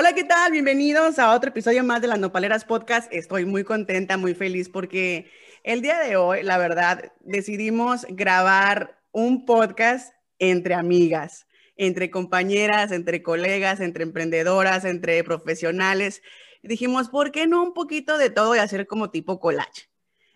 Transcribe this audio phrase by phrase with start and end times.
[0.00, 0.50] Hola, ¿qué tal?
[0.50, 3.12] Bienvenidos a otro episodio más de las Nopaleras Podcast.
[3.12, 5.30] Estoy muy contenta, muy feliz porque
[5.62, 11.46] el día de hoy, la verdad, decidimos grabar un podcast entre amigas,
[11.76, 16.22] entre compañeras, entre colegas, entre emprendedoras, entre profesionales.
[16.62, 19.90] Dijimos, ¿por qué no un poquito de todo y hacer como tipo collage?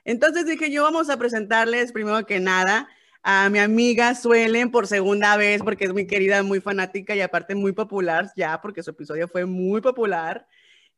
[0.05, 2.87] Entonces dije, yo vamos a presentarles primero que nada
[3.25, 7.55] a mi amiga Suelen por segunda vez, porque es muy querida, muy fanática y aparte
[7.55, 10.47] muy popular ya, porque su episodio fue muy popular.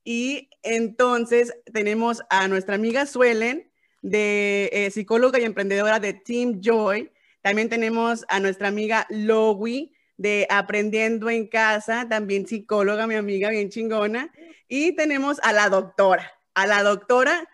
[0.05, 3.71] Y entonces tenemos a nuestra amiga Suelen,
[4.03, 7.13] de eh, psicóloga y emprendedora de Team Joy.
[7.43, 13.71] También tenemos a nuestra amiga Lowy, de Aprendiendo en Casa, también psicóloga, mi amiga bien
[13.71, 14.33] chingona.
[14.69, 17.49] Y tenemos a la doctora, a la doctora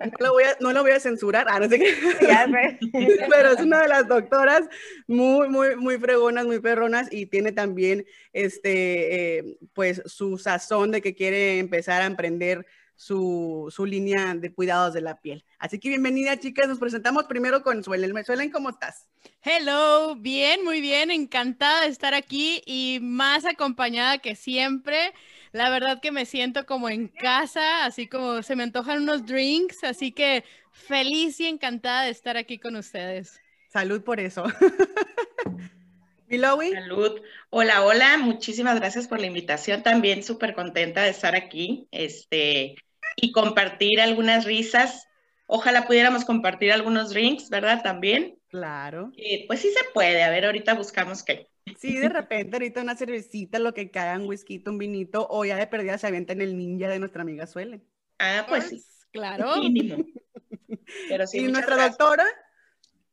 [0.00, 1.94] no lo voy a, no lo voy a censurar, ah, no sé qué.
[3.30, 4.62] pero es una de las doctoras
[5.06, 11.00] muy, muy, muy fregonas, muy perronas y tiene también, este, eh, pues, su sazón de
[11.02, 12.66] que quiere empezar a emprender
[13.02, 15.44] su, su, línea de cuidados de la piel.
[15.58, 16.68] Así que bienvenida, chicas.
[16.68, 18.24] Nos presentamos primero con Suelen.
[18.24, 19.08] Suelen, ¿cómo estás?
[19.42, 21.10] Hello, bien, muy bien.
[21.10, 25.12] Encantada de estar aquí y más acompañada que siempre.
[25.50, 29.82] La verdad que me siento como en casa, así como se me antojan unos drinks,
[29.82, 33.40] así que feliz y encantada de estar aquí con ustedes.
[33.68, 34.44] Salud por eso.
[36.28, 36.70] Milowi.
[36.70, 37.20] Salud.
[37.50, 39.82] Hola, hola, muchísimas gracias por la invitación.
[39.82, 42.76] También súper contenta de estar aquí este,
[43.16, 45.08] y compartir algunas risas.
[45.46, 47.82] Ojalá pudiéramos compartir algunos drinks, ¿verdad?
[47.82, 48.38] También.
[48.48, 49.12] Claro.
[49.16, 50.22] Eh, pues sí se puede.
[50.22, 51.48] A ver, ahorita buscamos qué.
[51.78, 55.56] Sí, de repente, ahorita una cervecita, lo que caiga, un whisky, un vinito, o ya
[55.56, 57.82] de perdida se avienta en el ninja de nuestra amiga Suele.
[58.18, 58.84] Ah, pues sí.
[59.12, 59.54] Claro.
[61.08, 62.24] Pero sí, ¿Y nuestra doctora?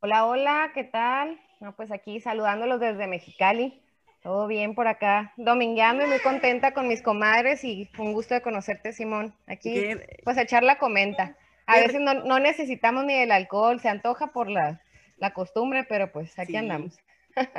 [0.00, 1.38] Hola, hola, ¿qué tal?
[1.60, 3.82] No, pues aquí saludándolos desde Mexicali.
[4.22, 5.32] Todo bien por acá.
[5.36, 9.34] Domingueando y muy contenta con mis comadres y un gusto de conocerte, Simón.
[9.46, 11.36] Aquí, pues echar la comenta.
[11.66, 14.80] A veces no, no, necesitamos ni el alcohol, se antoja por la,
[15.18, 16.98] la costumbre, pero pues aquí andamos.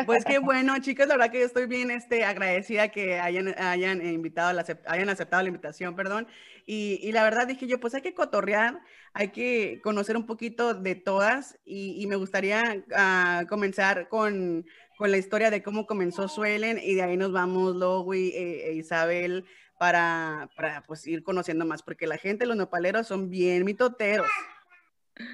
[0.05, 4.05] Pues qué bueno, chicas, la verdad que yo estoy bien este, agradecida que hayan, hayan,
[4.05, 6.27] invitado, la, hayan aceptado la invitación, perdón.
[6.66, 8.79] Y, y, la verdad dije yo, pues hay que cotorrear,
[9.13, 14.66] hay que conocer un poquito de todas y, y me gustaría uh, comenzar con,
[15.01, 18.69] con, la historia de cómo comenzó Suelen y de ahí nos vamos luego y e,
[18.69, 19.45] e Isabel
[19.79, 24.28] para, para pues, ir conociendo más, porque la gente, los nopaleros son bien mitoteros.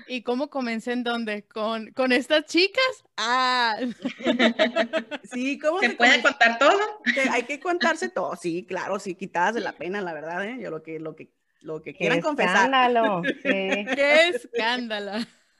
[0.07, 1.43] ¿Y cómo comencé en dónde?
[1.43, 3.03] ¿Con, con estas chicas?
[3.17, 3.75] Ah.
[5.23, 6.79] Sí, ¿cómo se, puede contar todo?
[7.31, 10.57] hay que contarse todo, sí, claro, sí, quitadas de la pena, la verdad, ¿eh?
[10.61, 11.29] Yo lo que, lo que,
[11.59, 12.55] lo que quieran confesar.
[12.55, 13.85] Escándalo, sí.
[13.93, 15.11] ¡Qué escándalo!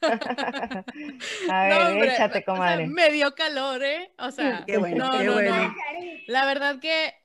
[1.51, 2.87] A ver, échate, comadre.
[2.87, 4.11] me dio calor, ¿eh?
[4.17, 5.75] O sea, qué bueno, qué bueno.
[6.27, 7.15] La verdad que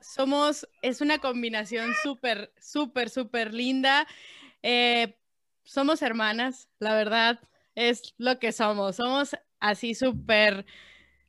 [0.00, 4.06] somos, es una combinación súper, súper, súper linda.
[4.62, 5.16] Eh,
[5.64, 7.40] somos hermanas, la verdad,
[7.74, 8.96] es lo que somos.
[8.96, 10.66] Somos así súper,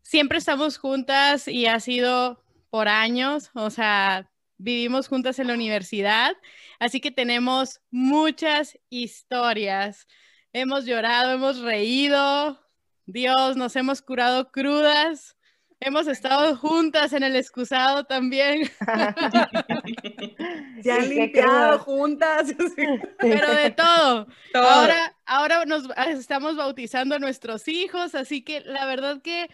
[0.01, 6.35] siempre estamos juntas y ha sido por años, o sea, vivimos juntas en la universidad,
[6.79, 10.07] así que tenemos muchas historias.
[10.53, 12.59] Hemos llorado, hemos reído,
[13.05, 15.37] Dios, nos hemos curado crudas.
[15.79, 18.69] Hemos estado juntas en el excusado también.
[20.83, 22.53] Se han limpiado juntas.
[23.19, 24.27] Pero de todo.
[24.53, 29.49] Ahora, ahora nos estamos bautizando a nuestros hijos, así que la verdad que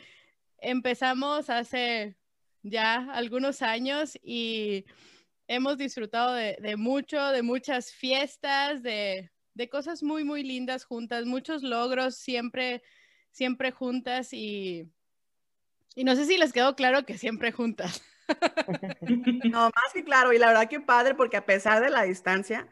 [0.57, 2.17] empezamos hace
[2.63, 4.83] ya algunos años y
[5.47, 11.25] hemos disfrutado de, de mucho, de muchas fiestas, de, de cosas muy, muy lindas juntas,
[11.25, 12.81] muchos logros siempre,
[13.31, 14.89] siempre juntas y
[15.97, 18.03] y no sé si les quedó claro que siempre juntas.
[19.49, 22.67] No, más que claro, y la verdad que padre, porque a pesar de la distancia,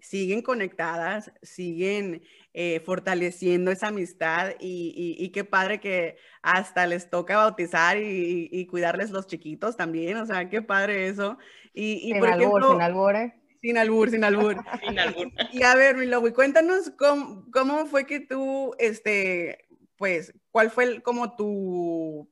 [0.00, 2.22] siguen conectadas, siguen
[2.54, 9.26] eh, fortaleciendo esa amistad y, qué padre que hasta les toca bautizar y, cuidarles los
[9.26, 11.36] chiquitos también, o sea, qué padre eso.
[11.74, 13.34] Y, sin, por sin albur, ¿eh?
[13.64, 14.62] Sin albur, sin albur.
[14.86, 15.32] sin albur.
[15.50, 19.66] Y a ver, Milowi, cuéntanos cómo, cómo, fue que tú, este,
[19.96, 22.30] pues, cuál fue como tu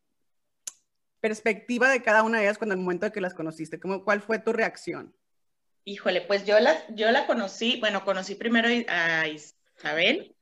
[1.20, 3.80] perspectiva de cada una de ellas cuando el momento de que las conociste?
[3.80, 5.16] ¿Cómo, ¿Cuál fue tu reacción?
[5.86, 10.36] Híjole, pues yo la, yo la conocí, bueno, conocí primero a Isabel.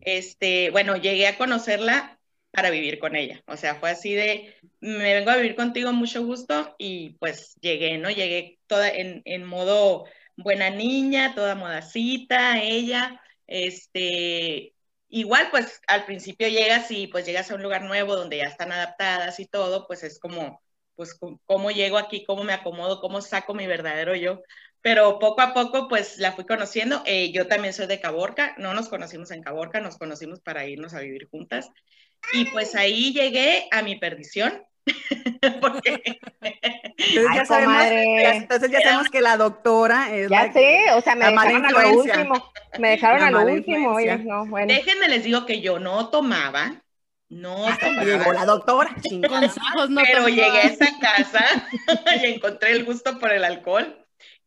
[0.00, 2.18] Este, bueno, llegué a conocerla
[2.52, 3.42] para vivir con ella.
[3.46, 7.98] O sea, fue así de, me vengo a vivir contigo, mucho gusto, y pues llegué,
[7.98, 8.08] ¿no?
[8.08, 10.06] Llegué toda en, en modo
[10.36, 14.74] buena niña, toda modacita, ella, este,
[15.14, 18.72] Igual, pues al principio llegas y pues llegas a un lugar nuevo donde ya están
[18.72, 20.62] adaptadas y todo, pues es como,
[20.94, 24.40] pues cómo llego aquí, cómo me acomodo, cómo saco mi verdadero yo.
[24.80, 27.02] Pero poco a poco, pues la fui conociendo.
[27.04, 30.94] Eh, yo también soy de Caborca, no nos conocimos en Caborca, nos conocimos para irnos
[30.94, 31.68] a vivir juntas.
[32.32, 34.64] Y pues ahí llegué a mi perdición.
[35.60, 36.20] Porque...
[36.40, 41.26] Entonces, ya sabemos, entonces ya sabemos que la doctora es Ya sé, o sea, me
[41.26, 42.52] dejaron a lo último.
[42.78, 43.98] Me dejaron a lo último.
[44.24, 44.72] no, bueno.
[44.72, 46.82] Déjenme les digo que yo no tomaba,
[47.28, 47.66] no
[48.04, 48.94] Llegó la doctora.
[49.88, 51.44] no pero llegué a esa casa
[52.22, 53.98] y encontré el gusto por el alcohol.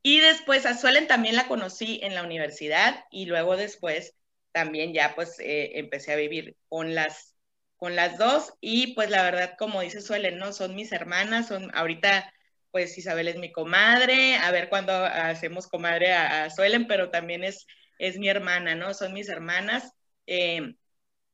[0.03, 4.13] Y después a Suelen también la conocí en la universidad y luego después
[4.51, 7.34] también ya pues eh, empecé a vivir con las
[7.77, 10.53] con las dos y pues la verdad como dice Suelen, ¿no?
[10.53, 12.31] Son mis hermanas, son ahorita
[12.71, 17.67] pues Isabel es mi comadre, a ver cuándo hacemos comadre a, Suelen, pero también es,
[17.99, 18.93] es mi hermana, ¿no?
[18.93, 19.93] Son mis hermanas.
[20.27, 20.75] Eh,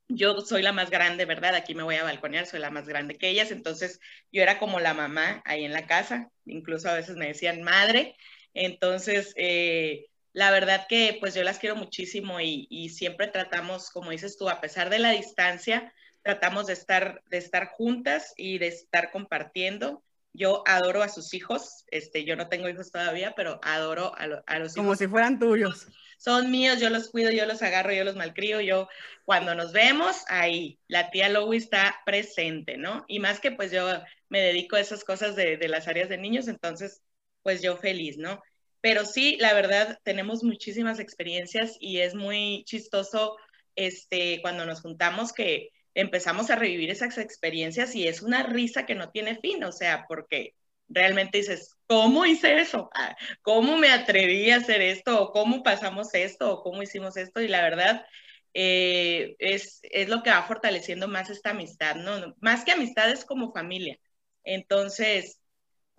[0.08, 1.56] yo soy la más grande, ¿verdad?
[1.56, 4.00] Aquí me voy a balconear, soy la más grande que ellas, entonces
[4.32, 8.16] yo era como la mamá ahí en la casa, incluso a veces me decían madre,
[8.54, 14.12] entonces eh, la verdad que pues yo las quiero muchísimo y, y, siempre tratamos, como
[14.12, 15.94] dices tú, a pesar de la distancia,
[16.24, 20.04] tratamos de estar, de estar juntas y de estar compartiendo.
[20.34, 24.60] Yo adoro a sus hijos, este, yo no tengo hijos todavía, pero adoro a, a
[24.60, 24.76] los hijos.
[24.76, 25.88] Como si fueran tuyos
[26.22, 28.88] son míos, yo los cuido, yo los agarro, yo los malcrio, yo
[29.26, 33.06] cuando nos vemos, ahí, la tía Lowy está presente, ¿no?
[33.08, 33.88] Y más que pues yo
[34.30, 37.02] me dedico a esas cosas de, de las áreas de niños, entonces
[37.42, 38.40] pues yo feliz, ¿no?
[38.82, 43.36] Pero sí, la verdad, tenemos muchísimas experiencias y es muy chistoso
[43.76, 48.96] este, cuando nos juntamos que empezamos a revivir esas experiencias y es una risa que
[48.96, 50.56] no tiene fin, o sea, porque
[50.90, 52.90] realmente dices, ¿cómo hice eso?
[52.94, 55.22] Ah, ¿Cómo me atreví a hacer esto?
[55.22, 56.54] ¿O cómo pasamos esto?
[56.54, 57.42] ¿O cómo hicimos esto?
[57.42, 58.06] Y la verdad,
[58.54, 62.36] eh, es, es, lo que va fortaleciendo más esta amistad, ¿no?
[62.42, 63.98] Más que amistad es como familia.
[64.44, 65.41] Entonces,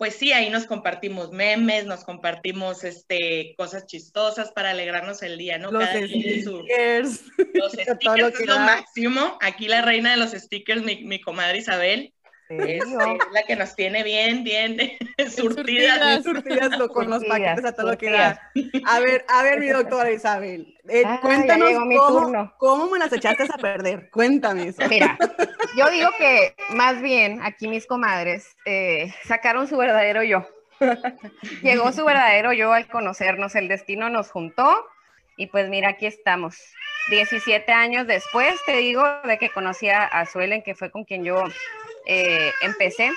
[0.03, 5.57] pues sí, ahí nos compartimos memes, nos compartimos este, cosas chistosas para alegrarnos el día,
[5.57, 5.71] ¿no?
[5.71, 7.23] Los stickers.
[7.53, 9.37] Los stickers es lo máximo.
[9.39, 12.13] Aquí la reina de los stickers, mi, mi comadre Isabel,
[12.49, 12.83] es
[13.31, 14.77] la que nos tiene bien, bien
[15.29, 16.23] surtidas.
[16.23, 18.51] Surtidas, con los paquetes a todo lo que da.
[18.85, 23.57] A ver, a ver, mi doctora Isabel, eh, cuéntanos cómo, cómo, me las echaste a
[23.57, 24.09] perder.
[24.09, 24.81] Cuéntame eso.
[24.89, 25.17] Mira,
[25.77, 30.47] yo digo que más bien aquí mis comadres eh, sacaron su verdadero yo.
[31.61, 34.85] Llegó su verdadero yo al conocernos, el destino nos juntó
[35.37, 36.57] y pues mira, aquí estamos.
[37.09, 41.43] 17 años después, te digo, de que conocí a Suelen, que fue con quien yo
[42.05, 43.11] eh, empecé,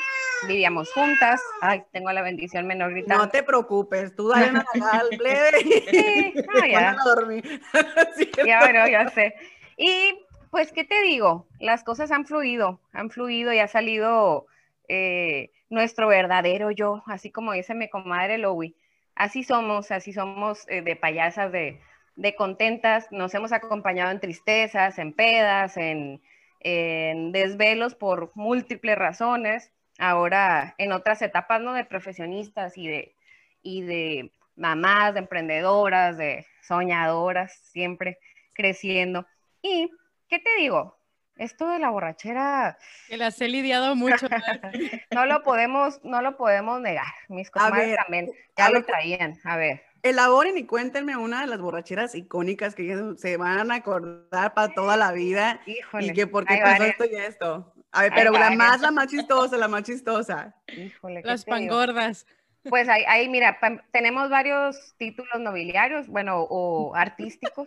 [0.47, 1.43] vivíamos juntas.
[1.61, 3.25] Ay, tengo la bendición menor gritando.
[3.25, 5.61] No te preocupes, tú dale una al plebe.
[5.91, 6.97] Sí, ah, ya.
[8.47, 9.35] ya, bueno, ya sé.
[9.77, 10.19] Y
[10.51, 11.47] pues, ¿qué te digo?
[11.59, 14.47] Las cosas han fluido, han fluido y ha salido
[14.89, 18.77] eh, nuestro verdadero yo, así como dice mi comadre Lowy.
[19.15, 21.81] Así somos, así somos eh, de payasas, de,
[22.17, 23.07] de contentas.
[23.13, 26.21] Nos hemos acompañado en tristezas, en pedas, en
[26.69, 29.71] en desvelos por múltiples razones,
[30.01, 31.73] ahora en otras etapas, ¿no?
[31.73, 33.15] De profesionistas y de,
[33.63, 38.19] y de mamás, de emprendedoras, de soñadoras, siempre
[38.53, 39.29] creciendo.
[39.63, 39.93] Y,
[40.29, 40.99] ¿qué te digo?
[41.37, 42.77] Esto de la borrachera...
[43.07, 44.27] Que las he lidiado mucho.
[45.13, 47.07] no lo podemos, no lo podemos negar.
[47.29, 49.39] Mis comadres también ya lo traían.
[49.45, 54.55] A ver elaboren y cuéntenme una de las borracheras icónicas que se van a acordar
[54.55, 55.61] para toda la vida.
[55.67, 57.73] Híjole, y que por qué pasó esto y esto.
[57.93, 60.55] A ver, pero la más, la más chistosa, la más chistosa.
[60.69, 62.27] Híjole, las pangordas.
[62.69, 63.59] Pues ahí, ahí mira,
[63.93, 67.67] tenemos varios títulos nobiliarios, bueno, o artísticos.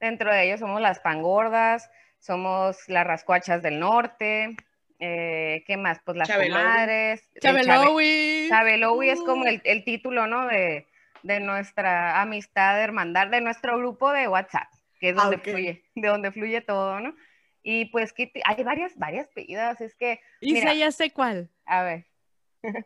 [0.00, 4.56] Dentro de ellos somos las pangordas, somos las rascuachas del norte,
[4.98, 6.00] eh, ¿qué más?
[6.04, 7.28] Pues las comadres.
[7.40, 8.48] Chabelowi.
[8.48, 10.46] Chabelowi es como el, el título, ¿no?
[10.46, 10.86] De,
[11.22, 14.68] de nuestra amistad, hermandad, de nuestro grupo de WhatsApp,
[15.00, 17.14] que es donde fluye, de donde fluye todo, ¿no?
[17.62, 20.20] Y pues que hay varias, varias pedidas, es que...
[20.40, 21.50] Isa, ya sé cuál.
[21.66, 22.06] A ver.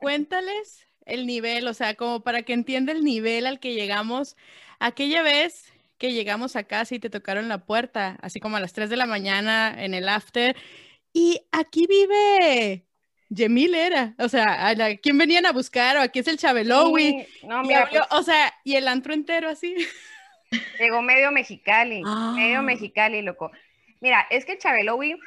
[0.00, 4.36] Cuéntales el nivel, o sea, como para que entienda el nivel al que llegamos.
[4.78, 8.72] Aquella vez que llegamos a casa y te tocaron la puerta, así como a las
[8.72, 10.56] 3 de la mañana en el after,
[11.12, 12.84] y aquí vive
[13.34, 15.96] Yemil era, o sea, a ¿quién venían a buscar?
[15.96, 17.26] O aquí es el Chabelowi.
[17.44, 19.74] no, mira, pues o sea, y el antro entero así.
[20.78, 22.02] Llegó medio Mexicali,
[22.34, 22.62] medio ah.
[22.62, 23.50] Mexicali, loco.
[24.00, 25.18] Mira, es que Chabelowi,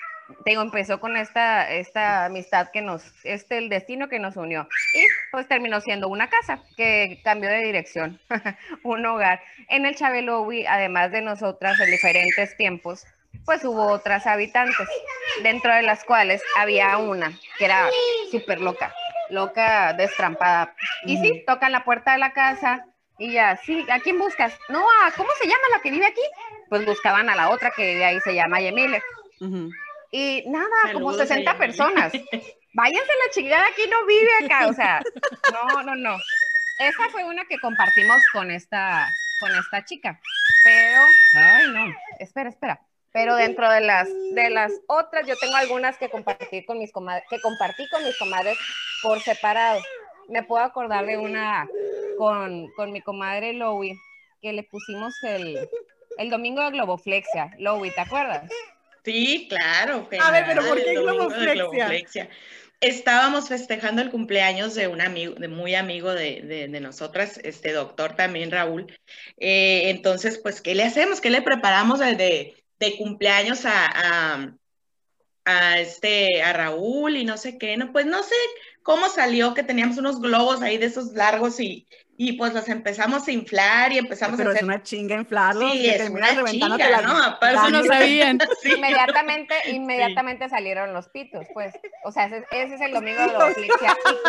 [0.45, 4.67] tengo, empezó con esta, esta amistad que nos, este, el destino que nos unió.
[4.93, 8.19] Y pues terminó siendo una casa que cambió de dirección,
[8.83, 9.41] un hogar.
[9.69, 13.05] En el Chabelowi, además de nosotras en diferentes tiempos,
[13.45, 14.87] pues hubo otras habitantes,
[15.43, 17.89] dentro de las cuales había una que era
[18.31, 18.93] súper loca.
[19.29, 20.73] loca destrampada.
[21.03, 22.85] Y sí, tocan la puerta de la casa
[23.17, 24.53] y ya, sí, ¿a quién buscas?
[24.69, 26.21] No, ¿a cómo se llama la que vive aquí?
[26.69, 29.01] Pues buscaban a la otra que de ahí se llama Yemile.
[30.11, 32.13] Y nada, como 60 personas.
[32.73, 35.01] Váyanse la chingada, aquí no vive acá, o sea,
[35.51, 36.17] no, no, no.
[36.79, 40.19] Esa fue una que compartimos con esta, con esta chica,
[40.63, 41.01] pero,
[41.33, 42.79] ay, no, espera, espera.
[43.17, 47.23] Pero dentro de las, de las otras, yo tengo algunas que compartir con mis comadres,
[47.27, 48.55] que compartí con mis comadres
[49.01, 49.81] por separado.
[50.29, 51.67] Me puedo acordar de una
[52.19, 53.97] con, con mi comadre Lowy,
[54.39, 55.67] que le pusimos el,
[56.19, 57.55] el domingo de Globoflexia.
[57.57, 58.51] Lowy, ¿te acuerdas?
[59.03, 60.07] Sí, claro.
[60.21, 62.29] A ver, pero ¿por qué Globoflexia?
[62.81, 68.15] Estábamos festejando el cumpleaños de un amigo, de muy amigo de, de, nosotras, este doctor
[68.15, 68.95] también, Raúl.
[69.37, 71.19] Eh, entonces, pues, ¿qué le hacemos?
[71.19, 74.53] ¿Qué le preparamos de, de cumpleaños a,
[75.45, 77.77] a, este, a Raúl y no sé qué?
[77.77, 78.35] No, pues no sé
[78.83, 81.87] cómo salió que teníamos unos globos ahí de esos largos y,
[82.19, 84.57] y pues los empezamos a inflar y empezamos a hacer...
[84.57, 85.71] es una chinga inflarlos.
[85.71, 87.47] Sí, es una chinga, ¿no?
[87.47, 88.39] Eso no sabían.
[88.63, 91.75] Inmediatamente, inmediatamente salieron los pitos, pues.
[92.03, 93.51] O sea, ese, es el domingo de la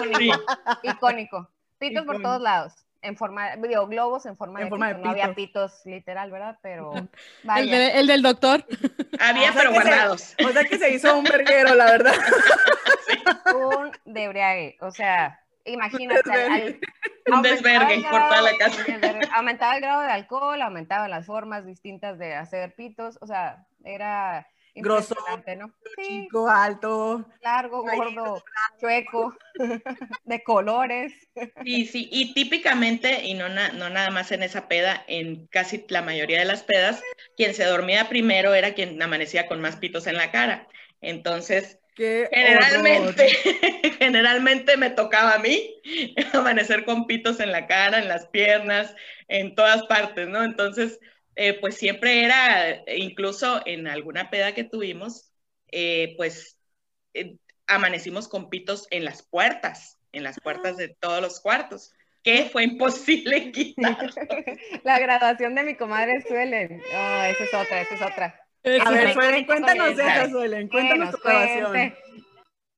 [0.03, 0.43] icónico.
[0.83, 1.51] Icónico.
[1.79, 2.75] Pitos por todos lados.
[3.01, 6.59] En forma, digo, globos en forma, de, forma No había pitos literal, ¿verdad?
[6.63, 6.93] Pero
[7.45, 7.93] vaya.
[7.93, 8.65] El, del doctor.
[9.21, 10.35] Había, pero guardados.
[10.45, 12.15] o sea que se hizo un verguero, la verdad.
[13.55, 14.77] Un debriague.
[14.81, 16.81] O sea, imagínate.
[17.27, 18.85] un desvergue por toda la casa.
[19.33, 24.49] Aumentaba el grado de alcohol, aumentaban las formas distintas de hacer pitos, o sea, era
[24.81, 25.15] grosso,
[25.57, 25.75] ¿no?
[26.03, 28.43] chico, alto, largo, gordo,
[28.81, 29.37] chueco,
[30.25, 31.13] de colores.
[31.65, 36.03] Sí, sí, y típicamente, y no, no nada más en esa peda, en casi la
[36.03, 37.03] mayoría de las pedas,
[37.37, 40.69] quien se dormía primero era quien amanecía con más pitos en la cara.
[41.01, 43.29] Entonces, generalmente,
[43.99, 45.81] generalmente me tocaba a mí
[46.33, 48.95] amanecer con pitos en la cara, en las piernas,
[49.29, 50.43] en todas partes, ¿no?
[50.43, 51.01] Entonces,
[51.41, 55.31] eh, pues siempre era, incluso en alguna peda que tuvimos,
[55.71, 56.59] eh, pues
[57.15, 57.37] eh,
[57.69, 61.93] amanecimos con pitos en las puertas, en las puertas de todos los cuartos
[62.25, 64.11] que fue imposible quitar.
[64.83, 66.83] La graduación de mi comadre Suelen.
[66.93, 68.41] Oh, esa es otra, esa es otra.
[68.85, 71.95] A ver, Suelen, cuéntanos eso, Suelen, cuéntanos tu grabación.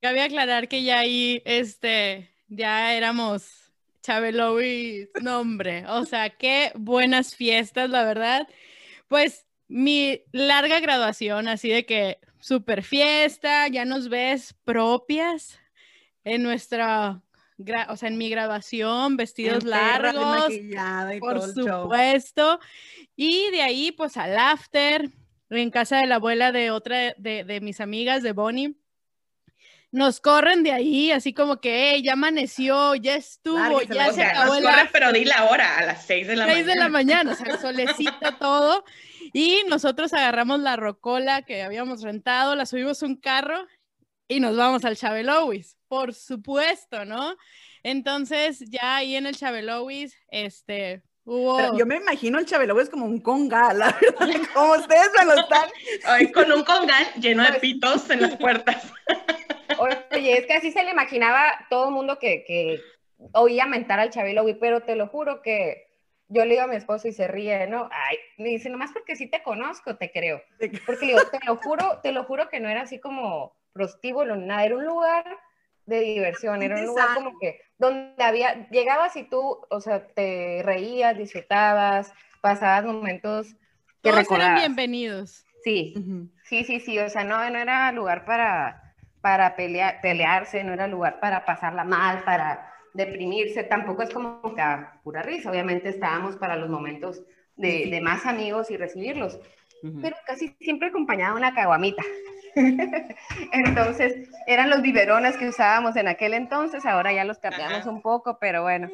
[0.02, 3.59] Cabe aclarar que ya ahí, este, ya éramos
[4.02, 8.48] Chabelo y nombre, o sea, qué buenas fiestas, la verdad.
[9.08, 15.58] Pues mi larga graduación, así de que super fiesta, ya nos ves propias
[16.24, 17.22] en nuestra,
[17.88, 20.50] o sea, en mi graduación, vestidos largos,
[21.20, 22.58] por supuesto.
[23.16, 25.10] Y de ahí, pues al after,
[25.50, 28.76] en casa de la abuela de otra de, mis amigas, de Bonnie.
[29.92, 34.62] Nos corren de ahí, así como que ya amaneció, ya estuvo, ya se acabó nos
[34.62, 36.72] corren, pero di la hora, a las 6 de la 6 mañana.
[36.72, 38.84] de la mañana, o sea, solecito todo.
[39.32, 43.66] Y nosotros agarramos la rocola que habíamos rentado, la subimos un carro
[44.28, 47.36] y nos vamos al Chabelowis, por supuesto, ¿no?
[47.82, 51.02] Entonces, ya ahí en el Chabelowis, este,
[51.76, 55.34] yo me imagino el Chabelo es como un congal, la verdad, como ustedes me lo
[55.34, 55.68] están.
[56.34, 58.84] con un congal lleno de pitos en las puertas.
[59.78, 62.80] Oye, es que así se le imaginaba todo el mundo que, que
[63.32, 65.88] oía mentar al Chabelo, pero te lo juro que
[66.28, 67.88] yo le digo a mi esposo y se ríe, ¿no?
[67.92, 70.40] Ay, me dice, nomás porque sí te conozco, te creo.
[70.86, 74.64] Porque digo, te lo juro, te lo juro que no era así como prostíbulo, nada,
[74.64, 75.24] era un lugar
[75.86, 80.62] de diversión, era un lugar como que donde había, llegabas y tú, o sea, te
[80.64, 83.48] reías, disfrutabas, pasabas momentos
[84.02, 85.44] que Todos eran bienvenidos.
[85.64, 85.94] Sí,
[86.44, 88.89] sí, sí, sí, o sea, no, no era lugar para,
[89.20, 94.60] para pelear, pelearse, no era lugar para pasarla mal, para deprimirse, tampoco es como que
[94.60, 97.22] a pura risa, obviamente estábamos para los momentos
[97.56, 99.38] de, de más amigos y recibirlos,
[100.02, 102.02] pero casi siempre acompañada de una caguamita.
[103.52, 108.38] entonces, eran los biberones que usábamos en aquel entonces, ahora ya los cambiamos un poco,
[108.40, 108.88] pero bueno,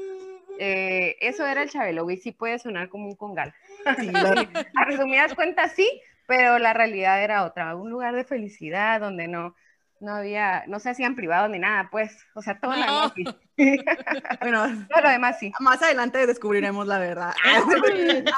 [0.59, 3.55] eh, eso era el Chabelo, y sí puede sonar como un congal.
[3.87, 5.89] A resumidas cuentas, sí,
[6.27, 9.55] pero la realidad era otra, un lugar de felicidad donde no,
[10.01, 13.13] no había, no se hacían privados ni nada, pues, o sea, todo, la
[14.41, 15.53] bueno, todo lo demás sí.
[15.61, 17.35] Más adelante descubriremos la verdad.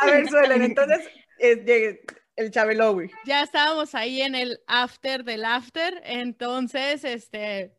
[0.03, 2.01] A ver, suelen, entonces, eh,
[2.37, 3.11] el Chabelowi.
[3.25, 7.75] Ya estábamos ahí en el after del after, entonces, este,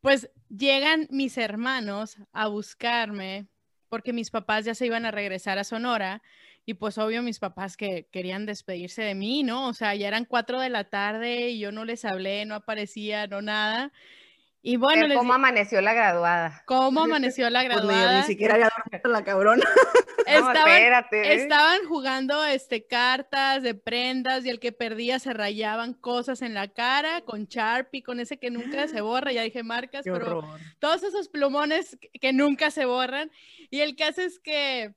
[0.00, 3.46] pues llegan mis hermanos a buscarme
[3.88, 6.22] porque mis papás ya se iban a regresar a Sonora
[6.64, 9.68] y pues obvio mis papás que querían despedirse de mí, ¿no?
[9.68, 13.26] O sea, ya eran cuatro de la tarde y yo no les hablé, no aparecía,
[13.26, 13.92] no nada.
[14.64, 16.62] Y bueno, ¿cómo amaneció la graduada?
[16.66, 18.20] ¿Cómo amaneció la pues graduada?
[18.20, 19.64] ni siquiera había dormido la cabrona.
[20.26, 26.54] estaban, estaban jugando este, cartas de prendas y el que perdía se rayaban cosas en
[26.54, 31.02] la cara con Sharpie, con ese que nunca se borra, ya dije marcas, pero todos
[31.02, 33.32] esos plumones que nunca se borran.
[33.68, 34.94] Y el caso es que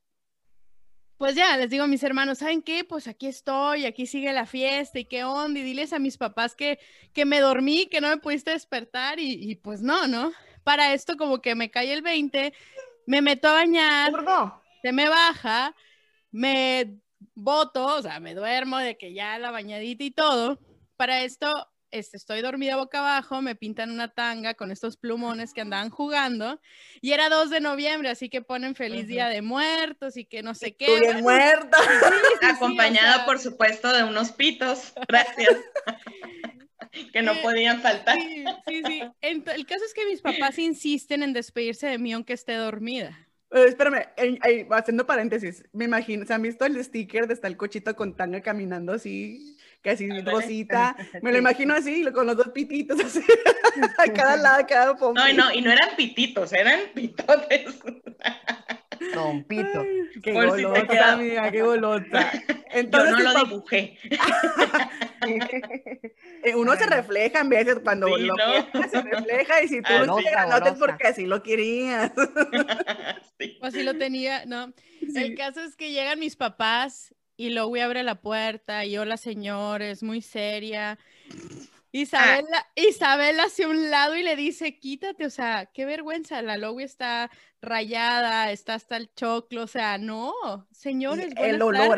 [1.18, 2.84] pues ya, les digo a mis hermanos, ¿saben qué?
[2.84, 6.56] Pues aquí estoy, aquí sigue la fiesta y qué onda, y diles a mis papás
[6.56, 6.80] que,
[7.14, 10.32] que me dormí, que no me pudiste despertar y, pues no, ¿no?
[10.64, 12.54] Para esto como que me cae el 20,
[13.06, 14.12] me meto a bañar,
[14.82, 15.76] se me baja,
[16.32, 17.00] me
[17.34, 20.60] boto, o sea, me duermo de que ya la bañadita y todo.
[20.98, 25.62] Para esto este, estoy dormida boca abajo, me pintan una tanga con estos plumones que
[25.62, 26.60] andaban jugando
[27.02, 30.54] y era 2 de noviembre, así que ponen feliz día de muertos y que no
[30.54, 31.00] sé qué.
[31.00, 31.78] Bien muerta.
[32.42, 34.94] Acompañada, por supuesto, de unos pitos.
[35.08, 35.58] Gracias.
[37.14, 38.18] que no eh, podían faltar.
[38.18, 39.02] Sí, sí, sí.
[39.22, 43.18] El caso es que mis papás insisten en despedirse de mí aunque esté dormida.
[43.52, 44.08] Eh, espérame,
[44.72, 48.42] haciendo paréntesis, me imagino, ¿se han visto el sticker de está el cochito con tanga
[48.42, 49.55] caminando así?
[49.86, 50.96] Casi rosita.
[51.22, 53.22] Me lo imagino así, con los dos pititos, así,
[53.98, 55.32] a cada lado, cada pompa.
[55.32, 57.80] No, no, y no eran pititos, eran pitotes.
[59.14, 59.84] Don Pito.
[60.24, 62.32] qué golota, amiga, qué golota.
[62.72, 63.98] Entonces, Yo no lo dibujé.
[66.44, 68.88] Eh, uno se refleja en veces cuando lo ¿no?
[68.88, 72.12] se refleja y si tú ah, lo no, es porque así lo querías.
[73.60, 74.72] O así lo tenía, no.
[75.16, 80.04] El caso es que llegan mis papás y Lowy abre la puerta y hola señores,
[80.04, 80.98] muy seria.
[81.92, 82.68] Isabel, ah.
[82.76, 87.32] Isabel hacia un lado y le dice, quítate, o sea, qué vergüenza, la Lowy está
[87.62, 90.34] rayada, está hasta el choclo, o sea, no,
[90.72, 91.98] señores, el olor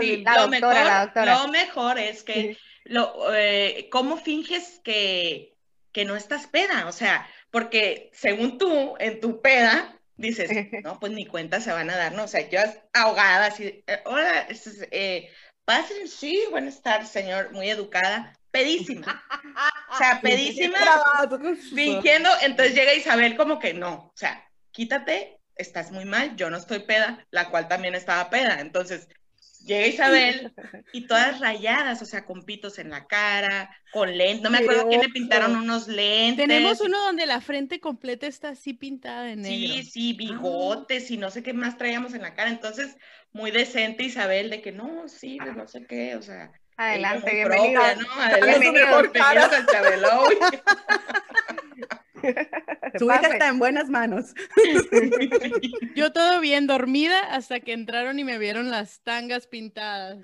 [0.00, 0.74] sí, lo, mejor,
[1.14, 5.56] lo mejor es que, lo, eh, ¿cómo finges que,
[5.92, 6.88] que no estás peda?
[6.88, 10.50] O sea, porque según tú, en tu peda, dices,
[10.84, 12.24] no, pues ni cuenta se van a dar, ¿no?
[12.24, 12.60] O sea, yo
[12.92, 14.46] ahogada, así, eh, hola,
[14.90, 15.30] eh,
[15.64, 19.24] pasen, sí, buenas tardes, señor, muy educada, pedísima.
[19.92, 20.78] O sea, pedísima,
[21.74, 26.56] fingiendo, entonces llega Isabel como que no, o sea, quítate, estás muy mal, yo no
[26.56, 29.08] estoy peda, la cual también estaba peda, entonces
[29.64, 30.52] Llega Isabel
[30.92, 34.42] y todas rayadas, o sea, con pitos en la cara, con lentes.
[34.42, 36.46] No me acuerdo quién le pintaron unos lentes.
[36.46, 39.74] Tenemos uno donde la frente completa está así pintada de negro.
[39.74, 42.50] Sí, sí, bigotes y no sé qué más traíamos en la cara.
[42.50, 42.96] Entonces,
[43.32, 46.50] muy decente Isabel de que no, sí, pues no sé qué, o sea.
[46.76, 47.94] Adelante, bienvenida.
[47.96, 48.10] ¿no?
[48.14, 50.24] Adelante, Chabelo.
[52.98, 54.34] Su hija está en buenas manos.
[55.94, 60.18] Yo todo bien dormida hasta que entraron y me vieron las tangas pintadas.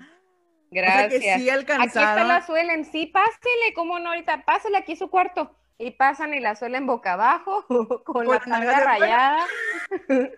[0.69, 1.41] Gracias.
[1.69, 5.55] aquí está la suelen, sí, pásele, cómo no, ahorita, pásele aquí su cuarto.
[5.79, 7.63] Y pasan y la suelen boca abajo,
[8.03, 9.45] con la tanga rayada,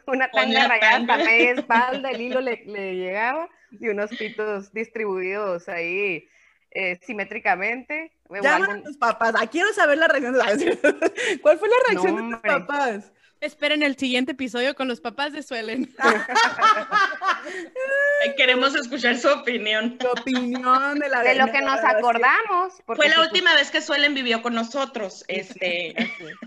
[0.05, 5.69] una tanga rayada hasta media espalda, el hilo le, le llegaba, y unos pitos distribuidos
[5.69, 6.27] ahí
[6.71, 8.11] eh, simétricamente.
[8.29, 9.33] Llaman a tus papás.
[9.37, 10.39] Ah, quiero saber la reacción de
[11.41, 13.11] ¿Cuál fue la reacción de tus papás?
[13.41, 15.95] Esperen el siguiente episodio con los papás de Suelen.
[18.37, 19.97] Queremos escuchar su opinión.
[19.99, 22.73] Su opinión de la De lo que nos acordamos.
[22.85, 25.23] Fue la última vez que Suelen vivió con nosotros.
[25.29, 25.95] Este...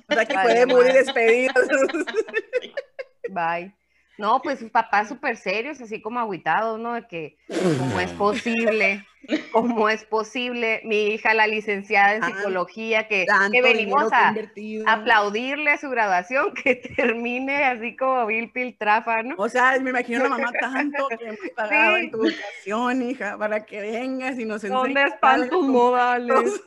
[0.07, 1.55] o sea que fue muy despedido.
[3.31, 3.75] Bye.
[4.19, 6.93] No, pues sus papás súper serios, así como aguitados, ¿no?
[6.93, 7.39] De que,
[7.79, 9.07] ¿cómo es posible?
[9.53, 10.81] ¿Cómo es posible?
[10.85, 14.35] Mi hija, la licenciada en psicología, que, que venimos a
[14.87, 19.35] aplaudirle a su graduación, que termine así como Bill Piltrafa, ¿no?
[19.39, 23.65] O sea, me imagino la mamá tanto que hemos pagado en tu educación, hija, para
[23.65, 24.83] que vengas y nos enseñes.
[24.83, 26.61] ¿Dónde están tus modales?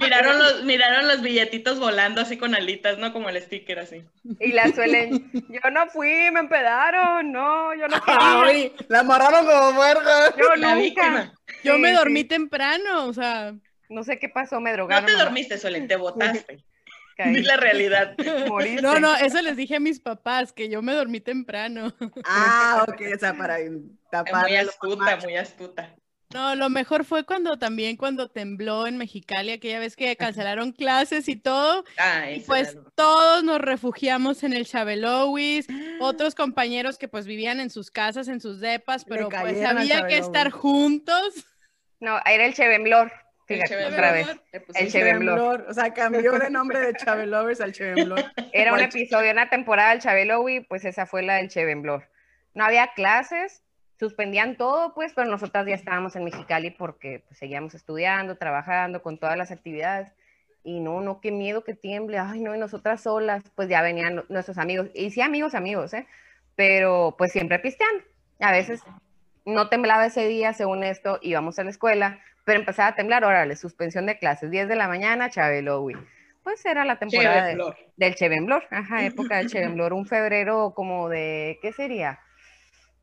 [0.00, 3.12] miraron, los, miraron los billetitos volando así con alitas, ¿no?
[3.12, 4.04] Como el sticker así.
[4.40, 8.72] Y la suelen, yo no fui, me empedaron, no, yo no quería.
[8.88, 10.34] la amarraron como muerta.
[10.36, 11.32] Yo la nunca.
[11.64, 13.54] Yo me dormí temprano, o sea.
[13.88, 15.10] No sé qué pasó, me drogaron.
[15.10, 16.64] No te dormiste, Solen, te botaste.
[17.18, 18.14] Es la realidad.
[18.82, 21.92] No, no, eso les dije a mis papás, que yo me dormí temprano.
[22.24, 23.58] Ah, ok, o sea, para
[24.10, 24.46] tapar.
[24.46, 25.96] Muy astuta, muy astuta.
[26.34, 31.28] No, lo mejor fue cuando también cuando tembló en Mexicali, aquella vez que cancelaron clases
[31.28, 31.84] y todo.
[31.96, 35.66] Ah, y pues todos nos refugiamos en el Chabelowis,
[36.00, 40.18] otros compañeros que pues vivían en sus casas, en sus depas, pero pues había que
[40.18, 41.46] estar juntos.
[42.00, 43.10] No, era el Chevemblor.
[43.86, 44.26] Otra vez.
[44.74, 45.66] El Chevemblor.
[45.68, 48.22] O sea, cambió de nombre de Chabelovers al Chevemblor.
[48.52, 52.10] Era un episodio, una temporada del Chabelowi, pues esa fue la del Chevemblor.
[52.52, 53.62] No había clases,
[53.98, 59.18] suspendían todo, pues, pero nosotras ya estábamos en Mexicali porque pues, seguíamos estudiando, trabajando con
[59.18, 60.12] todas las actividades.
[60.64, 64.24] y no, no, qué miedo que tiemble, ay, no, y nosotras solas, pues ya venían
[64.28, 66.06] nuestros amigos, y sí amigos, amigos, ¿eh?
[66.56, 68.04] Pero pues siempre pisteando.
[68.40, 68.82] A veces
[69.46, 73.56] no temblaba ese día, según esto, íbamos a la escuela, pero empezaba a temblar, órale,
[73.56, 75.86] suspensión de clases, 10 de la mañana, Chabelo,
[76.42, 77.54] Pues era la temporada
[77.96, 82.20] del Chevenblor, ajá, época del Chevenblor, un febrero como de, ¿qué sería?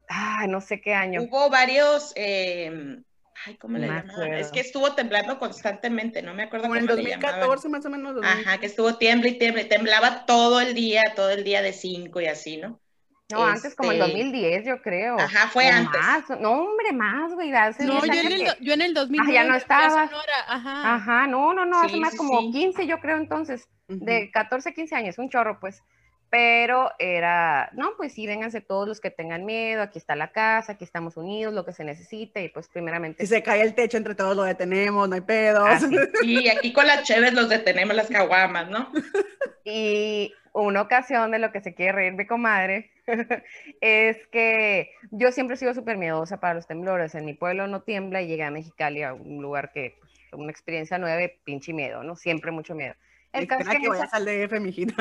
[0.10, 1.22] Ah, no sé qué año.
[1.24, 3.02] Hubo varios, eh,
[3.46, 4.34] ay, ¿cómo le llamaban?
[4.34, 8.18] Es que estuvo temblando constantemente, no me acuerdo como en 2014 más o menos.
[8.24, 12.22] Ajá, que estuvo tiemble y tiemble, temblaba todo el día, todo el día de 5
[12.22, 12.80] y así, ¿no?
[13.32, 15.20] No, antes como en 2010, este, yo creo.
[15.20, 16.00] Ajá, fue antes.
[16.40, 17.50] No, hombre, más, güey.
[17.50, 19.28] no, yo en, el, yo en el 2010.
[19.28, 20.10] Ah, ya no estaba.
[20.48, 20.96] Ajá.
[20.96, 23.68] Ajá, no, no, no, hace más como 15, yo creo entonces.
[23.88, 25.82] De 14, 15 años, un chorro, pues.
[26.30, 30.74] Pero era, no, pues sí, vénganse todos los que tengan miedo, aquí está la casa,
[30.74, 33.26] aquí estamos unidos, lo que se necesite, y pues primeramente.
[33.26, 35.82] Si se cae el techo, entre todos lo detenemos, no hay pedos.
[36.22, 38.92] Sí, aquí con las cheves los detenemos las caguamas, ¿no?
[39.68, 42.92] Y una ocasión de lo que se quiere reír mi comadre
[43.82, 47.16] es que yo siempre he sido súper miedosa para los temblores.
[47.16, 50.52] En mi pueblo no tiembla y llegué a Mexicali, a un lugar que, pues, una
[50.52, 52.16] experiencia nueva, pinche miedo, ¿no?
[52.16, 52.94] Siempre mucho miedo.
[53.36, 54.96] El caso es que, vayas al DF, mijita.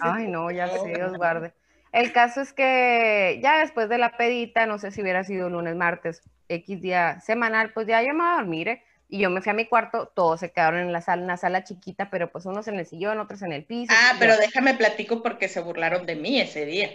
[0.00, 1.52] Ay, no, ya sé, Dios guarde.
[1.92, 5.76] El caso es que ya después de la pedita, no sé si hubiera sido lunes,
[5.76, 8.82] martes, X día semanal, pues ya yo me voy a dormir, ¿eh?
[9.08, 11.62] Y yo me fui a mi cuarto, todos se quedaron en la sala, una sala
[11.62, 13.92] chiquita, pero pues unos en el sillón, otros en el piso.
[13.96, 16.90] Ah, pero déjame platico porque se burlaron de mí ese día.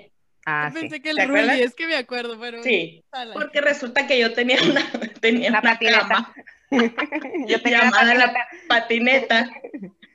[0.46, 2.64] Ah, pensé que el Rulli, es que me acuerdo, pero...
[2.64, 4.82] Sí, porque resulta que yo tenía una,
[5.22, 6.34] tenía una, patineta.
[7.48, 9.50] yo tenía llamada la patineta,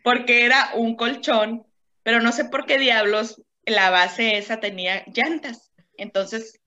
[0.05, 1.67] porque era un colchón,
[2.03, 5.73] pero no sé por qué diablos la base esa tenía llantas.
[5.97, 6.61] Entonces,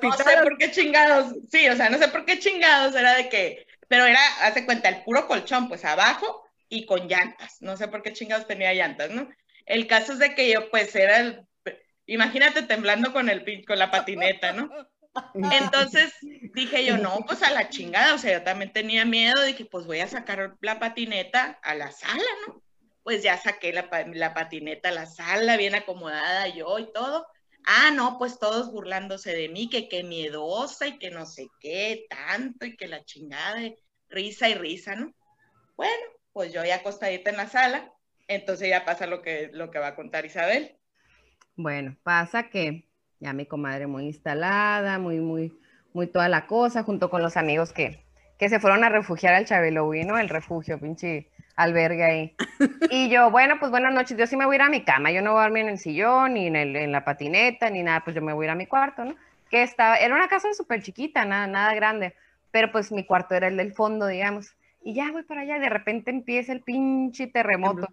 [0.00, 0.26] como.
[0.26, 3.28] No sé por qué chingados, sí, o sea, no sé por qué chingados era de
[3.28, 7.58] que, pero era, hace cuenta, el puro colchón, pues abajo y con llantas.
[7.60, 9.30] No sé por qué chingados tenía llantas, ¿no?
[9.64, 11.46] El caso es de que yo, pues, era el,
[12.06, 14.68] imagínate temblando con el con la patineta, ¿no?
[15.34, 16.12] Entonces
[16.54, 19.86] dije yo, no, pues a la chingada, o sea, yo también tenía miedo, dije, pues
[19.86, 22.62] voy a sacar la patineta a la sala, ¿no?
[23.02, 27.26] Pues ya saqué la, la patineta a la sala, bien acomodada yo y todo.
[27.66, 32.06] Ah, no, pues todos burlándose de mí, que qué miedosa y que no sé qué,
[32.08, 35.12] tanto y que la chingada, de risa y risa, ¿no?
[35.76, 37.92] Bueno, pues yo ya acostadita en la sala,
[38.28, 40.76] entonces ya pasa lo que, lo que va a contar Isabel.
[41.56, 42.89] Bueno, pasa que
[43.20, 45.52] ya mi comadre muy instalada, muy, muy,
[45.92, 48.02] muy toda la cosa, junto con los amigos que,
[48.38, 50.18] que se fueron a refugiar al Chabelo, ¿no?
[50.18, 52.36] El refugio, pinche albergue ahí.
[52.90, 55.12] Y yo, bueno, pues buenas noches, yo sí me voy a ir a mi cama,
[55.12, 57.82] yo no voy a dormir en el sillón, ni en, el, en la patineta, ni
[57.82, 59.14] nada, pues yo me voy a ir a mi cuarto, ¿no?
[59.50, 62.14] Que estaba, era una casa súper chiquita, nada, nada grande,
[62.50, 64.54] pero pues mi cuarto era el del fondo, digamos.
[64.82, 67.88] Y ya voy para allá, y de repente empieza el pinche terremoto.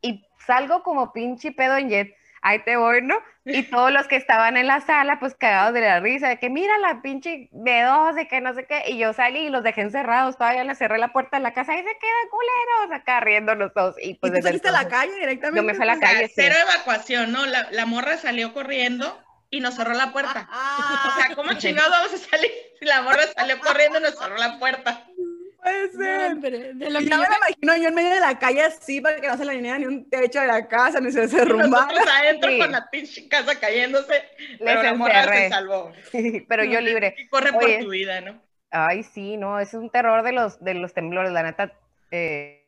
[0.00, 3.16] Y salgo como pinche pedo en jet ahí te voy, ¿no?
[3.44, 6.50] Y todos los que estaban en la sala, pues cagados de la risa, de que
[6.50, 9.82] mira la pinche B2, de que no sé qué, y yo salí y los dejé
[9.82, 13.72] encerrados, todavía les cerré la puerta de la casa y se quedan culeros acá riéndonos
[13.72, 13.96] todos.
[14.02, 15.60] Y pues ¿Y saliste a la calle directamente?
[15.60, 17.46] Yo me fui a la calle, Cero evacuación, ¿no?
[17.46, 19.18] La, la, morra salió corriendo
[19.50, 20.48] y nos cerró la puerta.
[20.50, 22.50] o sea, ¿cómo chingados vamos a salir?
[22.80, 25.07] La morra salió corriendo y nos cerró la puerta
[25.68, 26.36] puede ser.
[26.74, 29.28] de lo que yo me imagino yo en medio de la calle así para que
[29.28, 32.02] no se le viniera ni un techo de la casa, ni se derrumbara.
[32.20, 34.22] Adentro con la pinche casa cayéndose,
[34.58, 35.92] pero la morra se salvó.
[36.48, 37.14] pero yo libre.
[37.18, 38.40] Y corre por tu vida, ¿no?
[38.70, 41.72] Ay, sí, no, es un terror de los, de los temblores, la neta.
[42.10, 42.66] Eh,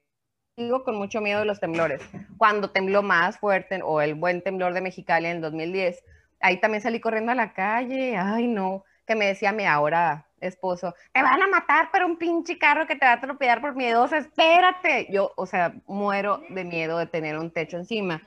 [0.56, 2.02] digo con mucho miedo de los temblores.
[2.38, 6.02] Cuando tembló más fuerte, o el buen temblor de Mexicali en el 2010,
[6.40, 10.94] ahí también salí corriendo a la calle, ay no, que me decía mi ahora esposo,
[11.12, 14.18] te van a matar, pero un pinche carro que te va a atropellar por miedosa,
[14.18, 15.06] espérate.
[15.10, 18.22] Yo, o sea, muero de miedo de tener un techo encima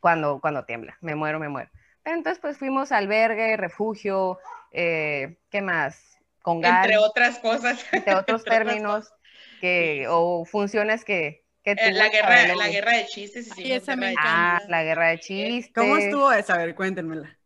[0.00, 1.70] cuando, cuando tiembla, me muero, me muero.
[2.04, 4.38] entonces, pues fuimos albergue, refugio,
[4.72, 6.18] eh, ¿qué más?
[6.42, 7.84] Con Entre otras cosas.
[7.92, 9.12] Entre otros términos
[9.60, 13.50] que, o funciones que, que eh, la, guerra, la guerra de chistes.
[13.54, 15.72] Sí, esa me ah, la guerra de chistes.
[15.74, 16.54] ¿Cómo estuvo esa?
[16.54, 17.39] A ver, cuéntenmela.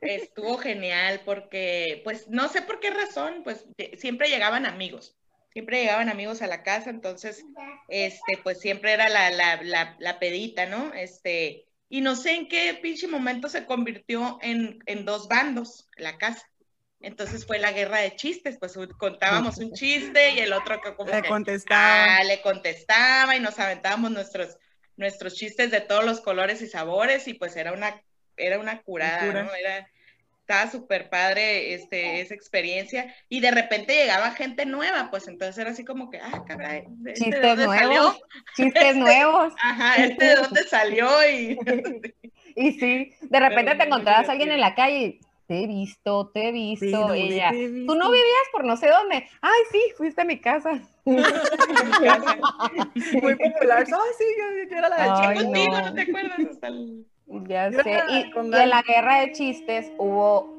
[0.00, 5.16] Estuvo genial porque, pues, no sé por qué razón, pues siempre llegaban amigos,
[5.52, 7.44] siempre llegaban amigos a la casa, entonces,
[7.88, 10.92] este, pues siempre era la, la, la, pedita, ¿no?
[10.94, 16.18] Este, y no sé en qué pinche momento se convirtió en, en dos bandos la
[16.18, 16.46] casa.
[17.00, 21.10] Entonces fue la guerra de chistes, pues contábamos un chiste y el otro que como
[21.10, 22.16] le contestaba.
[22.16, 24.56] Ah, le contestaba y nos aventábamos nuestros,
[24.96, 28.02] nuestros chistes de todos los colores y sabores y pues era una
[28.38, 29.54] era una curada, ¿no?
[29.54, 29.88] Era,
[30.48, 35.72] estaba súper padre este, esa experiencia y de repente llegaba gente nueva, pues entonces era
[35.72, 38.18] así como que, ah, caray, ¿este chistes nuevos,
[38.56, 39.52] chistes este, nuevos.
[39.62, 41.58] Ajá, este de dónde salió y...
[42.56, 46.30] y sí, de repente te encontrabas a alguien en la calle y te he visto,
[46.32, 50.24] te he visto, ella, tú no vivías por no sé dónde, ay sí, fuiste a
[50.24, 50.80] mi casa.
[51.04, 51.22] Muy
[53.36, 54.46] popular, ay sí, yo,
[54.78, 55.08] era la de
[55.42, 55.92] contigo, no.
[55.92, 57.04] te acuerdas hasta el...
[57.46, 60.58] Ya sé, y, en la guerra de chistes hubo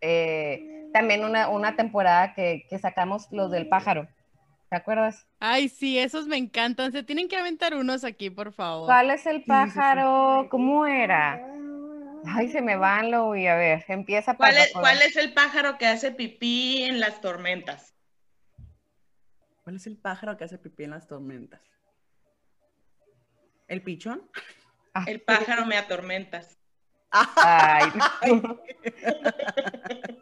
[0.00, 4.06] eh, también una, una temporada que, que, sacamos los del pájaro.
[4.68, 5.26] ¿Te acuerdas?
[5.40, 6.92] Ay, sí, esos me encantan.
[6.92, 8.86] Se tienen que aventar unos aquí, por favor.
[8.86, 10.46] ¿Cuál es el pájaro?
[10.50, 11.44] ¿Cómo era?
[12.24, 13.84] Ay, se me van, lo voy a ver.
[13.88, 17.94] Empieza ¿Cuál es, ¿Cuál es el pájaro que hace pipí en las tormentas?
[19.64, 21.62] ¿Cuál es el pájaro que hace pipí en las tormentas?
[23.66, 24.28] ¿El pichón?
[24.94, 25.04] Ah.
[25.06, 26.60] El pájaro me atormentas.
[27.10, 27.90] Ay.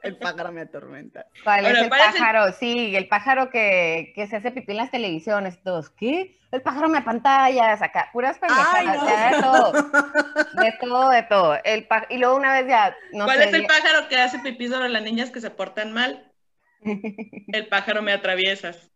[0.03, 1.27] el pájaro me atormenta.
[1.45, 2.53] ¿Cuál es el pájaro?
[2.53, 5.63] Sí, el pájaro que, que, se hace pipí en las televisiones.
[5.63, 6.39] Todos, ¿qué?
[6.51, 9.73] El pájaro me pantallas, acá, puras pendejadas, de todo.
[10.63, 11.59] De todo, de todo.
[11.65, 12.97] El y luego una vez ya.
[13.13, 16.33] No ¿Cuál es el pájaro que hace pipí sobre las niñas que se portan mal?
[16.81, 18.91] el pájaro me atraviesas.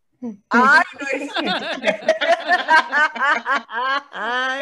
[0.51, 0.83] Ay,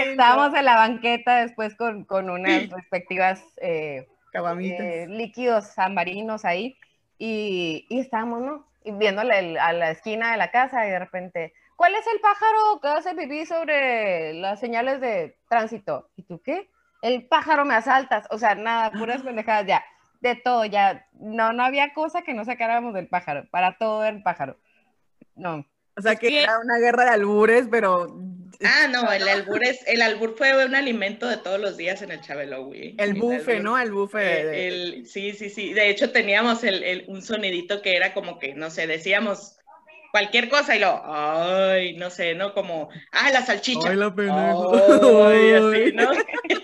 [0.10, 6.76] Estábamos en la banqueta después con, unas respectivas eh, eh, líquidos ambarinos ahí
[7.18, 8.66] y, y estábamos, ¿no?
[8.82, 12.80] Y viéndole a la esquina de la casa y de repente, ¿cuál es el pájaro
[12.80, 16.08] que hace pipí sobre las señales de tránsito?
[16.16, 16.70] ¿Y tú qué?
[17.02, 19.84] El pájaro me asaltas, o sea, nada, puras pendejadas ya,
[20.20, 24.22] de todo, ya, no, no había cosa que no sacáramos del pájaro, para todo el
[24.22, 24.56] pájaro.
[25.36, 25.66] No.
[25.96, 28.16] O sea, que, era una guerra de albures, pero...
[28.62, 32.10] Ah, no, el albur, es, el albur fue un alimento de todos los días en
[32.10, 32.94] el Chabelo, güey.
[32.98, 33.78] El bufe, ¿no?
[33.78, 34.66] El bufe.
[34.66, 35.72] El, sí, sí, sí.
[35.72, 39.56] De hecho, teníamos el, un sonidito que era como que, no sé, decíamos
[40.10, 42.52] cualquier cosa y lo, ay, no sé, ¿no?
[42.52, 43.90] Como, ah, la salchicha.
[43.90, 46.10] Ay, la Ay, así, ¿no?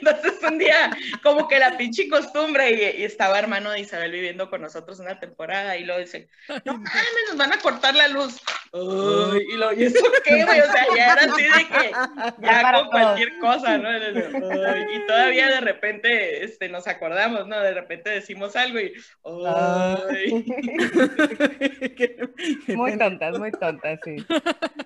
[0.47, 0.91] Entonces un día,
[1.23, 5.77] como que la pinche costumbre, y, estaba hermano de Isabel viviendo con nosotros una temporada,
[5.77, 6.29] y lo dice,
[6.65, 8.41] no mames, nos van a cortar la luz.
[8.77, 10.61] Y lo, ¿y eso qué, güey?
[10.61, 11.91] O sea, ya era así de que,
[12.47, 13.89] ya con cualquier cosa, ¿no?
[13.97, 17.59] y todavía de repente este, nos acordamos, ¿no?
[17.61, 18.93] De repente decimos algo y.
[22.75, 24.17] Muy tontas, muy tonta, sí.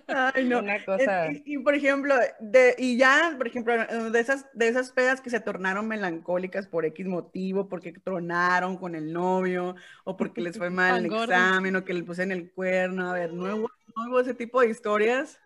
[0.06, 0.60] Ay, no.
[0.60, 1.28] Una cosa.
[1.44, 3.74] Y, por ejemplo, de, y ya, por ejemplo,
[4.10, 8.94] de esas, de esas pedas que se tornaron melancólicas por X motivo, porque tronaron con
[8.94, 9.74] el novio,
[10.04, 13.10] o porque les fue mal el examen, o que le puse en el cuerno.
[13.10, 15.38] A ver, ¿no hubo, ese tipo de historias?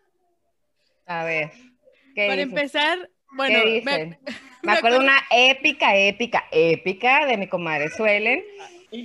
[1.06, 1.50] A ver.
[2.14, 4.18] Para empezar, bueno, me,
[4.62, 8.42] me, acuerdo una épica, épica, épica de mi comadre Suelen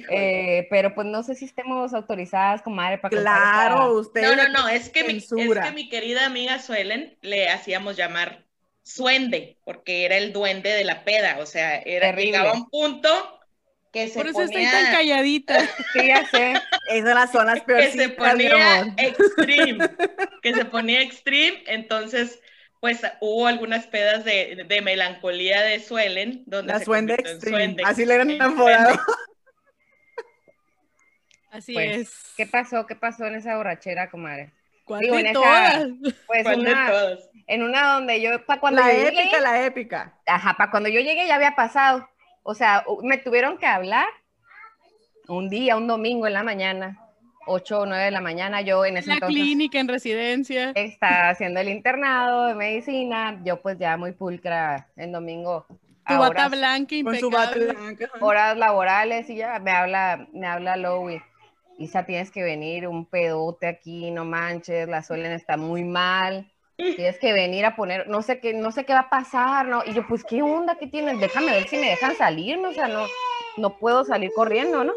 [0.10, 4.21] eh, pero pues no sé si estemos autorizadas, comadre, para Claro, usted.
[4.21, 8.45] No, no, no, es que, mi, es que mi querida amiga Suelen le hacíamos llamar
[8.84, 13.38] suende, porque era el duende de la peda, o sea, era, llegaba un punto
[13.91, 14.69] que se Por eso ponía...
[14.69, 15.60] estoy tan calladita.
[15.93, 16.54] sí, ya sé.
[16.89, 17.91] Esas son las peores.
[17.93, 19.89] Que se ponía extreme,
[20.41, 22.39] que se ponía extreme, entonces
[22.80, 28.06] pues hubo algunas pedas de, de melancolía de Suelen, donde la se suende extreme, así
[28.06, 28.97] le eran enamorado.
[31.52, 32.34] Así pues, es.
[32.38, 32.86] ¿Qué pasó?
[32.86, 34.54] ¿Qué pasó en esa borrachera, comadre?
[34.86, 35.88] ¿Cuál de en todas?
[36.25, 40.19] pues una, En una donde yo, para cuando la yo épica, llegué, la épica.
[40.25, 42.10] Ajá, para cuando yo llegué ya había pasado.
[42.43, 44.08] O sea, me tuvieron que hablar
[45.28, 46.99] un día, un domingo en la mañana,
[47.45, 50.71] 8 o 9 de la mañana, yo en ese la clínica, en residencia.
[50.75, 55.65] Estaba haciendo el internado de medicina, yo pues ya muy pulcra en domingo
[56.10, 57.21] tu bata blanca impecable.
[57.21, 58.10] Con su bata blanca.
[58.19, 61.21] Horas laborales y ya me habla, me habla Lowy.
[61.78, 66.52] Isa, tienes que venir, un pedote aquí, no manches, la suelen está muy mal.
[66.96, 69.84] Tienes que venir a poner, no sé qué, no sé qué va a pasar, ¿no?
[69.86, 71.20] Y yo, pues, ¿qué onda que tienes?
[71.20, 73.06] Déjame ver si me dejan salirme, o sea, no,
[73.58, 74.94] no puedo salir corriendo, ¿no?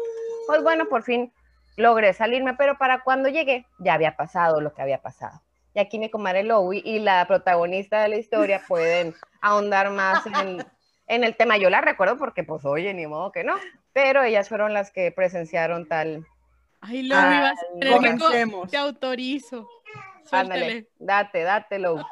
[0.47, 1.33] Pues bueno, por fin
[1.75, 5.41] logré salirme, pero para cuando llegué ya había pasado lo que había pasado.
[5.73, 10.63] Y aquí mi comadre Lowy y la protagonista de la historia pueden ahondar más en,
[11.07, 11.57] en el tema.
[11.57, 13.55] Yo la recuerdo porque, pues, oye, ni modo que no,
[13.91, 16.25] pero ellas fueron las que presenciaron tal,
[16.85, 19.65] Ay, lo ah, ibas Te autorizo.
[20.31, 22.07] Ándale, date, dátelo.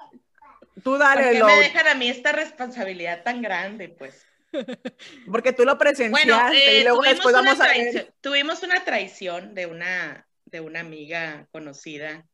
[0.83, 4.25] Tú dale, ¿Por qué me dejan a mí esta responsabilidad tan grande, pues?
[5.31, 8.13] Porque tú lo presenciaste y eh, luego después vamos a ver.
[8.21, 12.25] Tuvimos una traición de una, de una amiga conocida.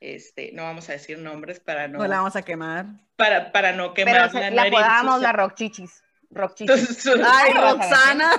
[0.00, 1.98] Este, no vamos a decir nombres para no.
[1.98, 2.86] No la vamos a quemar.
[3.16, 6.02] Para, para no quemar Pero la, la podamos la rock chichis.
[7.24, 8.32] Ay, Roxana.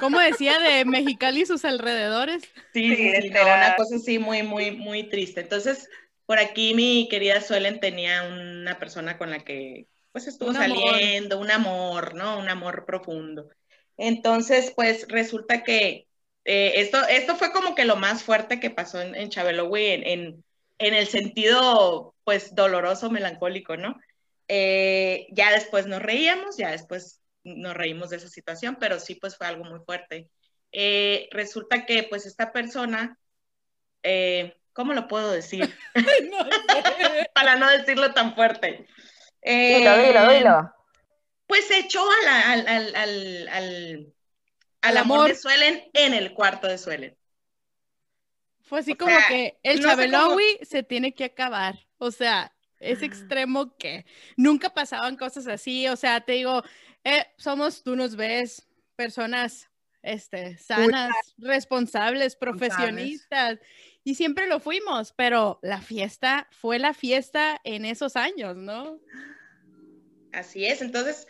[0.00, 2.42] ¿Cómo decía de Mexicali y sus alrededores?
[2.72, 5.40] Sí, sí, una cosa así muy, muy, muy triste.
[5.40, 5.88] Entonces,
[6.24, 11.50] por aquí mi querida Suelen tenía una persona con la que pues estuvo saliendo, un
[11.50, 12.38] amor, ¿no?
[12.38, 13.50] Un amor profundo.
[13.98, 16.06] Entonces, pues resulta que
[16.44, 20.44] eh, esto, esto fue como que lo más fuerte que pasó en, en en,
[20.78, 23.96] en, el sentido, pues, doloroso, melancólico, ¿no?
[24.48, 29.36] Eh, ya después nos reíamos, ya después nos reímos de esa situación, pero sí, pues
[29.36, 30.28] fue algo muy fuerte.
[30.72, 33.18] Eh, resulta que, pues, esta persona,
[34.72, 35.74] ¿cómo lo puedo decir?
[37.34, 38.86] Para no decirlo tan fuerte.
[39.42, 40.74] Eh, dilo, dilo, dilo.
[41.46, 43.46] Pues se echó al, al,
[44.82, 45.28] al, amor.
[45.28, 47.16] de Suelen en el cuarto de Suelen.
[48.62, 49.80] Fue así como que el
[50.10, 51.86] no se tiene que acabar.
[51.98, 55.88] O sea, es extremo que nunca pasaban cosas así.
[55.88, 56.62] O sea, te digo,
[57.04, 59.70] eh, somos, tú nos ves, personas
[60.06, 63.58] este, sanas, responsables, profesionistas.
[64.04, 69.00] Y siempre lo fuimos, pero la fiesta fue la fiesta en esos años, ¿no?
[70.32, 71.26] Así es, entonces,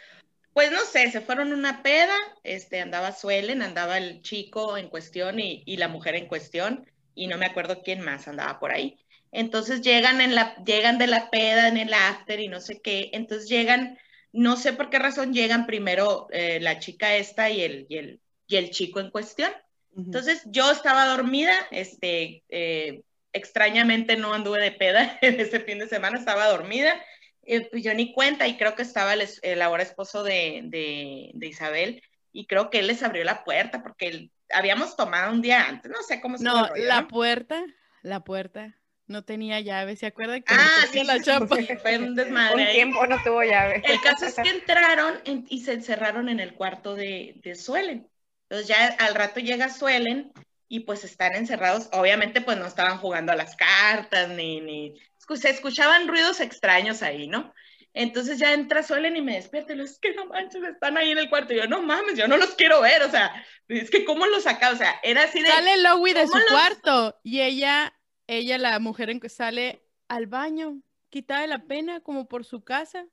[0.53, 5.41] pues no sé, se fueron una peda, este, andaba Suelen, andaba el chico en cuestión
[5.41, 8.99] y, la mujer en cuestión, y no me acuerdo quién más andaba por ahí.
[9.33, 13.11] Entonces llegan, en la, llegan de la peda en el after y no sé qué,
[13.13, 13.99] entonces llegan,
[14.33, 18.21] no sé por qué razón llegan primero eh, la chica esta y el, y el,
[18.47, 19.51] y el chico en cuestión.
[19.97, 25.89] Entonces yo estaba dormida, este, eh, extrañamente no anduve de peda en ese fin de
[25.89, 27.03] semana, estaba dormida.
[27.43, 32.47] Eh, pues yo ni cuenta y creo que estaba el, ahora esposo de, Isabel y
[32.47, 36.21] creo que él les abrió la puerta porque habíamos tomado un día antes, no sé
[36.21, 37.65] cómo se No, la puerta,
[38.03, 40.43] la puerta no tenía llave, ¿se acuerdan?
[40.43, 41.57] Que ah, sí, la chapa?
[41.83, 42.67] fue un desmadre.
[42.67, 43.83] Un tiempo no tuvo llave.
[43.85, 48.09] El caso es que entraron y se encerraron en el cuarto de, de Suelen.
[48.49, 50.33] Entonces ya al rato llega Suelen
[50.69, 51.89] y pues están encerrados.
[51.93, 54.95] Obviamente pues no estaban jugando a las cartas ni, ni
[55.35, 57.53] se escuchaban ruidos extraños ahí, ¿no?
[57.93, 61.11] Entonces ya entra Suelen y me despierta y le es que no manches, están ahí
[61.11, 61.55] en el cuarto.
[61.55, 63.33] Y yo, no mames, yo no los quiero ver, o sea,
[63.69, 65.49] es que cómo los saca, o sea, era así de...
[65.49, 67.96] Sale Lowy de su cuarto y ella,
[68.27, 72.63] ella, la mujer en que sale al baño, quitada de la pena, como por su
[72.63, 73.07] casa,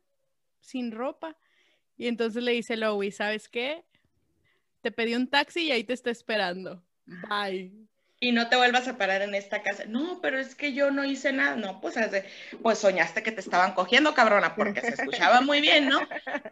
[0.61, 1.37] sin ropa.
[1.97, 3.83] Y entonces le dice Lowy, ¿sabes qué?
[4.81, 6.83] Te pedí un taxi y ahí te está esperando.
[7.05, 7.71] Bye
[8.23, 9.83] y no te vuelvas a parar en esta casa.
[9.85, 11.57] No, pero es que yo no hice nada.
[11.57, 11.95] No, pues,
[12.61, 15.99] pues soñaste que te estaban cogiendo, cabrona, porque se escuchaba muy bien, ¿no?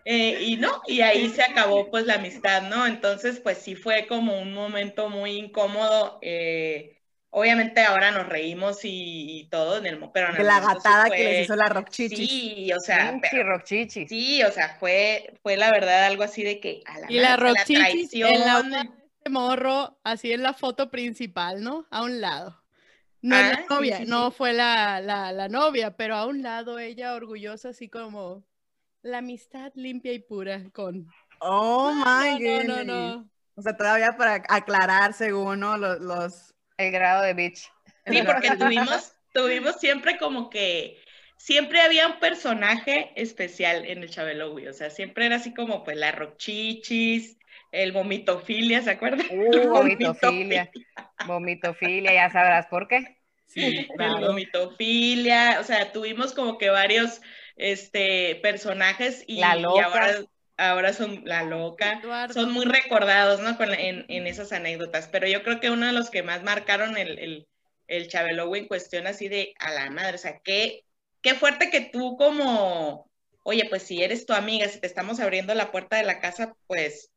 [0.03, 2.85] Eh, y no, y ahí se acabó pues la amistad, ¿no?
[2.87, 6.19] Entonces, pues sí fue como un momento muy incómodo.
[6.21, 7.00] Eh,
[7.31, 11.55] obviamente ahora nos reímos y, todo en el pero de la gatada que les hizo
[11.55, 16.23] la Rock Sí, o sea, sí, rock sí, o sea, fue fue la verdad algo
[16.23, 18.85] así de que a la, y la, rock la
[19.29, 21.85] morro así en la foto principal, ¿no?
[21.89, 22.61] A un lado.
[23.21, 27.69] No la ah, novia, no fue la, la, novia, pero a un lado ella orgullosa,
[27.69, 28.43] así como
[29.03, 31.07] la amistad limpia y pura con.
[31.39, 32.63] Oh my god.
[32.63, 33.29] No, no, no.
[33.55, 35.77] O sea, todavía para aclarar según ¿no?
[35.77, 36.50] los,
[36.81, 37.71] El grado de bitch.
[38.05, 40.97] Sí, porque tuvimos, tuvimos siempre como que
[41.37, 45.97] siempre había un personaje especial en el Chabelo, O sea, siempre era así como pues
[45.97, 47.37] la rochichis,
[47.71, 49.25] el vomitofilia, ¿se acuerdan?
[49.29, 50.69] Uh, vomitofilia.
[51.25, 53.17] vomitofilia, ya sabrás por qué.
[53.47, 57.21] Sí, el vomitofilia, o sea, tuvimos como que varios
[57.57, 60.21] este, personajes y, ahora,
[60.61, 62.01] ahora son la loca,
[62.33, 63.57] son muy recordados, ¿no?
[63.59, 67.47] en, esas anécdotas, pero yo creo que uno de los que más marcaron el, el,
[67.87, 68.09] el
[68.55, 70.85] en cuestión así de a la madre, o sea, qué,
[71.21, 73.09] qué fuerte que tú como,
[73.43, 76.53] oye, pues si eres tu amiga, si te estamos abriendo la puerta de la casa,
[76.67, 77.09] pues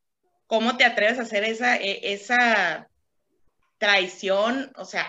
[0.47, 2.89] ¿cómo te atreves a hacer esa, e, esa
[3.79, 4.73] traición?
[4.77, 5.07] O sea,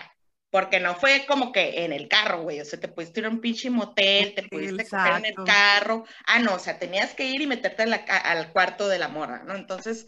[0.50, 3.30] porque no fue como que en el carro, güey, o sea, te pudiste ir a
[3.30, 7.24] un pinche motel, te pudiste coger en el carro, ah, no, o sea, tenías que
[7.24, 9.54] ir y meterte al cuarto de la morra, ¿no?
[9.54, 10.06] Entonces,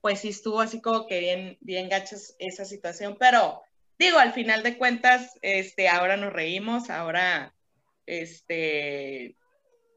[0.00, 3.62] pues sí estuvo así como que bien, bien gachas esa situación, pero
[3.98, 7.54] digo, al final de cuentas, este, ahora nos reímos, ahora,
[8.06, 9.36] este,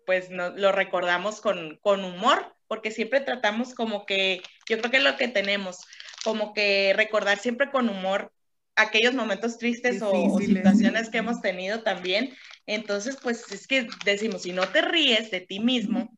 [0.06, 4.98] pues no, lo recordamos con, con humor, porque siempre tratamos como que, yo creo que
[4.98, 5.86] es lo que tenemos,
[6.24, 8.32] como que recordar siempre con humor
[8.76, 12.34] aquellos momentos tristes o, situaciones que hemos tenido también.
[12.66, 16.18] Entonces, pues es que decimos, si no te ríes de ti mismo,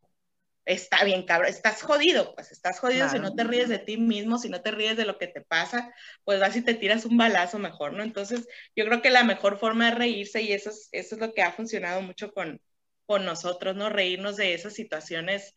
[0.65, 4.37] está bien, cabrón, estás jodido, pues estás jodido si no te ríes de ti mismo,
[4.37, 5.93] si no te ríes de lo que te pasa,
[6.23, 8.03] pues vas y te tiras un balazo mejor, ¿no?
[8.03, 11.33] Entonces, yo creo que la mejor forma de reírse, y eso es, eso es lo
[11.33, 12.61] que ha funcionado mucho con,
[13.05, 13.89] con nosotros, ¿no?
[13.89, 15.53] Reírnos de esas situaciones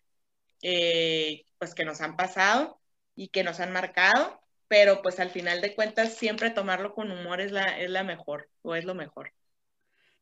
[0.62, 2.80] eh, pues que nos han pasado
[3.14, 7.40] y que nos han marcado, pero pues al final de cuentas siempre tomarlo con humor
[7.40, 9.32] es la, es la mejor o es lo mejor.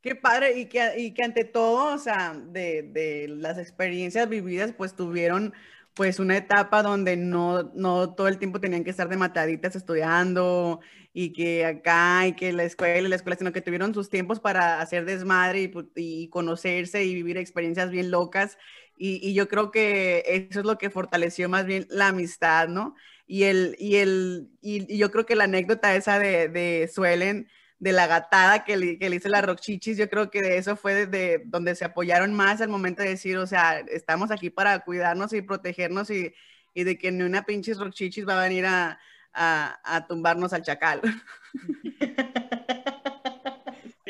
[0.01, 4.74] Qué padre, y que, y que ante todo, o sea, de, de, las experiencias vividas,
[4.76, 5.55] pues tuvieron
[5.95, 10.80] pues una etapa donde no, no todo el tiempo tenían que estar de mataditas estudiando
[11.14, 14.40] y que acá y que la escuela y la escuela, sino que tuvieron sus tiempos
[14.40, 18.59] para hacer desmadre y, y conocerse y vivir experiencias bien locas.
[18.99, 22.95] Y, y, yo creo que eso es lo que fortaleció más bien la amistad, ¿no?
[23.27, 27.49] Y, el, y, el, y, yo creo que la anécdota esa de, de Suelen,
[27.79, 30.77] de la gatada que le, que le hizo la Rockchichis, yo creo que de eso
[30.77, 34.81] fue de donde se apoyaron más al momento de decir, o sea, estamos aquí para
[34.81, 36.35] cuidarnos y protegernos y,
[36.75, 38.99] y de que ni una pinches Rockchichis va a venir a,
[39.33, 41.01] a, a tumbarnos al chacal.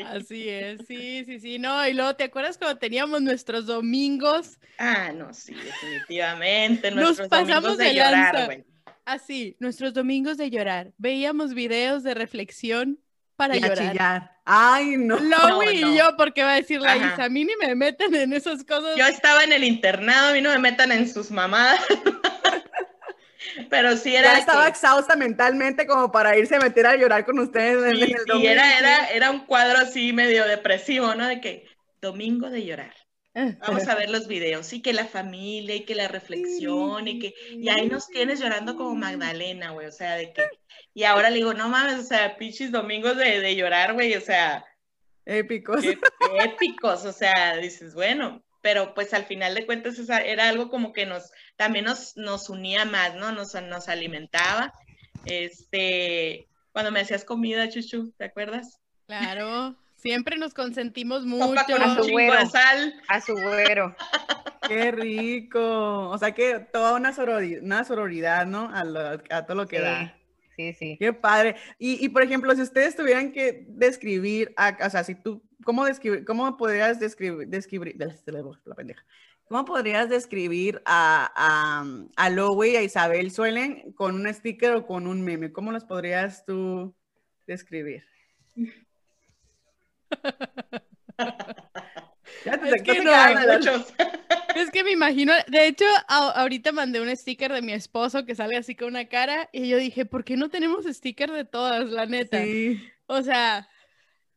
[0.05, 4.59] Así es, sí, sí, sí, no, y luego, ¿te acuerdas cuando teníamos nuestros domingos?
[4.77, 8.74] Ah, no, sí, definitivamente, nuestros Nos pasamos de, de llorar, güey.
[9.05, 12.99] Así, nuestros domingos de llorar, veíamos videos de reflexión
[13.35, 14.39] para llorar.
[14.45, 15.19] Ay, no.
[15.19, 18.33] Lo y yo, porque va a decir la Isa, a mí ni me meten en
[18.33, 18.95] esas cosas.
[18.95, 21.79] Yo estaba en el internado, a mí no me metan en sus mamadas.
[23.69, 24.33] Pero sí era.
[24.33, 28.25] Ya estaba exhausta mentalmente como para irse a meter a llorar con ustedes en el
[28.25, 28.39] domingo.
[28.39, 31.27] Y era, era, era un cuadro así medio depresivo, ¿no?
[31.27, 31.65] De que
[32.01, 32.93] domingo de llorar.
[33.67, 37.35] Vamos a ver los videos, y que la familia, y que la reflexión, y que,
[37.51, 40.47] y ahí nos tienes llorando como Magdalena, güey, o sea, de que,
[40.93, 44.21] y ahora le digo, no mames, o sea, pinches domingos de, de llorar, güey, o
[44.21, 44.65] sea.
[45.25, 45.83] Épicos.
[46.39, 51.05] épicos, o sea, dices, bueno, pero pues al final de cuentas era algo como que
[51.05, 53.31] nos, también nos, nos unía más, ¿no?
[53.31, 54.73] Nos, nos alimentaba.
[55.25, 58.79] Este, cuando me hacías comida, Chuchu, ¿te acuerdas?
[59.07, 59.75] Claro.
[60.05, 61.55] Siempre nos consentimos mucho.
[61.81, 62.45] a su güero.
[62.45, 62.93] Sal.
[63.07, 63.95] A su güero.
[64.67, 66.09] Qué rico.
[66.09, 68.69] O sea que toda una sororidad, una sororidad ¿no?
[68.71, 68.81] A,
[69.31, 70.15] a, todo lo que da.
[70.55, 70.95] Sí, sí.
[70.99, 71.55] Qué padre.
[71.79, 75.85] Y, y, por ejemplo, si ustedes tuvieran que describir, a, o sea, si tú, ¿cómo,
[75.85, 79.03] describir, cómo podrías describir, describir, la pendeja,
[79.45, 81.83] ¿Cómo podrías describir a, a,
[82.15, 85.51] a Lowe y a Isabel Suelen con un sticker o con un meme?
[85.51, 86.95] ¿Cómo los podrías tú
[87.47, 88.03] describir?
[92.45, 92.91] es, que
[94.55, 98.57] es que me imagino, de hecho, ahorita mandé un sticker de mi esposo que sale
[98.57, 102.05] así con una cara y yo dije, ¿por qué no tenemos sticker de todas, la
[102.05, 102.41] neta?
[103.07, 103.67] O sea,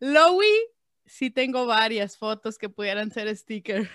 [0.00, 0.52] Lowy,
[1.06, 3.88] sí tengo varias fotos que pudieran ser sticker.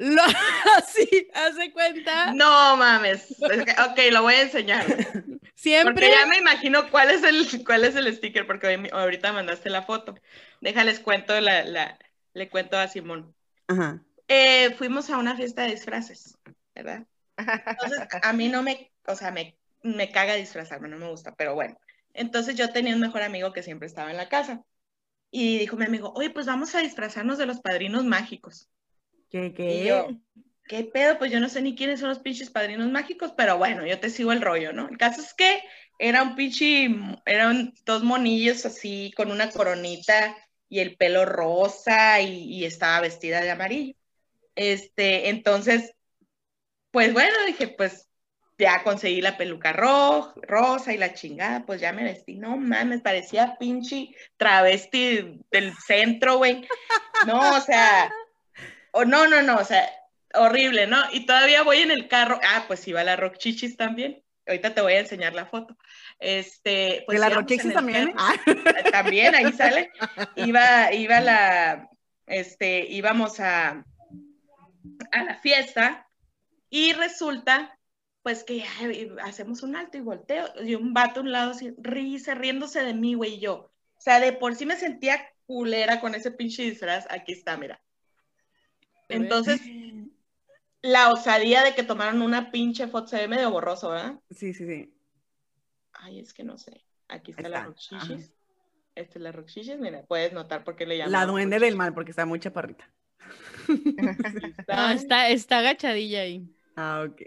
[0.00, 0.22] Lo,
[0.78, 2.32] así, hace cuenta.
[2.32, 3.36] No mames.
[3.42, 4.86] Ok, lo voy a enseñar.
[5.54, 5.92] Siempre.
[5.92, 9.82] Porque ya me imagino cuál es el, cuál es el sticker, porque ahorita mandaste la
[9.82, 10.14] foto.
[10.62, 11.98] Déjales cuento la, la
[12.32, 13.34] le cuento a Simón.
[13.68, 14.00] Ajá.
[14.26, 16.38] Eh, fuimos a una fiesta de disfraces,
[16.74, 17.04] ¿verdad?
[17.36, 21.54] Entonces, a mí no me, o sea, me, me caga disfrazarme, no me gusta, pero
[21.54, 21.78] bueno.
[22.14, 24.64] Entonces yo tenía un mejor amigo que siempre estaba en la casa.
[25.30, 28.70] Y dijo mi amigo, oye, pues vamos a disfrazarnos de los padrinos mágicos.
[29.30, 29.74] ¿Qué, qué?
[29.74, 30.08] Y yo,
[30.70, 31.18] ¿qué pedo?
[31.18, 34.10] Pues yo no sé ni quiénes son los pinches padrinos mágicos, pero bueno, yo te
[34.10, 34.88] sigo el rollo, ¿no?
[34.88, 35.62] El caso es que
[35.98, 36.88] era un pinche,
[37.26, 40.36] eran dos monillos así con una coronita
[40.68, 43.94] y el pelo rosa y, estaba vestida de amarillo.
[44.54, 45.92] Este, entonces,
[46.90, 48.08] pues bueno, dije, pues
[48.56, 52.36] ya conseguí la peluca rosa y la chingada, pues ya me vestí.
[52.36, 56.66] No mames, parecía pinche travesti del centro, güey.
[57.26, 58.10] No, o sea,
[58.92, 59.88] o no, no, no, o sea,
[60.34, 60.98] horrible, ¿no?
[61.12, 64.80] Y todavía voy en el carro, ah, pues iba la Rock Chichis también, ahorita te
[64.80, 65.76] voy a enseñar la foto.
[66.18, 68.34] Este, pues la Rock Chichis también, ah.
[68.92, 69.90] también, ahí sale,
[70.36, 71.88] iba, iba la,
[72.26, 73.84] este, íbamos a,
[75.12, 76.06] a la fiesta
[76.68, 77.76] y resulta
[78.22, 78.64] pues que
[79.22, 82.94] hacemos un alto y volteo, y un vato a un lado así, risa, riéndose de
[82.94, 83.54] mí, güey, y yo.
[83.54, 87.80] O sea, de por sí me sentía culera con ese pinche disfraz, aquí está, mira.
[89.10, 89.60] Entonces,
[90.82, 94.20] la osadía de que tomaron una pinche foto se ve medio borroso, ¿verdad?
[94.30, 94.94] Sí, sí, sí.
[95.92, 96.84] Ay, es que no sé.
[97.08, 98.32] Aquí está, la roxichis.
[98.94, 101.12] Esta es la roxichis, mira, puedes notar por qué le llaman.
[101.12, 102.88] La duende del mal, porque está muy chaparrita.
[104.68, 106.48] no, está, está agachadilla ahí.
[106.76, 107.22] Ah, ok.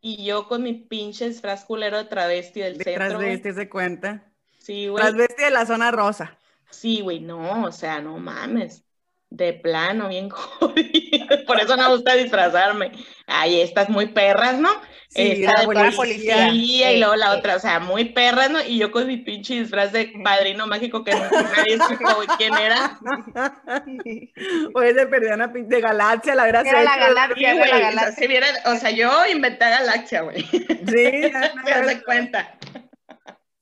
[0.00, 3.08] Y yo con mi pinche disfraz culero de travesti del de centro.
[3.08, 4.30] Travesti se cuenta.
[4.58, 5.02] Sí, güey.
[5.02, 6.38] Travesti de la zona rosa.
[6.70, 8.84] Sí, güey, no, o sea, no mames
[9.30, 11.13] de plano, bien jodido.
[11.46, 12.92] Por eso no me gusta disfrazarme.
[13.26, 14.70] Ay, estas muy perras, ¿no?
[15.08, 18.60] Sí, la policía, policía y luego la otra, o sea, muy perra, ¿no?
[18.60, 22.98] Y yo con mi pinche disfraz de padrino mágico que nadie supo quién era.
[24.74, 26.72] Oye, se perdió una de galaxia, la gracia.
[26.72, 28.28] Era la galaxia, la galaxia.
[28.66, 30.42] O sea, yo inventé galaxia, güey.
[30.42, 32.58] Sí, ya me das cuenta.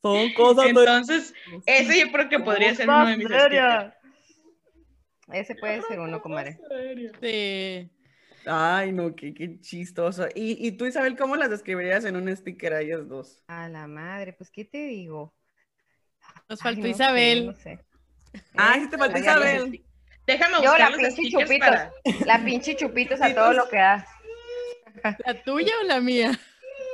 [0.01, 0.67] Son cosas.
[0.69, 1.35] Entonces,
[1.67, 3.29] ese yo creo que podría ser uno de mis.
[5.33, 6.59] Ese puede ser uno, comadre.
[7.21, 7.91] Sí.
[8.47, 10.27] Ay, no, qué, qué chistoso.
[10.35, 13.43] ¿Y, ¿Y, tú, Isabel, cómo las describirías en un sticker a ellas dos?
[13.47, 15.35] A la madre, pues, ¿qué te digo?
[16.49, 17.47] Nos faltó Isabel.
[17.47, 17.79] no sé.
[18.57, 19.85] Ah, sí te faltó Isabel.
[20.27, 22.27] Déjame buscar Yo, la pinche chupitos.
[22.27, 24.07] La pinche chupitos a todo lo que da.
[25.25, 26.39] ¿La tuya o la mía?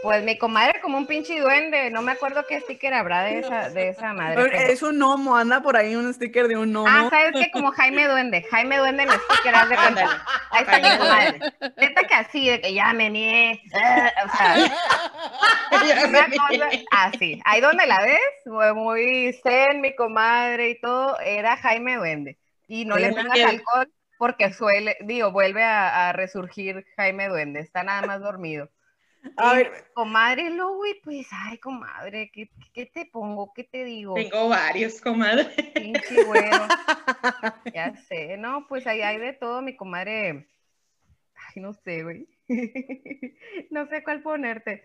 [0.03, 3.69] Pues mi comadre como un pinche duende, no me acuerdo qué sticker habrá de esa,
[3.71, 4.73] de esa madre.
[4.73, 6.87] Es un gnomo, anda por ahí un sticker de un gnomo.
[6.89, 7.51] Ah, ¿sabes qué?
[7.51, 10.25] Como Jaime Duende, Jaime Duende en el sticker, haz de cuenta.
[10.51, 11.41] Ahí está mi comadre.
[11.77, 14.55] Neta que así, de que ya me nié, eh, o sea,
[16.93, 17.41] así.
[17.45, 22.39] Ahí donde la ves, muy zen, mi comadre y todo, era Jaime Duende.
[22.69, 27.83] Y no le pongas alcohol porque suele, digo, vuelve a, a resurgir Jaime Duende, está
[27.83, 28.69] nada más dormido.
[29.37, 29.91] A ver.
[29.95, 33.53] Comadre Louis, pues, ay, comadre, ¿qué, ¿qué, te pongo?
[33.53, 34.15] ¿Qué te digo?
[34.15, 35.45] Tengo varios, comadre.
[35.75, 36.69] Pinche bueno.
[37.75, 40.49] ya sé, no, pues ahí hay de todo, mi comadre.
[41.35, 42.29] Ay, no sé, güey.
[43.71, 44.85] no sé cuál ponerte.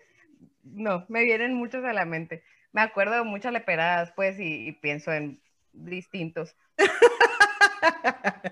[0.62, 2.42] No, me vienen muchos a la mente.
[2.72, 5.40] Me acuerdo de muchas leperadas, pues, y, pienso en
[5.72, 6.56] distintos.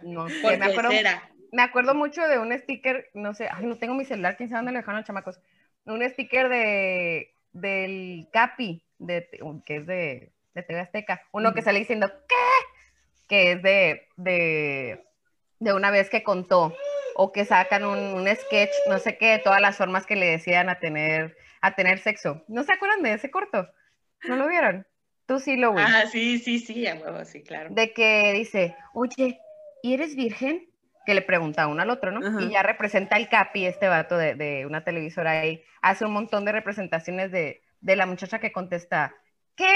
[0.02, 0.90] no sé, me acuerdo,
[1.52, 4.58] me acuerdo mucho de un sticker, no sé, ay, no tengo mi celular, quién sabe
[4.60, 5.40] dónde lo dejaron los chamacos
[5.84, 9.28] un sticker de, del Capi, de,
[9.64, 13.26] que es de, de TV Azteca, uno que sale diciendo, ¿qué?
[13.28, 15.04] Que es de, de,
[15.58, 16.74] de una vez que contó,
[17.14, 20.68] o que sacan un, un, sketch, no sé qué, todas las formas que le decían
[20.68, 22.42] a tener, a tener sexo.
[22.48, 23.68] ¿No se acuerdan de ese corto?
[24.24, 24.86] ¿No lo vieron?
[25.26, 25.92] Tú sí lo viste.
[25.92, 27.70] Ah, sí, sí, sí, a huevo, sí, claro.
[27.70, 29.40] De que dice, oye,
[29.82, 30.71] ¿y eres virgen?
[31.04, 32.40] Que le pregunta uno al otro, ¿no?
[32.40, 36.44] Y ya representa el Capi, este vato de, de, una televisora ahí, hace un montón
[36.44, 39.14] de representaciones de, de, la muchacha que contesta,
[39.56, 39.74] ¿qué?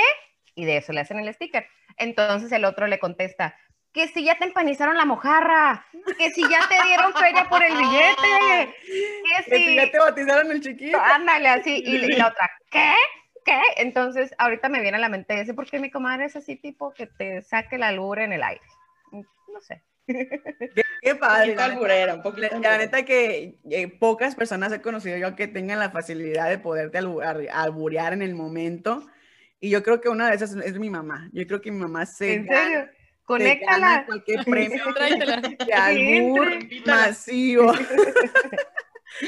[0.55, 1.67] Y de eso le hacen el sticker.
[1.97, 3.57] Entonces el otro le contesta,
[3.93, 5.87] que si ya te empanizaron la mojarra,
[6.19, 8.75] que si ya te dieron feria por el billete,
[9.47, 10.99] que si, ya te bautizaron el chiquito.
[11.01, 12.93] Ándale, así, y, y la otra, ¿qué?
[13.43, 13.59] ¿Qué?
[13.77, 17.07] Entonces, ahorita me viene a la mente ese, porque mi comadre es así tipo que
[17.07, 18.61] te saque la lure en el aire.
[19.13, 19.83] No sé.
[20.07, 21.57] Qué, padre.
[22.15, 26.49] Un poquito la, neta que eh, pocas personas he conocido yo que tengan la facilidad
[26.49, 29.07] de poderte alburear en el momento.
[29.61, 31.29] Y yo creo que una de esas es mi mamá.
[31.33, 32.35] Yo creo que mi mamá se.
[32.35, 32.89] ¿En serio?
[33.25, 34.05] Conéctala.
[34.07, 36.49] cualquier premio de albur
[36.87, 37.73] masivo.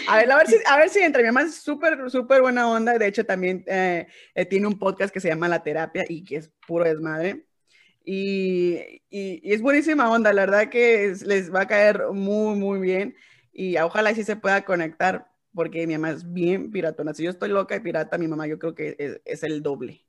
[0.07, 2.69] A ver, a ver si, a ver si entre mi mamá es súper, súper buena
[2.69, 2.99] onda.
[2.99, 6.37] De hecho, también eh, eh, tiene un podcast que se llama La Terapia y que
[6.37, 7.48] es puro desmadre.
[8.11, 13.15] Y, y, es buenísima onda, la verdad que les va a caer muy, muy bien.
[13.53, 17.13] Y ojalá sí se pueda conectar, porque mi mamá es bien piratona.
[17.13, 20.07] Si yo estoy loca de pirata, mi mamá yo creo que es, es el doble.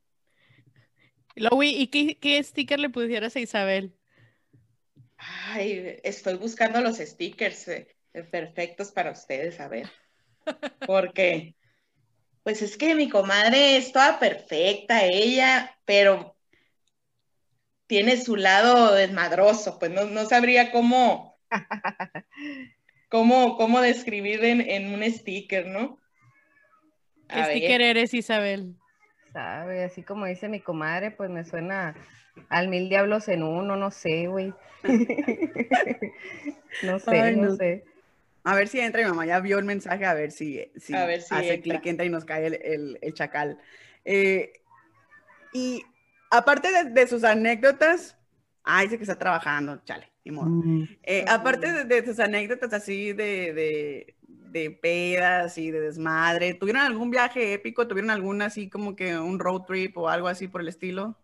[1.36, 3.94] Louis, ¿y qué, qué sticker le pusieras a Isabel?
[5.18, 7.88] Ay, estoy buscando los stickers eh,
[8.32, 9.90] perfectos para ustedes, a ver.
[10.88, 11.54] Porque,
[12.44, 16.39] pues es que mi comadre es toda perfecta, ella, pero
[17.90, 21.40] tiene su lado desmadroso, pues no, sabría cómo,
[23.10, 25.98] cómo, cómo describir en, un sticker, ¿no?
[27.28, 28.76] ¿Qué sticker eres, Isabel?
[29.34, 31.96] Sabe, así como dice mi comadre, pues me suena
[32.50, 34.54] al mil diablos en uno, no sé, güey.
[36.84, 37.56] no sé, no.
[37.56, 37.86] sé.
[38.44, 41.60] A ver si entra mi mamá, ya vio el mensaje, a ver si, si, hace
[41.62, 43.58] clic, entra y nos cae el, el, chacal.
[44.06, 44.54] Eh,
[45.54, 45.84] y
[46.30, 48.18] aparte de, sus anécdotas,
[48.64, 50.84] ay, dice que está trabajando, chale, mm.
[51.04, 54.16] eh, aparte de, sus anécdotas así de,
[54.52, 57.88] de, pedas y de desmadre, ¿tuvieron algún viaje épico?
[57.88, 61.16] ¿Tuvieron algún así como que un road trip o algo así por el estilo?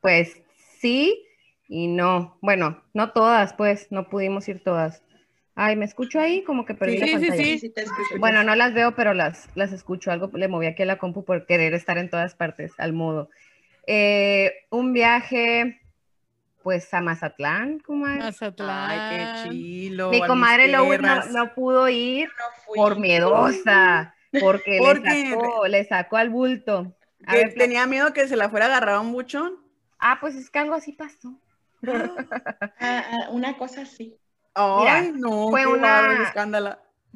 [0.00, 0.42] Pues
[0.80, 1.26] sí
[1.68, 2.38] y no.
[2.40, 5.02] Bueno, no todas, pues, no pudimos ir todas.
[5.54, 6.42] Ay, ¿me escucho ahí?
[6.44, 7.34] Como que perdí la pantalla.
[7.34, 8.18] Sí, sí, sí.
[8.18, 10.10] Bueno, no las veo, pero las, las escucho.
[10.10, 13.30] Algo le moví aquí a la compu por querer estar en todas partes, al modo.
[13.86, 15.80] Eh, un viaje,
[16.62, 18.18] pues a Mazatlán, comadre.
[18.18, 18.90] Mazatlán.
[18.90, 20.10] Ay, qué chilo.
[20.10, 20.84] Mi comadre no,
[21.30, 22.28] no, pudo ir
[22.74, 26.96] por miedosa, porque le, sacó, le, sacó, al bulto.
[27.56, 29.54] tenía miedo que se la fuera a agarrar un buchón.
[29.98, 31.38] Ah, pues es que algo así pasó.
[32.80, 34.18] Ah, ah, una cosa así.
[34.54, 36.32] Ay, no, fue una,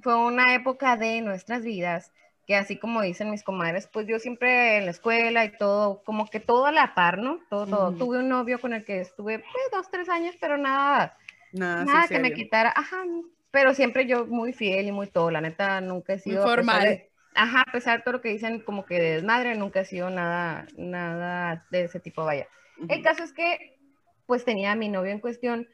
[0.01, 2.13] fue una época de nuestras vidas
[2.51, 6.27] que así como dicen mis comadres, pues yo siempre en la escuela y todo, como
[6.27, 7.39] que todo a la par, ¿no?
[7.49, 7.93] Todo, todo.
[7.93, 11.17] Tuve un novio con el que estuve pues, dos, tres años, pero nada,
[11.53, 13.05] nada, que me quitara, ajá,
[13.53, 16.43] pero siempre yo muy fiel y muy todo, la neta nunca he sido...
[16.43, 17.05] formal.
[17.37, 20.11] ajá, a pesar de todo lo que dicen como que de desmadre, nunca he sido
[20.11, 22.49] nada, nada de ese tipo, vaya.
[22.89, 23.79] El caso es que
[24.27, 25.69] pues tenía a mi novio en cuestión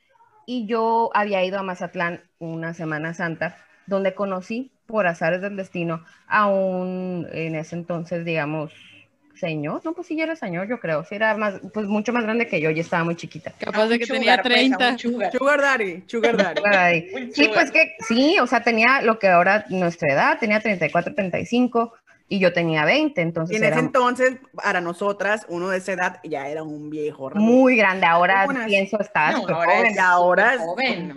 [0.45, 6.05] y yo había ido a Mazatlán una Semana Santa donde conocí por azares del destino
[6.29, 8.73] a un, en ese entonces, digamos,
[9.35, 12.25] señor, no, pues sí, ya era señor, yo creo, sí era más, pues mucho más
[12.25, 13.53] grande que yo, y estaba muy chiquita.
[13.59, 14.97] Capaz de que tenía 30.
[14.97, 15.61] Pues, sugar.
[15.61, 17.33] daddy, sugar daddy.
[17.33, 21.93] sí, pues que sí, o sea, tenía lo que ahora nuestra edad, tenía 34, 35,
[22.29, 23.55] y yo tenía 20, entonces.
[23.55, 27.31] Y en ese entonces, para nosotras, uno de esa edad ya era un viejo.
[27.35, 30.01] Muy grande, ahora pienso, estaba súper joven.
[30.01, 31.15] ahora es joven,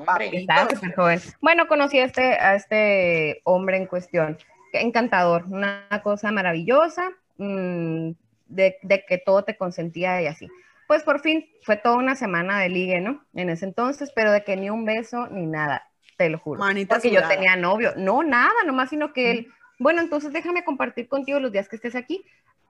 [0.70, 1.20] súper joven.
[1.42, 4.38] Bueno, conocí a este, a este hombre en cuestión,
[4.74, 8.12] encantador, una cosa maravillosa, mm,
[8.48, 10.48] de, de, que todo te consentía y así.
[10.88, 13.24] Pues por fin fue toda una semana de ligue, ¿no?
[13.34, 15.88] En ese entonces, pero de que ni un beso ni nada,
[16.18, 16.60] te lo juro.
[16.60, 19.48] Manita porque yo tenía novio, no, nada, nomás, sino que él
[19.80, 22.24] bueno, entonces déjame compartir contigo los días que estés aquí,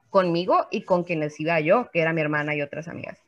[0.08, 3.18] conmigo y con quienes iba yo, que era mi hermana y otras amigas.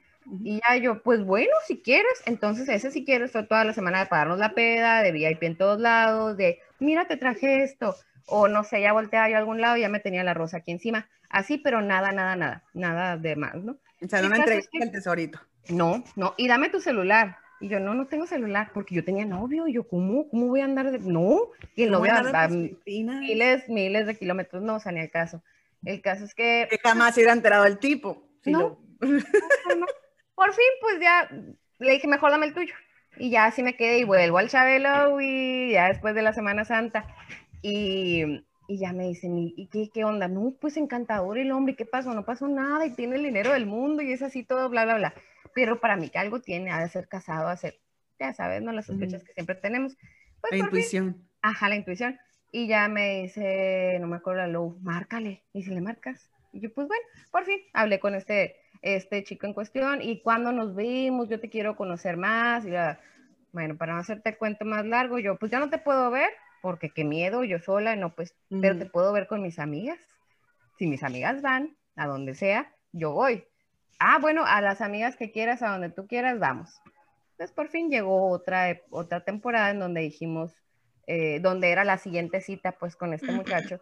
[0.44, 3.98] Y ya yo, pues bueno, si quieres, entonces ese si quieres fue toda la semana
[3.98, 8.46] de pagarnos la peda, de VIP en todos lados, de mira, te traje esto, o
[8.46, 10.70] no sé, ya volteaba yo a algún lado y ya me tenía la rosa aquí
[10.70, 13.78] encima, así, pero nada, nada, nada, nada de más, ¿no?
[14.00, 15.40] O sea, no me entregaste el tesorito.
[15.68, 17.38] No, no, y dame tu celular.
[17.62, 19.68] Y yo, no, no tengo celular, porque yo tenía novio.
[19.68, 20.98] Y yo, ¿cómo, cómo voy a andar de.?
[20.98, 25.44] No, y el novio a, miles, miles de kilómetros, no, o sea, ni el caso.
[25.84, 26.66] El caso es que.
[26.68, 28.26] Que jamás se hubiera enterado el tipo.
[28.46, 31.30] no, Por fin, pues ya
[31.78, 32.74] le dije, mejor dame el tuyo.
[33.16, 36.64] Y ya así me quedé y vuelvo al Chabelo y ya después de la Semana
[36.64, 37.06] Santa.
[37.62, 40.26] Y, y ya me dicen, ¿y qué, qué onda?
[40.26, 42.12] No, pues encantador el hombre, ¿qué pasó?
[42.12, 44.96] No pasó nada y tiene el dinero del mundo y es así todo, bla, bla,
[44.96, 45.14] bla
[45.54, 47.80] pero para mí que algo tiene, ha de ser casado, ha de ser,
[48.18, 48.72] ya sabes, ¿no?
[48.72, 49.96] Las sospechas que siempre tenemos.
[50.40, 51.28] Pues, la intuición.
[51.40, 52.18] ajá, la intuición.
[52.50, 55.42] Y ya me dice, no me acuerdo la Lou, márcale.
[55.52, 56.30] Y si le marcas.
[56.52, 60.02] Y yo, pues bueno, por fin hablé con este, este chico en cuestión.
[60.02, 62.66] Y cuando nos vimos, yo te quiero conocer más.
[62.66, 63.00] Y la,
[63.52, 66.30] bueno, para no hacerte cuento más largo, yo, pues ya no te puedo ver,
[66.60, 69.98] porque qué miedo, yo sola, no, pues, pero te puedo ver con mis amigas.
[70.78, 73.44] Si mis amigas van a donde sea, yo voy
[73.98, 76.80] ah, bueno, a las amigas que quieras, a donde tú quieras, vamos.
[77.32, 80.52] Entonces por fin llegó otra, otra temporada en donde dijimos,
[81.06, 83.80] eh, donde era la siguiente cita pues con este muchacho,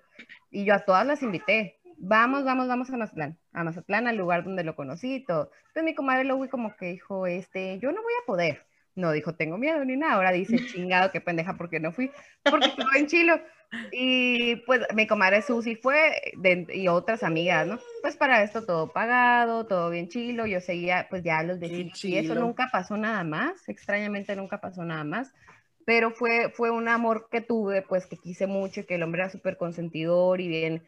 [0.50, 4.44] y yo a todas las invité, vamos, vamos, vamos a Mazatlán, a Mazatlán, al lugar
[4.44, 5.50] donde lo conocí y todo.
[5.68, 8.66] Entonces mi comadre Louis como que dijo, este, yo no voy a poder.
[8.96, 10.14] No dijo, tengo miedo ni nada.
[10.14, 12.10] Ahora dice, chingado, qué pendeja, porque no fui,
[12.42, 13.40] porque estuve en Chilo.
[13.92, 16.34] Y pues mi comadre Susi fue
[16.72, 17.78] y otras amigas, ¿no?
[18.02, 20.46] Pues para esto todo pagado, todo bien chilo.
[20.46, 23.68] Yo seguía, pues ya los decía, y eso nunca pasó nada más.
[23.68, 25.32] Extrañamente nunca pasó nada más.
[25.84, 29.30] Pero fue, fue un amor que tuve, pues que quise mucho, que el hombre era
[29.30, 30.82] súper consentidor y bien.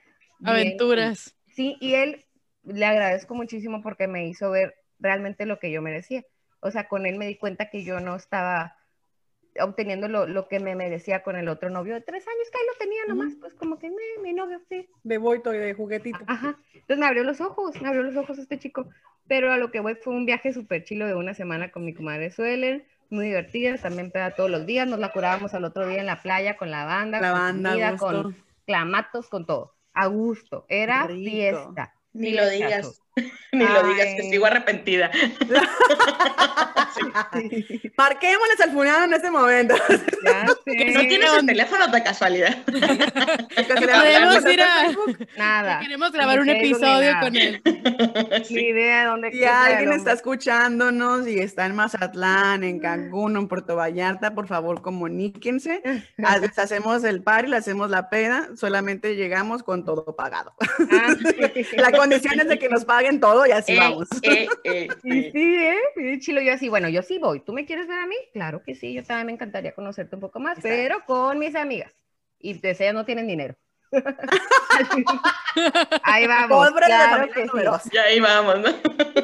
[0.45, 1.37] Aventuras.
[1.47, 2.25] sí, y él
[2.65, 6.25] le agradezco muchísimo porque me hizo ver realmente lo que yo merecía.
[6.61, 8.77] O sea, con él me di cuenta que yo no estaba
[9.61, 12.65] obteniendo lo, lo, que me merecía con el otro novio de tres años, que ahí
[12.67, 14.89] lo tenía nomás, pues como que me, mi novio, sí.
[15.03, 16.19] De boito y de juguetito.
[16.27, 16.59] Ajá.
[16.73, 18.89] Entonces me abrió los ojos, me abrió los ojos este chico.
[19.29, 21.95] Pero a lo que voy fue un viaje súper chilo de una semana con mi
[21.95, 26.01] comadre Suelen, muy divertida, también pega todos los días, nos la curábamos al otro día
[26.01, 28.37] en la playa con la banda, la con banda, con
[28.67, 29.75] clamatos, con todo.
[29.95, 31.95] A gusto, era fiesta.
[32.15, 33.01] Ni lo digas.
[33.53, 35.11] Ni lo digas, que sigo arrepentida.
[37.97, 39.75] Marquémosles al funeral en este momento.
[40.65, 42.57] Que no tienes el teléfono de casualidad.
[42.65, 44.91] Podemos ir a...
[45.37, 45.81] Nada.
[45.81, 47.61] Queremos grabar un episodio con él.
[48.49, 53.77] Ni idea dónde Si alguien está escuchándonos y está en Mazatlán, en Cancún, en Puerto
[53.77, 55.83] Vallarta, por favor comuníquense.
[56.57, 58.49] Hacemos el par y le hacemos la peda.
[58.57, 60.55] Solamente llegamos con todo pagado.
[60.91, 61.15] Ah,
[61.77, 64.09] la condición es de que nos paguen todo y así eh, vamos.
[64.23, 66.19] Eh, eh, sí, sí, ¿eh?
[66.21, 67.41] Chilo, yo así, bueno, yo sí voy.
[67.41, 68.17] ¿Tú me quieres ver a mí?
[68.33, 71.93] Claro que sí, yo también me encantaría conocerte un poco más, pero con mis amigas.
[72.39, 73.55] Y de ellas no tienen dinero.
[76.03, 76.71] ahí vamos.
[76.87, 77.59] claro que sí.
[77.93, 78.69] Ya ahí vamos, ¿no?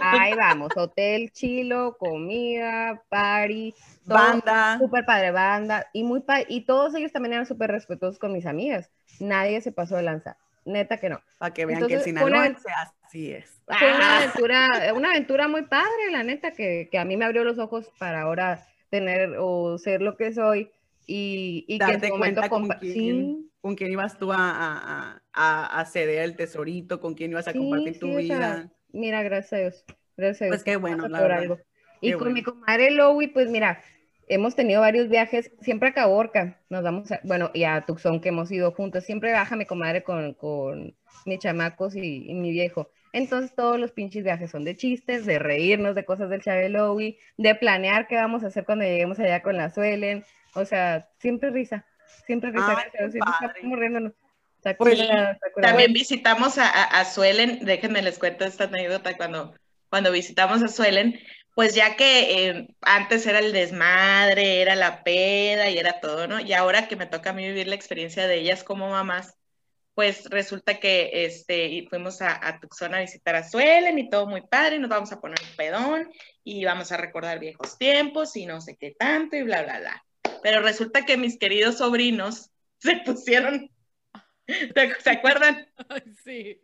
[0.03, 0.71] Ahí vamos.
[0.77, 3.75] Hotel chilo, comida, party,
[4.05, 4.77] banda.
[4.79, 5.87] Súper padre, banda.
[5.93, 8.91] Y, muy y todos ellos también eran súper respetuosos con mis amigas.
[9.21, 10.37] Nadie se pasó de lanza.
[10.65, 11.21] Neta que no.
[11.39, 12.55] Para que vean que el Sinaloa
[13.09, 13.61] así es.
[13.67, 14.19] Fue una ah.
[14.19, 17.91] aventura, una aventura muy padre, la neta, que, que, a mí me abrió los ojos
[17.99, 20.71] para ahora tener o ser lo que soy
[21.07, 26.23] y, y que en cuenta con quién, con quién ibas tú a, a, a, ceder
[26.23, 28.71] el tesorito, con quién ibas a compartir tu vida.
[28.93, 29.85] mira, gracias a Dios.
[30.17, 30.57] Gracias a Dios.
[30.57, 31.39] Pues qué bueno, la verdad.
[31.39, 31.59] Algo.
[32.01, 33.83] Y con mi comadre Lowy, pues mira,
[34.29, 38.29] hemos tenido varios viajes, siempre a Caborca, nos vamos, a, bueno, y a Tucson que
[38.29, 40.95] hemos ido juntos, siempre baja mi comadre con, con
[41.29, 42.91] mis chamacos y, mi viejo.
[43.13, 47.55] Entonces todos los pinches viajes son de chistes, de reírnos de cosas del Chabelowi, de
[47.55, 51.87] planear qué vamos a hacer cuando lleguemos allá con la Suelen, o sea, siempre risa,
[52.27, 54.13] siempre risa, siempre riéndonos.
[55.61, 59.17] también visitamos a, a, Suelen, déjenme les cuento esta anécdota.
[59.17, 59.55] Cuando,
[59.89, 61.19] cuando visitamos a Suelen,
[61.55, 66.41] pues ya que eh, antes era el desmadre, era la peda y era todo, ¿no?
[66.41, 69.38] Y ahora que me toca a mí vivir la experiencia de ellas como mamás,
[69.99, 74.43] pues resulta que este, fuimos a, a Tucson a visitar a Suelen y todo muy
[74.43, 76.09] padre, y nos vamos a poner un pedón
[76.45, 80.05] y vamos a recordar viejos tiempos y no sé qué tanto y bla, bla, bla.
[80.41, 83.73] Pero resulta que mis queridos sobrinos se pusieron,
[84.47, 85.67] ¿se acuerdan?
[86.25, 86.61] Sí.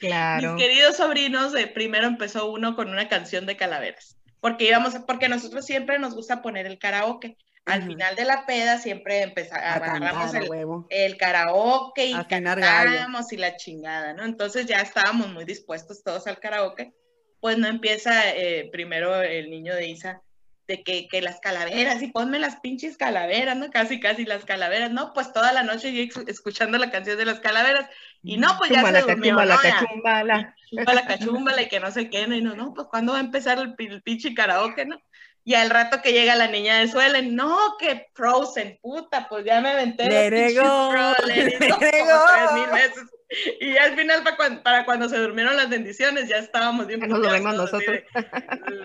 [0.00, 5.28] Mis queridos sobrinos, eh, primero empezó uno con una canción de calaveras, porque íbamos, porque
[5.28, 7.36] nosotros siempre nos gusta poner el karaoke.
[7.66, 10.48] Al final de la peda siempre empezamos, agarramos el,
[10.88, 14.24] el, karaoke y cantamos y la chingada, ¿no?
[14.24, 16.92] Entonces ya estábamos muy dispuestos todos al karaoke.
[17.40, 20.22] Pues no empieza eh, primero el niño de Isa,
[20.70, 23.70] de que, que, las calaveras, y ponme las pinches calaveras, ¿no?
[23.70, 25.12] Casi, casi las calaveras, ¿no?
[25.12, 27.88] Pues toda la noche yo escuchando la canción de las calaveras,
[28.22, 29.60] y no, pues ya se durmió, cachumbala, ¿no?
[29.62, 30.56] cachumbala.
[30.68, 32.36] Chumbala, cachumbala, y que no qué, ¿no?
[32.36, 35.00] Y no, no, pues ¿cuándo va a empezar el, pinche karaoke, no?
[35.50, 39.60] Y al rato que llega la niña de Suelen, no, que Frozen, puta, pues ya
[39.60, 40.08] me aventé.
[40.08, 40.54] Le le tres
[42.54, 43.02] mil veces.
[43.60, 44.22] Y al final,
[44.62, 47.00] para cuando, se durmieron las bendiciones, ya estábamos bien.
[47.00, 47.98] Nos dormimos nosotros.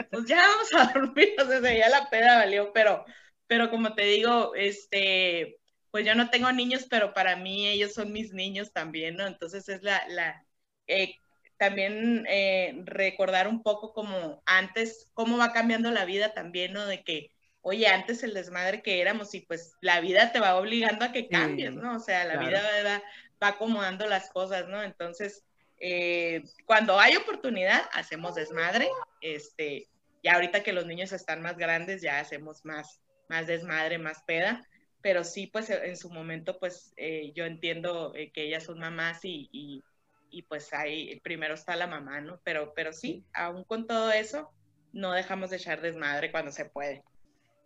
[0.10, 3.06] pues ya vamos a dormir, sea, ya la peda valió, pero,
[3.46, 5.60] pero como te digo, este,
[5.92, 9.28] pues yo no tengo niños, pero para mí ellos son mis niños también, ¿no?
[9.28, 10.44] Entonces es la, la
[10.88, 11.14] eh,
[11.58, 16.86] también eh, recordar un poco como antes, cómo va cambiando la vida también, ¿no?
[16.86, 17.32] De que,
[17.62, 21.28] oye, antes el desmadre que éramos y pues la vida te va obligando a que
[21.28, 21.96] cambies, ¿no?
[21.96, 23.02] O sea, la vida va,
[23.42, 24.84] va acomodando las cosas, ¿no?
[24.84, 25.44] Entonces,
[25.80, 28.88] eh, cuando hay oportunidad, hacemos desmadre,
[29.22, 29.88] este,
[30.24, 34.68] ya ahorita que los niños están más grandes, ya hacemos más, más desmadre, más peda,
[35.02, 39.50] pero sí, pues en su momento, pues eh, yo entiendo que ellas son mamás y,
[39.52, 39.84] y,
[40.30, 42.40] y, pues ahí primero está la mamá, ¿no?
[42.44, 44.52] Pero, pero sí, aún con todo eso,
[44.94, 47.04] no dejamos de echar desmadre cuando se puede.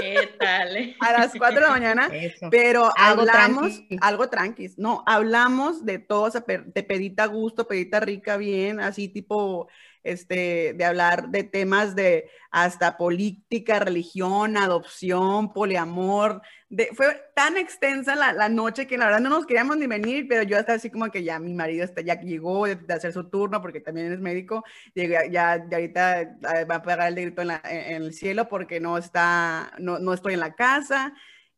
[0.00, 0.76] ¿Qué tal?
[0.76, 0.96] Eh?
[1.00, 2.08] A las 4 de la mañana,
[2.52, 4.70] pero hablamos algo tranqui.
[4.76, 9.68] No, hablamos de todo, de pedita gusto, pedita rica, bien, así tipo
[10.02, 16.40] este, de hablar de temas de hasta política, religión, adopción, poliamor.
[16.70, 20.26] De, fue tan extensa la, la, noche que la verdad no nos queríamos ni venir,
[20.28, 23.28] pero yo hasta así como que ya mi marido está, ya llegó de, hacer su
[23.28, 27.50] turno porque también es médico, ya, ya, ahorita eh, va a pegar el grito en,
[27.64, 31.14] en, el cielo porque no está, no, no estoy en la casa.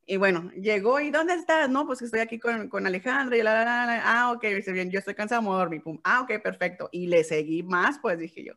[0.07, 1.71] Y bueno, llegó y ¿dónde estás?
[1.71, 4.91] No, pues estoy aquí con, con Alejandra y la, la, la, ah, ok, dice bien,
[4.91, 6.89] yo estoy cansado, me dormir, pum, ah, ok, perfecto.
[6.93, 8.55] Y le seguí más, pues dije yo.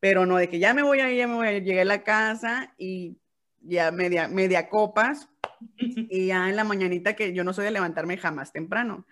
[0.00, 1.64] Pero no, de que ya me voy a ir, ya me voy a ir.
[1.64, 3.18] Llegué a la casa y
[3.60, 5.28] ya media, media copas
[5.78, 9.06] y ya en la mañanita que yo no soy de levantarme jamás temprano.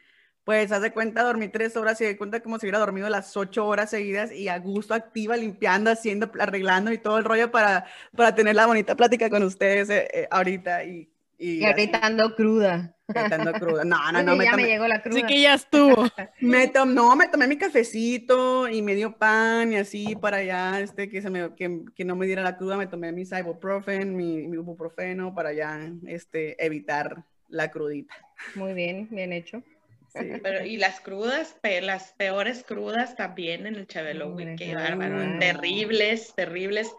[0.45, 3.35] Pues haz de cuenta, dormí tres horas y de cuenta como si hubiera dormido las
[3.37, 7.87] ocho horas seguidas y a gusto activa, limpiando, haciendo, arreglando y todo el rollo para,
[8.15, 10.85] para tener la bonita plática con ustedes eh, eh, ahorita.
[10.85, 12.95] Y y, ahorita ando cruda.
[13.09, 13.85] Estando cruda.
[13.85, 14.37] No, no, no.
[14.37, 15.19] me, ya me llegó la cruda.
[15.19, 16.09] Así que ya estuvo.
[16.41, 21.21] me no, me tomé mi cafecito y medio pan y así para allá, este, que,
[21.21, 24.57] se me, que, que no me diera la cruda, me tomé mi ibuprofen, mi, mi
[24.57, 28.15] ibuprofeno para ya, este, evitar la crudita.
[28.55, 29.63] Muy bien, bien hecho.
[30.09, 30.19] Sí.
[30.43, 36.95] Pero, y las crudas, las peores crudas también en el Chabelo, qué bárbaro, terribles, terribles.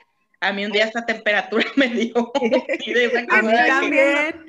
[0.45, 2.31] A mí un día esta temperatura me dio.
[3.29, 4.45] a mí también.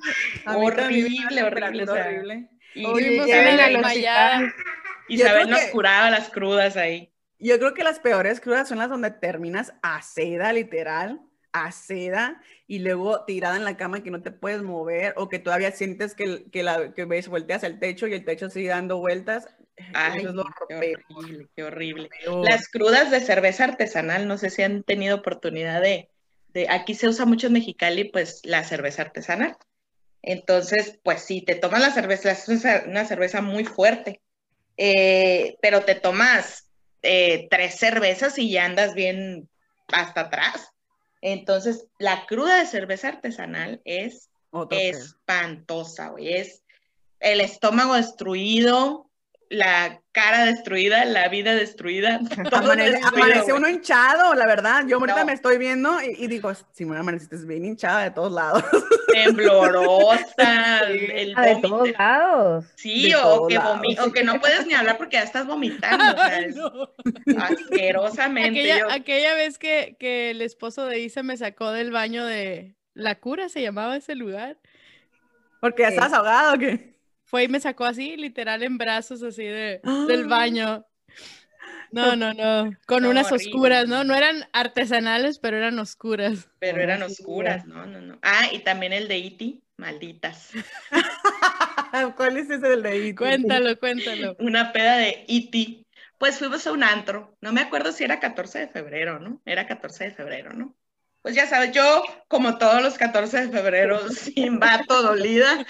[0.47, 2.51] horrible, horrible, horrible.
[2.75, 4.53] Y, Isabel,
[5.09, 7.11] Isabel nos curaba las crudas ahí.
[7.39, 11.23] Yo creo que las peores crudas son las donde terminas a seda, literal,
[11.53, 15.39] a seda, y luego tirada en la cama que no te puedes mover, o que
[15.39, 18.99] todavía sientes que, que, la, que ves, volteas el techo y el techo sigue dando
[18.99, 19.56] vueltas.
[19.93, 22.11] Ay, Eso es lo qué horrible, qué horrible.
[22.43, 26.09] Las crudas de cerveza artesanal, no sé si han tenido oportunidad de,
[26.49, 29.57] de, aquí se usa mucho en Mexicali, pues la cerveza artesanal.
[30.23, 34.21] Entonces, pues sí, te tomas la cerveza, es una cerveza muy fuerte,
[34.77, 36.69] eh, pero te tomas
[37.03, 39.49] eh, tres cervezas y ya andas bien
[39.93, 40.73] hasta atrás.
[41.21, 44.31] Entonces, la cruda de cerveza artesanal es
[44.71, 46.35] espantosa, güey.
[46.35, 46.65] Es
[47.21, 49.06] el estómago destruido,
[49.49, 52.21] la cara destruida, la vida destruida.
[52.51, 54.85] Todo amanece, uno hinchado, la verdad.
[54.87, 58.65] Yo ahorita me estoy viendo y, digo, si me amaneciste bien hinchada de todos lados.
[59.13, 60.81] Temblorosa.
[60.89, 62.65] El ah, de todos lados.
[62.77, 66.95] Sí, o, que o, que no puedes ni hablar porque ya estás vomitando.
[67.39, 68.73] Asquerosamente.
[68.91, 73.49] Aquella, vez que, que el esposo de Isa me sacó del baño de La Cura,
[73.49, 74.59] se llamaba ese lugar.
[75.61, 76.96] Porque ya estás ahogado, ¿o qué?
[77.27, 80.29] Fue y me sacó así, literal, en brazos así de, del ¡Ah!
[80.29, 80.87] baño.
[81.91, 84.05] No, no, no, con unas oscuras, ¿no?
[84.05, 86.49] No eran artesanales, pero eran oscuras.
[86.59, 88.19] Pero eran oscuras, no, no, no.
[88.23, 90.51] Ah, y también el de Iti, malditas.
[92.17, 93.15] ¿Cuál es ese del de Iti?
[93.15, 94.37] Cuéntalo, cuéntalo.
[94.39, 95.87] Una peda de Iti.
[96.19, 99.43] Pues fuimos a un antro, no me acuerdo si era 14 de febrero, ¿no?
[99.45, 100.75] Era 14 de febrero, ¿no?
[101.27, 105.67] Pues ya sabes, yo como todos los 14 de febrero, sin vato, dolida,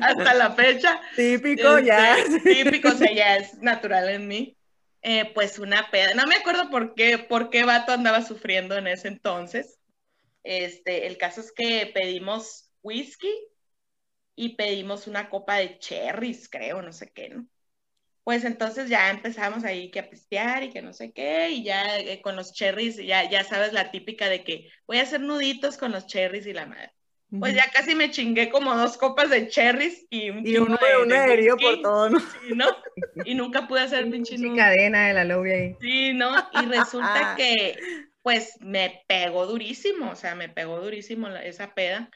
[0.00, 1.00] hasta la fecha.
[1.16, 2.16] Típico, ya.
[2.16, 4.56] Este, típico, o sea, ya es natural en mí.
[5.02, 8.86] Eh, pues una peda, no me acuerdo por qué, por qué vato andaba sufriendo en
[8.86, 9.80] ese entonces.
[10.44, 13.34] Este, el caso es que pedimos whisky
[14.36, 17.44] y pedimos una copa de cherries, creo, no sé qué, ¿no?
[18.30, 21.98] Pues entonces ya empezamos ahí que a pistear y que no sé qué, y ya
[21.98, 25.76] eh, con los cherries, ya, ya sabes la típica de que voy a hacer nuditos
[25.76, 26.92] con los cherries y la madre.
[27.40, 31.56] Pues ya casi me chingué como dos copas de cherries y un y uno de,
[31.60, 32.20] por todo, ¿no?
[32.54, 32.66] ¿no?
[33.24, 35.76] Y nunca pude hacer pinche cadena de la lobby ahí.
[35.80, 36.32] Sí, ¿no?
[36.52, 37.76] Y resulta que,
[38.22, 42.08] pues, me pegó durísimo, o sea, me pegó durísimo esa peda.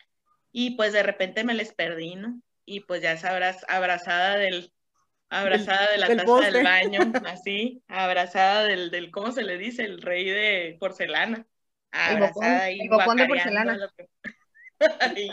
[0.52, 2.40] Y pues de repente me les perdí, ¿no?
[2.64, 4.70] Y pues ya sabrás, abrazada del,
[5.29, 9.85] abrazada de la taza del baño, así, abrazada del, del, ¿cómo se le dice?
[9.85, 11.47] El rey de porcelana.
[11.91, 13.79] Abrazada ahí, de porcelana.
[15.01, 15.31] ahí,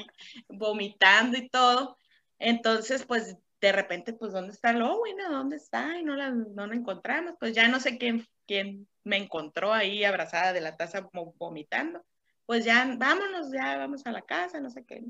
[0.47, 1.97] vomitando y todo.
[2.39, 5.29] Entonces, pues, de repente, pues, ¿dónde está Lowina?
[5.29, 5.97] ¿Dónde está?
[5.99, 7.35] Y no la, no la encontramos.
[7.39, 12.03] Pues ya no sé quién, quién me encontró ahí abrazada de la taza vomitando.
[12.45, 15.03] Pues ya, vámonos, ya vamos a la casa, no sé qué.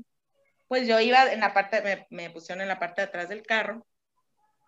[0.68, 3.42] Pues yo iba en la parte, me, me pusieron en la parte de atrás del
[3.42, 3.86] carro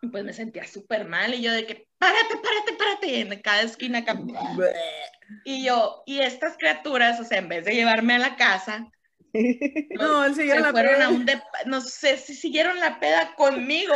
[0.07, 4.05] pues me sentía súper mal y yo de que, párate, párate, párate, en cada esquina.
[5.47, 8.91] Y yo, y estas criaturas, o sea, en vez de llevarme a la casa,
[9.99, 11.27] no, se la fueron a un
[11.65, 13.95] no sé si siguieron la peda conmigo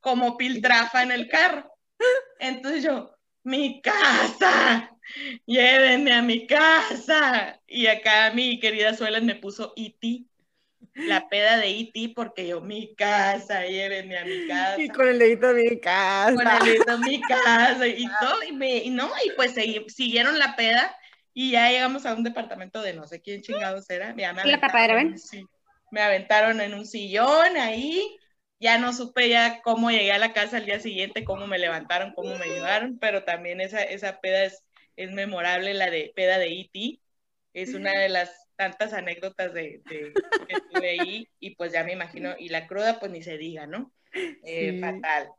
[0.00, 1.70] como piltrafa en el carro.
[2.38, 4.90] Entonces yo, mi casa,
[5.46, 7.60] llévenme a mi casa.
[7.66, 10.28] Y acá mi querida Suela me puso Iti
[10.94, 12.12] la peda de E.T.
[12.14, 14.82] porque yo, mi casa, llévenme a mi casa.
[14.82, 16.34] Y con el dedito de mi casa.
[16.34, 19.54] Con el dedito de mi casa y todo, y, me, y no, y pues
[19.88, 20.96] siguieron la peda
[21.32, 24.14] y ya llegamos a un departamento de no sé quién chingados era.
[24.16, 25.18] Ya me la tapadera, ven?
[25.18, 25.46] Sí,
[25.92, 28.18] me aventaron en un sillón ahí,
[28.58, 32.12] ya no supe ya cómo llegué a la casa al día siguiente, cómo me levantaron,
[32.12, 34.64] cómo me llevaron, pero también esa, esa peda es,
[34.96, 37.00] es memorable, la de peda de E.T.,
[37.54, 40.12] es una de las tantas anécdotas de, que
[40.48, 43.92] estuve ahí y pues ya me imagino, y la cruda pues ni se diga, ¿no?
[44.12, 45.30] Eh, fatal.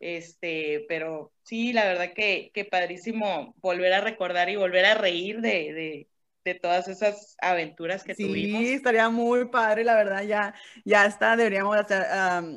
[0.00, 5.40] Este, pero sí, la verdad que, que, padrísimo volver a recordar y volver a reír
[5.40, 6.08] de, de
[6.60, 8.60] todas esas aventuras que tuvimos.
[8.60, 12.04] Sí, estaría muy padre, la verdad, ya, ya está, deberíamos hacer,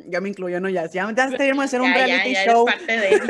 [0.08, 0.70] ya me incluyo, ¿no?
[0.70, 3.22] Ya, ya, ya deberíamos hacer un reality show, de...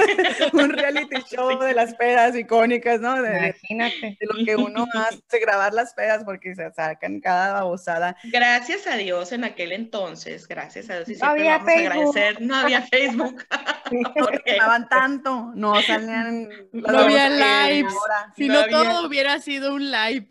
[0.54, 3.22] un reality show de las pedas icónicas, ¿no?
[3.22, 4.18] De, Imagínate.
[4.20, 8.16] De lo que uno hace, grabar las pedas, porque se sacan cada babosada.
[8.24, 12.56] Gracias a Dios en aquel entonces, gracias a Dios, y siempre vamos a agradecer, no
[12.56, 13.44] había Facebook.
[14.18, 16.50] porque estaban tanto, no salían...
[16.72, 17.94] No había lives,
[18.36, 20.28] si no, todo hubiera sido un live.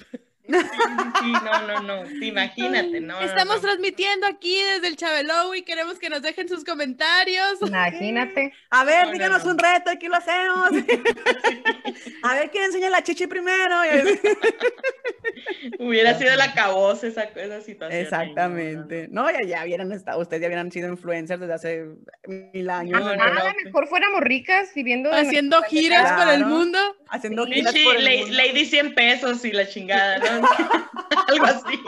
[0.47, 3.19] Sí, no, no, no, imagínate, no.
[3.21, 7.63] Estamos transmitiendo aquí desde el Chabelo y queremos que nos dejen sus comentarios.
[7.63, 8.53] Imagínate.
[8.69, 10.69] A ver, díganos un reto, aquí lo hacemos.
[12.23, 13.75] A ver quién enseña la chichi primero.
[15.79, 18.03] Hubiera sido la cabosa esa, esa situación.
[18.03, 19.09] Exactamente.
[19.11, 21.87] No, ya, ya hubieran estado, ustedes ya hubieran sido influencers desde hace
[22.27, 23.01] mil años.
[23.01, 25.11] No, no, a lo mejor fuéramos ricas viviendo.
[25.11, 26.79] Haciendo giras por el mundo.
[27.09, 28.37] Haciendo giras por el mundo.
[28.37, 30.34] Lady 100 pesos y la chingada, ¿no?
[31.29, 31.81] Algo así.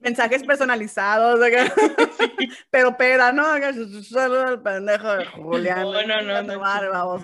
[0.00, 1.40] Mensajes personalizados,
[2.70, 3.44] pero peda, ¿no?
[4.02, 5.82] Solo el pendejo de Julián.
[5.82, 6.42] No, no, no.
[6.42, 7.22] no,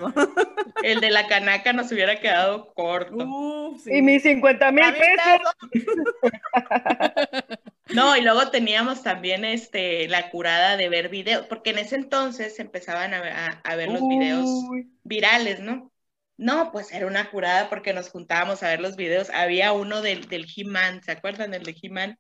[0.82, 3.76] El de la canaca nos hubiera quedado corto.
[3.86, 5.40] Y mis 50 mil pesos.
[7.94, 12.59] No, y luego teníamos también este, la curada de ver videos, porque en ese entonces
[12.59, 14.48] empezaban a, a, ver los videos
[15.03, 15.92] virales, ¿no?
[16.37, 19.30] No, pues era una curada porque nos juntábamos a ver los videos.
[19.30, 22.18] Había uno del, del He-Man, ¿se acuerdan del de He-Man?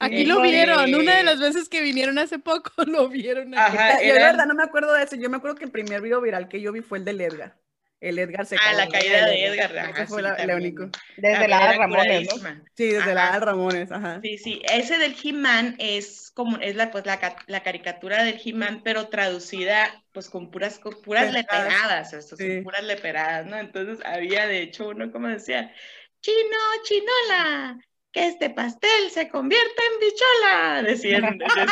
[0.00, 3.54] Aquí lo vieron, una de las veces que vinieron hace poco lo vieron.
[3.54, 6.00] Ajá, Yo de verdad no me acuerdo de eso, yo me acuerdo que el primer
[6.00, 7.56] video viral que yo vi fue el del Edgar
[8.02, 9.92] el Edgar se Ah, la caída de Edgar.
[9.94, 10.90] Ese fue el único.
[11.16, 12.50] Desde la de Ramones, ¿no?
[12.76, 14.20] Sí, desde la de Ramones, ajá.
[14.22, 14.60] Sí, sí.
[14.68, 20.02] Ese del He-Man es como, es la, pues, la, la caricatura del He-Man, pero traducida,
[20.12, 23.56] pues, con puras, con puras leperadas, esto, son puras leperadas, ¿no?
[23.56, 25.72] Entonces, había, de hecho, uno como decía,
[26.20, 27.78] chino, chinola,
[28.10, 31.38] que este pastel se convierta en bichola, decían.
[31.38, 31.68] decían.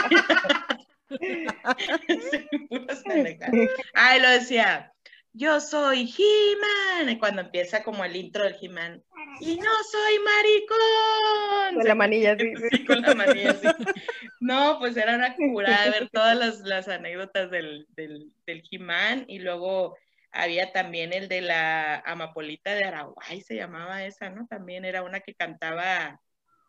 [2.69, 3.03] puras
[3.95, 4.93] Ay, lo decía,
[5.33, 9.03] yo soy He-Man, cuando empieza como el intro del He-Man,
[9.41, 11.75] y no soy maricón.
[11.77, 12.37] Con la manilla,
[12.71, 12.85] sí.
[12.85, 13.69] con la manilla, sí.
[14.41, 19.39] No, pues era una cura ver todas las, las anécdotas del, del, del He-Man, y
[19.39, 19.97] luego
[20.33, 24.47] había también el de la Amapolita de Araguay, se llamaba esa, ¿no?
[24.47, 26.21] También era una que cantaba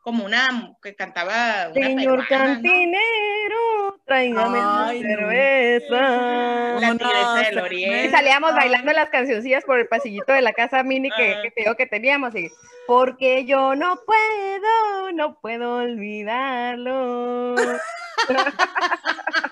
[0.01, 6.79] como una que cantaba una Señor cantinero, tráigame una cerveza.
[6.79, 8.05] La tigresa del oriente.
[8.05, 11.61] Y salíamos bailando las cancioncillas por el pasillito de la casa mini que, que te
[11.61, 12.35] digo que teníamos.
[12.35, 12.49] Y,
[12.87, 17.55] porque yo no puedo, no puedo olvidarlo.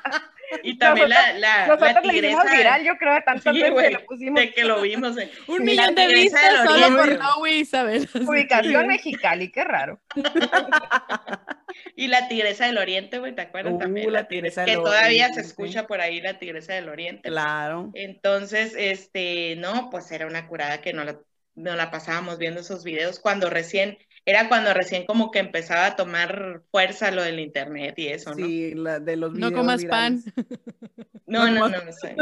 [0.64, 2.44] Y también la, la, nosotros la tigresa.
[2.44, 4.40] Le viral, yo creo, de tantas sí, veces que lo pusimos.
[4.42, 5.16] De que lo vimos.
[5.48, 8.10] Un millón de vistas solo por Lowy Isabel.
[8.28, 10.02] Ubicación Mexicali, qué raro.
[11.96, 14.12] y la tigresa del oriente, güey, ¿te acuerdas Uh, también?
[14.14, 17.30] la tigresa que del todavía Oriente, se escucha por ahí la tigresa del oriente.
[17.30, 17.92] Claro.
[17.94, 21.20] Entonces, este, no, pues era una curada que no la,
[21.56, 25.96] no la pasábamos viendo esos videos cuando recién era cuando recién como que empezaba a
[25.96, 28.46] tomar fuerza lo del internet y eso, ¿no?
[28.46, 30.22] Sí, la de los No comas pan.
[31.26, 32.16] No, no, no, no, sé.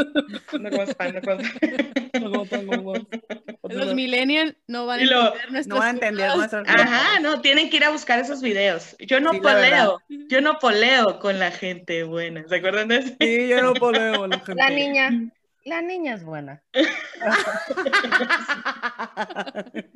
[0.60, 1.42] No comas pan, no comas
[3.70, 7.70] Los millennials no van a lo, entender No van a entender nuestras Ajá, no, tienen
[7.70, 8.96] que ir a buscar esos videos.
[8.98, 12.44] Yo no Sí, poleo, yo no poleo con la gente buena.
[12.48, 13.14] ¿Se acuerdan de eso?
[13.20, 14.26] Sí, yo no puedo.
[14.26, 14.54] La, gente.
[14.62, 15.10] La niña,
[15.68, 16.62] la niña es buena.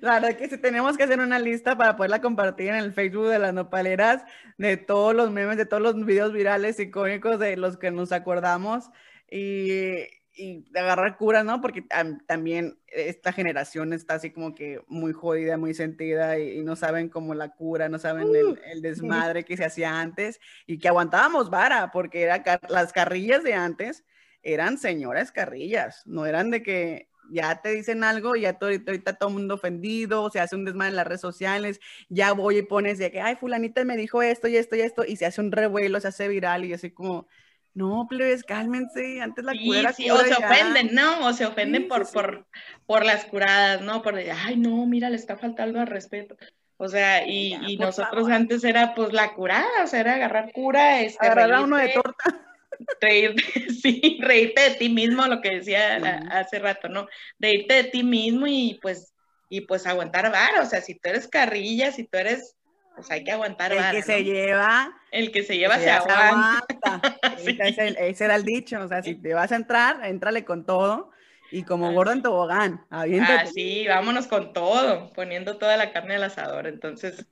[0.00, 3.28] La verdad que sí tenemos que hacer una lista para poderla compartir en el Facebook
[3.28, 4.24] de las nopaleras
[4.58, 8.90] de todos los memes, de todos los videos virales icónicos de los que nos acordamos
[9.30, 10.02] y,
[10.36, 11.60] y agarrar cura, ¿no?
[11.60, 16.64] Porque tam- también esta generación está así como que muy jodida, muy sentida y, y
[16.64, 20.78] no saben como la cura, no saben el, el desmadre que se hacía antes y
[20.78, 24.04] que aguantábamos vara, porque era car- las carrillas de antes
[24.44, 29.30] eran señoras carrillas, no eran de que ya te dicen algo, ya todo, ahorita todo
[29.30, 31.80] el mundo ofendido, se hace un desmadre en las redes sociales,
[32.10, 35.04] ya voy y pones de que, ay, fulanita me dijo esto y esto y esto,
[35.06, 37.26] y se hace un revuelo, se hace viral y así como,
[37.72, 40.36] no, plebes, cálmense, antes la Sí, cura sí, cura o se ya".
[40.50, 41.26] ofenden, ¿no?
[41.26, 42.46] O se ofenden Sí, por, por,
[42.86, 44.02] por las curadas, ¿no?
[44.02, 46.36] Por, de, ay, no, mira, le está faltando al respeto.
[46.76, 48.32] O sea, y, Ya, y por nosotros favor.
[48.32, 51.88] antes era pues la curada, o sea, era agarrar cura, este, Agarrar a uno de
[51.88, 52.53] torta.
[53.00, 53.42] Reírte,
[53.82, 55.96] sí, reírte de ti mismo, lo que decía
[56.30, 57.06] hace rato, ¿no?
[57.38, 59.14] Reírte de ti mismo y pues,
[59.48, 62.56] y pues aguantar vara, o sea, si tú eres carrilla, si tú eres,
[62.94, 65.90] pues hay que aguantar El vara, que se lleva, El que se lleva se se
[65.90, 66.28] aguanta.
[66.28, 67.18] aguanta.
[67.44, 67.58] Sí.
[67.60, 70.44] Ese, es el- ese era el dicho, o sea, si te vas a entrar, éntrale
[70.44, 71.10] con todo
[71.50, 72.84] Y como gordo en tobogán.
[72.90, 76.66] Ah, sí, vámonos con todo, poniendo toda la carne al asador.
[76.66, 77.26] Entonces,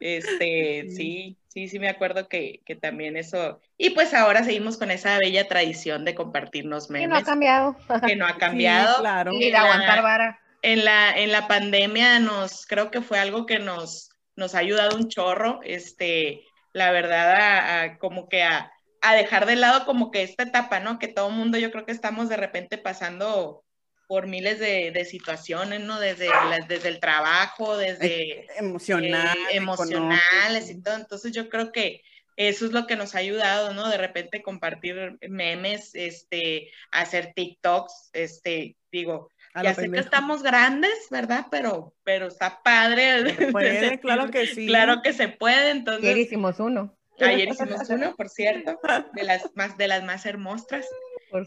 [0.00, 3.60] este, sí, sí, sí me acuerdo que, que, también eso.
[3.76, 7.06] Y pues ahora seguimos con esa bella tradición de compartirnos memes.
[7.06, 7.76] Que no ha cambiado.
[8.06, 9.00] Que no ha cambiado.
[9.00, 9.32] claro.
[9.32, 10.40] Y de aguantar vara.
[10.62, 14.96] En la, en la pandemia nos, creo que fue algo que nos, nos ha ayudado
[14.96, 20.22] un chorro, este, la verdad, a, como que a, a dejar de lado como que
[20.22, 20.98] esta etapa, ¿no?
[20.98, 23.62] Que todo mundo yo creo que estamos de repente pasando
[24.08, 26.00] por miles de, de situaciones, ¿no?
[26.00, 26.28] Desde,
[26.66, 28.46] desde el trabajo, desde...
[28.56, 30.96] Emocional, eh, emocionales y todo.
[30.96, 32.02] Entonces yo creo que
[32.34, 33.88] eso es lo que nos ha ayudado, ¿no?
[33.88, 39.28] De repente compartir memes, este, hacer TikToks, este, digo,
[39.62, 41.46] ya sé que estamos grandes, ¿verdad?
[41.50, 43.34] Pero, pero está padre.
[43.34, 44.66] Se puede, claro que sí.
[44.66, 46.04] Claro que se puede, entonces...
[46.04, 46.96] Ayer hicimos uno.
[47.20, 48.78] Ayer hicimos uno, por cierto,
[49.12, 50.86] de las más, de las más hermosas.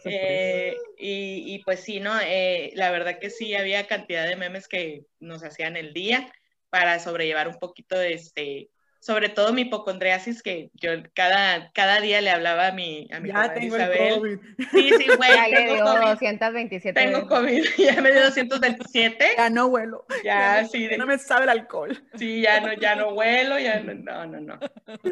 [0.06, 2.20] Eh, y, y, pues sí, ¿no?
[2.22, 6.32] Eh, la verdad que sí, había cantidad de memes que nos hacían el día
[6.70, 8.70] para sobrellevar un poquito de este,
[9.02, 13.30] sobre todo mi hipocondriasis, que yo cada, cada día le hablaba a mi, a mi
[13.30, 14.00] ya tengo Isabel.
[14.00, 14.40] El COVID.
[14.72, 15.32] Sí, sí, güey.
[15.32, 16.02] Ya le dio COVID.
[16.02, 17.02] 227.
[17.02, 19.26] Tengo COVID, ya me dio 227.
[19.38, 20.06] Ya no huelo.
[20.24, 20.88] Ya, ya sí.
[21.00, 22.00] no me sabe el alcohol.
[22.14, 24.40] Sí, ya no, ya no huelo, ya no, no, no.
[24.40, 24.60] no.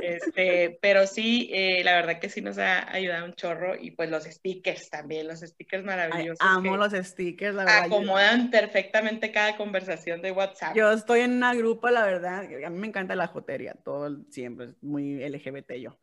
[0.04, 4.12] Este, pero sí, eh, la verdad que sí nos ha ayudado un chorro y pues
[4.12, 6.38] los stickers también, los stickers maravillosos.
[6.42, 7.86] Ay, amo los stickers, la verdad.
[7.86, 10.76] Acomodan perfectamente cada conversación de WhatsApp.
[10.76, 14.66] Yo estoy en una grupo, la verdad, a mí me encanta la jotería todo siempre,
[14.68, 16.00] es muy LGBT yo.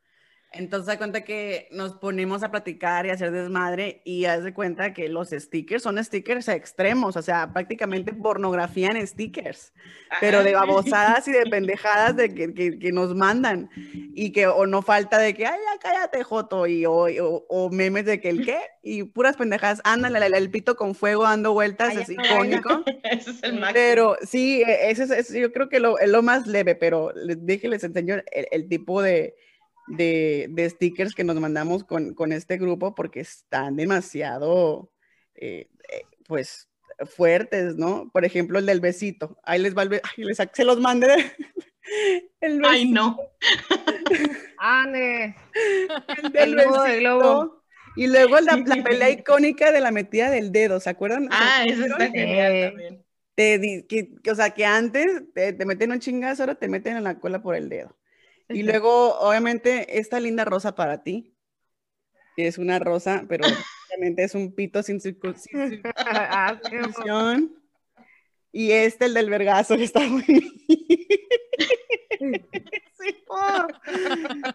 [0.59, 4.55] Entonces, da cuenta que nos ponemos a platicar y a hacer desmadre y haz de
[4.55, 9.73] cuenta que los stickers son stickers extremos, o sea, prácticamente pornografía en stickers,
[10.21, 13.71] pero de babosadas y de pendejadas de que, que, nos mandan
[14.15, 17.07] y que o no falta de que, ay, ya cállate, Joto, y, o,
[17.49, 21.25] o, memes de que el qué, y puras pendejadas, ándale, el, el pito con fuego
[21.25, 22.83] dando vueltas, es icónico.
[23.05, 23.73] Ese es el máximo.
[23.75, 27.45] Pero sí, e, ese es, yo creo que lo, es lo más leve, pero les
[27.45, 29.35] dije, les enseño el, el tipo de
[29.87, 34.91] de, de stickers que nos mandamos con, con, este grupo porque están demasiado,
[35.35, 36.69] eh, eh, pues,
[37.05, 38.11] fuertes, ¿no?
[38.13, 39.39] Por ejemplo, el del besito.
[39.43, 40.11] Ahí les va el besito.
[40.17, 41.15] les, se los mandé.
[42.41, 42.69] El besito.
[42.69, 43.17] Ay, no.
[44.59, 45.37] Ane.
[46.25, 47.63] El del el besito.
[47.97, 51.29] Y luego la, la, pelea icónica de la metida del dedo, ¿se acuerdan?
[51.31, 53.05] Ah, eso está genial también.
[53.35, 57.05] Te, que, o sea, que antes te, te, meten un chingazo, ahora te meten en
[57.05, 57.97] la cola por el dedo.
[58.49, 61.35] Y luego, obviamente, esta linda rosa para ti.
[62.37, 63.45] Es una rosa, pero
[63.89, 65.01] obviamente es un pito sin
[65.97, 67.57] ah, circuncisión.
[68.53, 70.23] y este, el del vergazo, que está muy...
[70.23, 70.77] sí,
[73.29, 73.67] oh.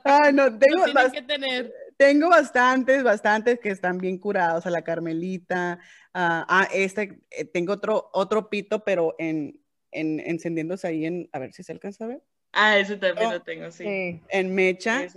[0.04, 1.74] Ay, no, tengo, que tener.
[1.98, 4.66] tengo bastantes, bastantes que están bien curados.
[4.66, 5.80] A la Carmelita.
[6.14, 9.60] Uh, ah, este, eh, tengo otro, otro pito, pero en,
[9.92, 11.30] en, encendiéndose ahí en...
[11.32, 12.22] A ver si se alcanza a ver.
[12.54, 14.22] Ah, ese también oh, lo tengo, sí.
[14.30, 15.08] En Mecha.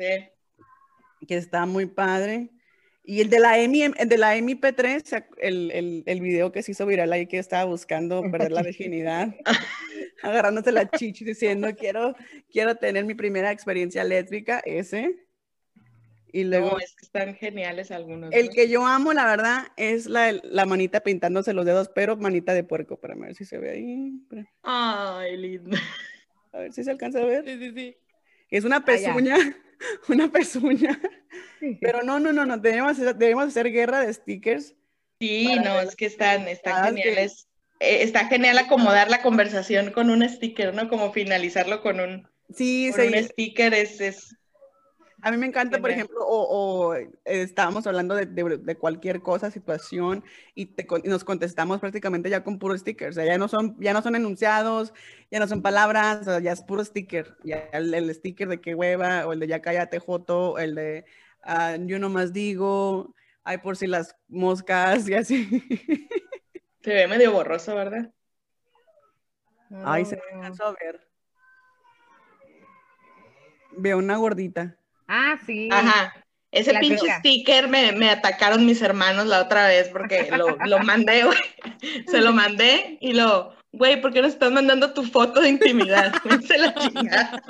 [1.27, 2.51] Que está muy padre.
[3.07, 6.63] Y el de la EMI, el de la EMI P3, el, el, el, video que
[6.63, 9.35] se hizo viral ahí que estaba buscando perder la virginidad,
[10.23, 12.15] agarrándose la chichi diciendo quiero,
[12.51, 15.17] quiero tener mi primera experiencia lésbica, ese.
[16.33, 18.33] Y luego, no, es que están geniales algunos.
[18.33, 22.55] El que yo amo, la verdad, es la, la, manita pintándose los dedos, pero manita
[22.55, 24.13] de puerco, para ver si se ve ahí.
[24.63, 25.77] Ay, lindo.
[26.55, 27.45] A ver si se alcanza a ver.
[27.45, 27.97] Sí, sí, sí.
[28.51, 29.37] Es una pezuña,
[30.09, 31.01] una pezuña.
[31.81, 34.75] Pero no, no, no, no, debemos, debemos hacer guerra de stickers.
[35.21, 37.49] Sí, no, es que están, están geniales.
[37.81, 40.89] Eh, está genial acomodar la conversación con un sticker, ¿no?
[40.89, 44.37] Como finalizarlo con un, sí, con un sticker es, es,
[45.25, 49.23] a mí me encanta, por ejemplo, o, o eh, estábamos hablando de, de, de, cualquier
[49.23, 50.23] cosa, situación,
[50.55, 53.17] y, te, y, nos contestamos prácticamente ya con puros stickers.
[53.17, 54.93] O sea, ya no son, ya no son enunciados,
[55.31, 57.39] ya no son palabras, o sea, ya es puro sticker.
[57.43, 61.07] Ya el, el, sticker de qué hueva, o el de ya cállate, Joto, el de
[61.47, 63.15] uh, yo nomás digo,
[63.45, 65.63] ay, por si las moscas y así.
[66.83, 68.13] Se ve medio borroso, ¿verdad?
[69.71, 71.09] Ay, se me alcanzó a ver.
[73.79, 74.77] Veo una gordita.
[75.09, 75.69] Ah, sí.
[75.71, 76.15] Ajá.
[76.51, 80.79] Ese la pinche sticker me, me, atacaron mis hermanos la otra vez porque lo, lo
[80.81, 81.39] mandé, güey.
[82.07, 86.13] Se lo mandé y lo, güey, ¿por qué no estás mandando tu foto de intimidad?
[86.47, 87.43] Se la chingada.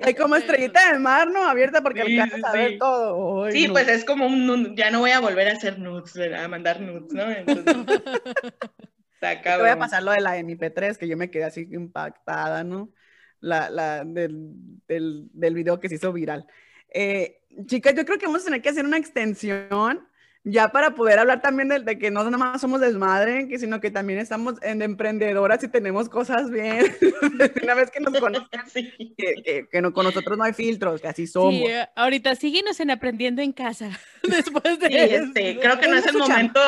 [0.00, 1.48] Hay como estrellita del mar, ¿no?
[1.48, 3.44] Abierta porque sí, alcanzas sí, a ver todo.
[3.44, 3.72] Ay, sí, no.
[3.72, 7.12] pues es como un, ya no voy a volver a hacer nudes, a mandar nudes,
[7.12, 7.28] ¿no?
[7.28, 8.02] Entonces,
[9.20, 12.92] Te voy a pasar lo de la MP3, que yo me quedé así impactada, ¿no?
[13.40, 14.52] La, la del,
[14.86, 16.46] del, del video que se hizo viral.
[16.90, 20.08] Eh, chicas, yo creo que vamos a tener que hacer una extensión
[20.50, 23.90] ya para poder hablar también de, que no nada más somos desmadre, que, sino que
[23.90, 26.96] también estamos en emprendedoras y tenemos cosas bien.
[27.62, 28.48] Una vez que nos conocen,
[29.16, 31.54] que, que, no, con nosotros no hay filtros, que así somos.
[31.54, 33.90] Sí, ahorita síguenos en Aprendiendo en Casa.
[34.22, 36.60] Después de este, creo que no es el momento.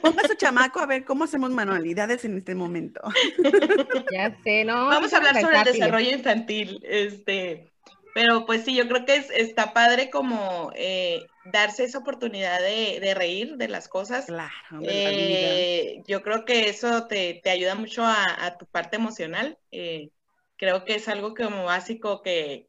[0.00, 3.00] Ponga su chamaco a ver cómo hacemos manualidades en este momento.
[4.10, 4.86] Ya sé, ¿no?
[4.86, 6.80] Vamos a hablar sobre el desarrollo infantil.
[6.82, 7.71] Este,
[8.14, 13.14] pero pues sí, yo creo que es, está padre como eh, darse esa oportunidad de,
[13.14, 14.26] reír de las cosas.
[14.26, 14.52] Claro.
[14.82, 19.58] Eh, yo creo que eso te, ayuda mucho a, tu parte emocional.
[19.70, 20.10] Eh,
[20.56, 22.68] creo que es algo como básico que,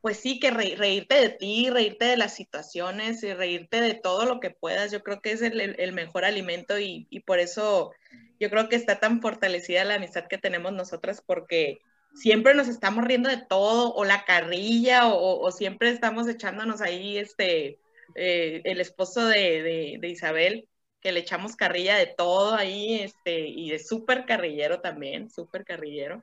[0.00, 4.40] pues sí, que reírte de ti, reírte de las situaciones y reírte de todo lo
[4.40, 4.92] que puedas.
[4.92, 7.92] Yo creo que es el, mejor alimento y, y por eso
[8.38, 11.80] yo creo que está tan fortalecida la amistad que tenemos nosotras porque
[12.14, 17.78] siempre nos estamos riendo de todo, o la carrilla, o, siempre estamos echándonos ahí, este,
[18.14, 20.68] eh, el esposo de, Isabel,
[21.00, 26.22] que le echamos carrilla de todo ahí, este, y de súper carrillero también, súper carrillero.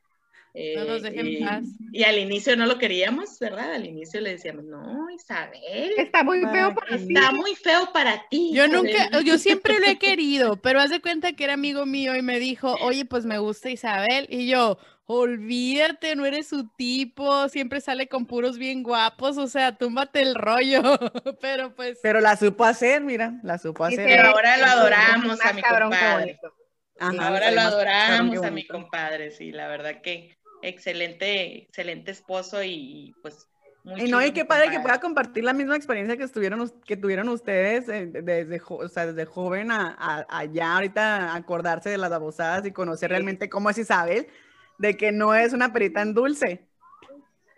[0.53, 1.65] no nos dejen y, paz.
[1.91, 3.73] Y al inicio no lo queríamos, ¿verdad?
[3.73, 5.93] Al inicio le decíamos, no, Isabel.
[5.97, 7.13] Está muy feo para ti.
[7.13, 8.51] Está muy feo para ti.
[8.53, 12.15] Yo nunca, yo siempre lo he querido, pero haz de cuenta que era amigo mío
[12.15, 14.27] y me dijo, oye, pues me gusta Isabel.
[14.29, 14.77] Y yo,
[15.11, 20.35] Olvídate, no eres su tipo, siempre sale con puros bien guapos, o sea, túmbate el
[20.35, 20.83] rollo,
[21.41, 21.97] pero pues...
[22.03, 24.05] Pero la supo hacer, mira, la supo hacer.
[24.05, 26.39] Pero ahora lo adoramos a mi compadre.
[26.99, 33.47] ahora lo adoramos a mi compadre, sí, la verdad que excelente, excelente esposo y pues...
[33.83, 36.97] Muy y no, y qué padre que pueda compartir la misma experiencia que, estuvieron, que
[36.97, 42.63] tuvieron ustedes eh, desde, o sea, desde joven a, allá, ahorita acordarse de las abusadas
[42.67, 44.27] y conocer realmente cómo es Isabel,
[44.79, 46.65] de que no es una perita en dulce.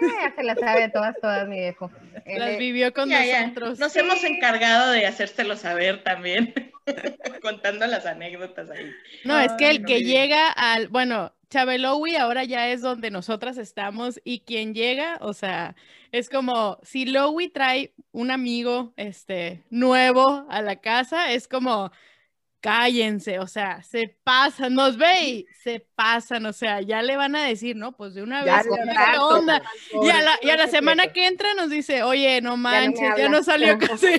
[0.02, 1.91] Ya se la sabe todas, todas, mi viejo.
[2.26, 3.80] Las vivió con nosotros.
[3.80, 6.53] Nos hemos encargado de hacérselo saber también,
[7.41, 8.91] contando las anécdotas ahí.
[9.23, 14.19] No, es que el que llega al, bueno, Chabelowi ahora ya es donde nosotras estamos
[14.23, 15.76] y quien llega, o sea,
[16.11, 21.91] es como si Lowy trae un amigo este nuevo a la casa, es como
[22.62, 27.36] cállense, o sea, se pasan, nos ve y se pasan, o sea, ya le van
[27.36, 29.62] a decir, no, pues de una vez, ¿qué onda?
[30.02, 33.28] Y a la, y a la semana que entra nos dice, oye, no manches, ya
[33.28, 34.12] no, salió casi.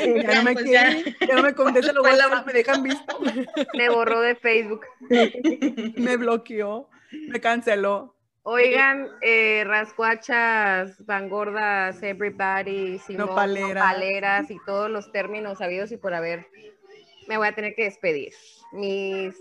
[0.00, 1.36] ya, no me pues quieren, ya.
[1.36, 3.18] no me contesta lo me dejan visto.
[3.74, 4.84] Me borró de Facebook.
[5.96, 6.90] me bloqueó,
[7.28, 8.16] me canceló.
[8.42, 10.96] Oigan, eh, rascuachas,
[11.28, 16.46] gordas, everybody, Simón, paleras y todos los términos habidos y por haber
[17.28, 18.32] me voy a tener que despedir.
[18.72, 19.34] Mis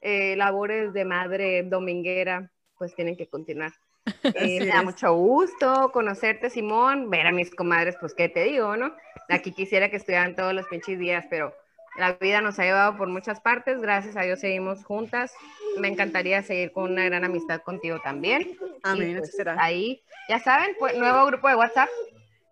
[0.00, 3.72] eh, labores de madre dominguera pues tienen que continuar.
[4.22, 8.76] Eh, me da mucho gusto conocerte, Simón, ver a mis comadres, pues qué te digo,
[8.76, 8.94] ¿no?
[9.28, 11.52] Aquí quisiera que estuvieran todos los pinches días, pero
[11.96, 15.32] la vida nos ha llevado por muchas partes, gracias a Dios seguimos juntas.
[15.78, 18.56] Me encantaría seguir con una gran amistad contigo también.
[18.84, 19.56] Amén, pues, será.
[19.58, 21.88] Ahí, ya saben, pues, nuevo grupo de WhatsApp,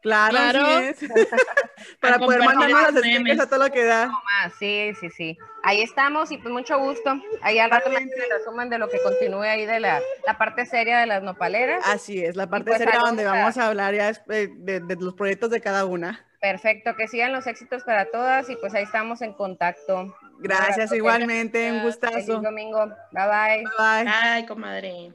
[0.04, 0.60] Claro,
[2.00, 4.10] Para poder mandarnos las stickers a todo lo que da.
[4.58, 5.38] Sí, sí, sí.
[5.62, 7.18] Ahí estamos y pues mucho gusto.
[7.40, 8.00] Ahí al rato me
[8.30, 11.82] resumen de lo que continúe ahí de la, la, parte seria de las nopaleras.
[11.86, 14.48] Así es, la parte pues, seria donde vamos a hablar ya de,
[14.80, 16.22] de, los proyectos de cada una.
[16.38, 20.14] Perfecto, que sigan los éxitos para todas y pues ahí estamos en contacto.
[20.38, 22.12] Gracias, igualmente, un gustazo.
[22.12, 22.86] Feliz domingo.
[23.10, 23.64] Bye bye.
[23.64, 24.04] Bye bye.
[24.04, 25.14] Bye, comadre.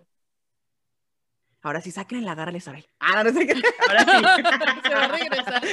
[1.61, 2.86] Ahora sí, saquen la garra Isabel.
[2.99, 3.53] Ah, no, sé qué.
[3.88, 4.44] Ahora sí.
[4.84, 5.64] Se va a regresar.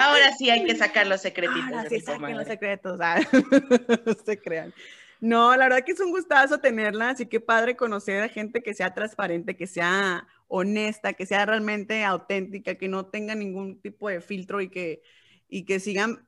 [0.00, 1.72] Ahora sí hay que sacar los secretitos.
[1.72, 3.00] Ahora sí, saquen los secretos.
[3.02, 3.20] Ah,
[4.06, 4.72] no se crean.
[5.20, 8.72] No, la verdad que es un gustazo tenerla, así que padre conocer a gente que
[8.72, 14.22] sea transparente, que sea honesta, que sea realmente auténtica, que no tenga ningún tipo de
[14.22, 15.02] filtro y que,
[15.46, 16.26] y que sigan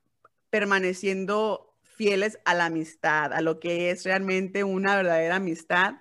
[0.50, 5.94] permaneciendo fieles a la amistad, a lo que es realmente una verdadera amistad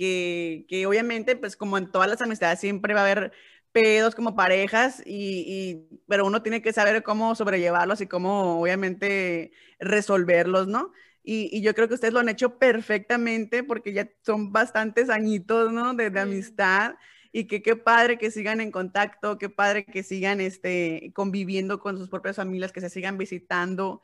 [0.00, 3.32] que, obviamente, pues como en todas las amistades siempre va a haber
[3.72, 10.66] pedos como parejas, y, pero uno tiene que saber cómo sobrellevarlos y cómo obviamente resolverlos,
[10.68, 10.92] ¿no?
[11.22, 15.94] Y, yo creo que ustedes lo han hecho perfectamente porque ya son bastantes añitos, ¿no?
[15.94, 16.94] De, amistad
[17.32, 21.98] y que qué padre que sigan en contacto, qué padre que sigan este, conviviendo con
[21.98, 24.00] sus propias familias, que se sigan visitando.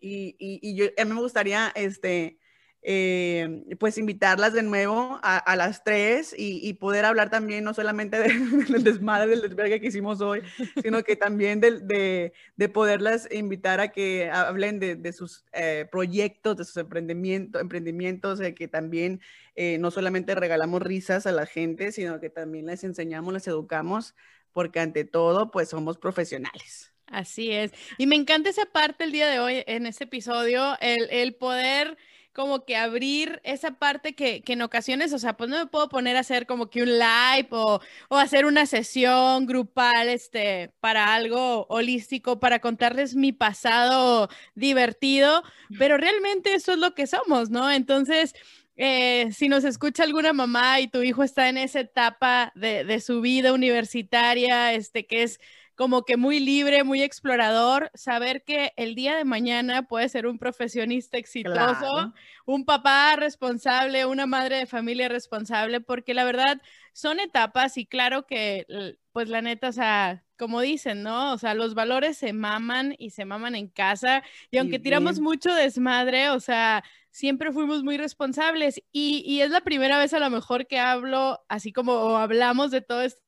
[0.00, 2.38] Y, y, yo, a mí me gustaría, este,
[2.82, 8.18] eh, pues invitarlas de nuevo a, las tres y, poder hablar también no solamente
[8.68, 10.42] del desmadre, del desvergue que hicimos hoy,
[10.80, 16.64] sino que también de, de, poderlas invitar a que hablen de, sus eh, proyectos, de
[16.64, 19.20] sus emprendimientos, emprendimientos de que también
[19.56, 24.14] eh, no solamente regalamos risas a la gente, sino que también les enseñamos, les educamos,
[24.52, 26.92] porque ante todo, pues somos profesionales.
[27.06, 27.72] Así es.
[27.96, 31.96] Y me encanta esa parte el día de hoy en este episodio, el, el poder
[32.32, 35.88] como que abrir esa parte que, que, en ocasiones, o sea, pues no me puedo
[35.88, 41.14] poner a hacer como que un live o, o, hacer una sesión grupal este, para
[41.14, 45.42] algo holístico, para contarles mi pasado divertido,
[45.78, 47.70] pero realmente eso es lo que somos, ¿no?
[47.70, 48.34] Entonces,
[48.76, 53.00] eh, si nos escucha alguna mamá y tu hijo está en esa etapa de, de
[53.00, 55.40] su vida universitaria, este, que es
[55.78, 60.36] como que muy libre, muy explorador, saber que el día de mañana puede ser un
[60.36, 62.12] profesionista exitoso,
[62.46, 66.60] un papá responsable, una madre de familia responsable, porque la verdad
[66.92, 68.66] son etapas y claro que,
[69.12, 71.32] pues la neta, o sea, como dicen, ¿no?
[71.32, 75.54] O sea, los valores se maman y se maman en casa y aunque tiramos mucho
[75.54, 76.82] desmadre, o sea,
[77.12, 81.38] siempre fuimos muy responsables y, y es la primera vez a lo mejor que hablo
[81.48, 83.22] así como hablamos de todo este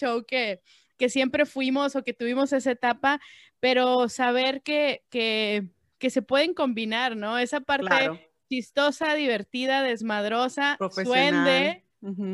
[0.00, 0.60] show que
[0.96, 3.20] que siempre fuimos o que tuvimos esa etapa,
[3.60, 5.68] pero saber que, que,
[5.98, 7.38] que se pueden combinar, ¿no?
[7.38, 11.84] Esa parte chistosa, divertida, desmadrosa, suende.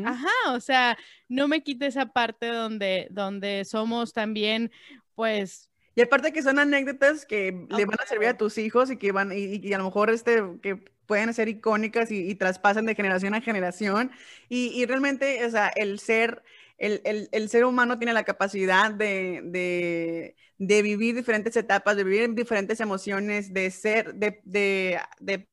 [0.05, 0.97] Ajá, o sea,
[1.29, 4.69] no me quite esa parte donde, donde somos también,
[5.15, 8.97] pues, y aparte que son anécdotas que le van a servir a tus hijos y
[8.97, 12.85] que van, y, y a lo mejor este, que pueden ser icónicas y, y traspasan
[12.85, 14.11] de generación a generación.
[14.47, 16.43] Y, y, realmente, o sea, el ser
[16.81, 23.69] el, ser humano tiene la capacidad de, vivir diferentes etapas, de vivir diferentes emociones, de
[23.69, 25.47] ser, de, de,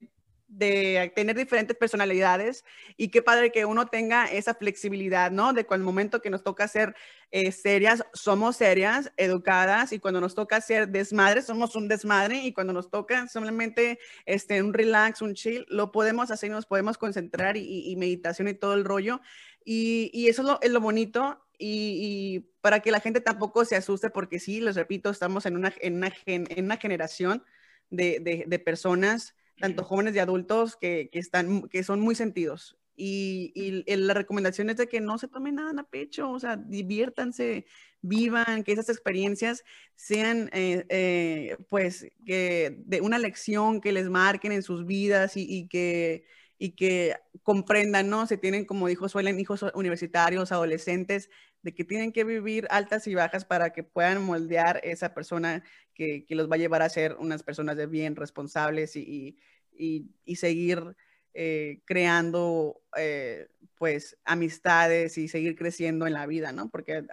[1.15, 2.65] tener diferentes personalidades
[2.97, 5.53] y qué padre que uno tenga esa flexibilidad, ¿no?
[5.53, 6.97] De cuando el momento que nos toca ser
[7.31, 12.55] eh, serias, somos serias, educadas y cuando nos toca ser desmadres, somos un desmadre y
[12.55, 16.97] cuando nos toca simplemente este, un relax, un chill, lo podemos hacer y nos podemos
[16.97, 19.21] concentrar y meditación y todo el rollo.
[19.71, 24.63] Y, eso es lo, bonito y, para que la gente tampoco se asuste, porque sí,
[24.63, 27.45] les repito, estamos en una, en una, en una generación
[27.91, 32.79] de, de, personas, tanto jóvenes y adultos, que, que, están, que son muy sentidos.
[32.97, 36.57] Y, y, la recomendación es de que no se tomen nada a pecho, o sea,
[36.57, 37.67] diviértanse,
[38.01, 39.65] vivan, que esas experiencias
[39.97, 45.43] sean, eh, eh, pues, que de una lección que les marquen en sus vidas y,
[45.47, 46.25] y que
[46.59, 48.27] y que comprendan, ¿no?
[48.27, 51.31] Se tienen, como dijo Suelen, hijos universitarios, adolescentes,
[51.63, 55.63] de que tienen que vivir altas y bajas para que puedan moldear esa persona
[55.95, 59.39] que, que los va a llevar a ser unas personas de bien, responsables y,
[59.73, 60.97] y, y seguir
[61.35, 66.69] eh, creando, eh, pues, amistades y seguir creciendo en la vida, ¿no?
[66.69, 67.05] Porque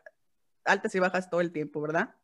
[0.63, 2.15] altas y bajas todo el tiempo, ¿verdad?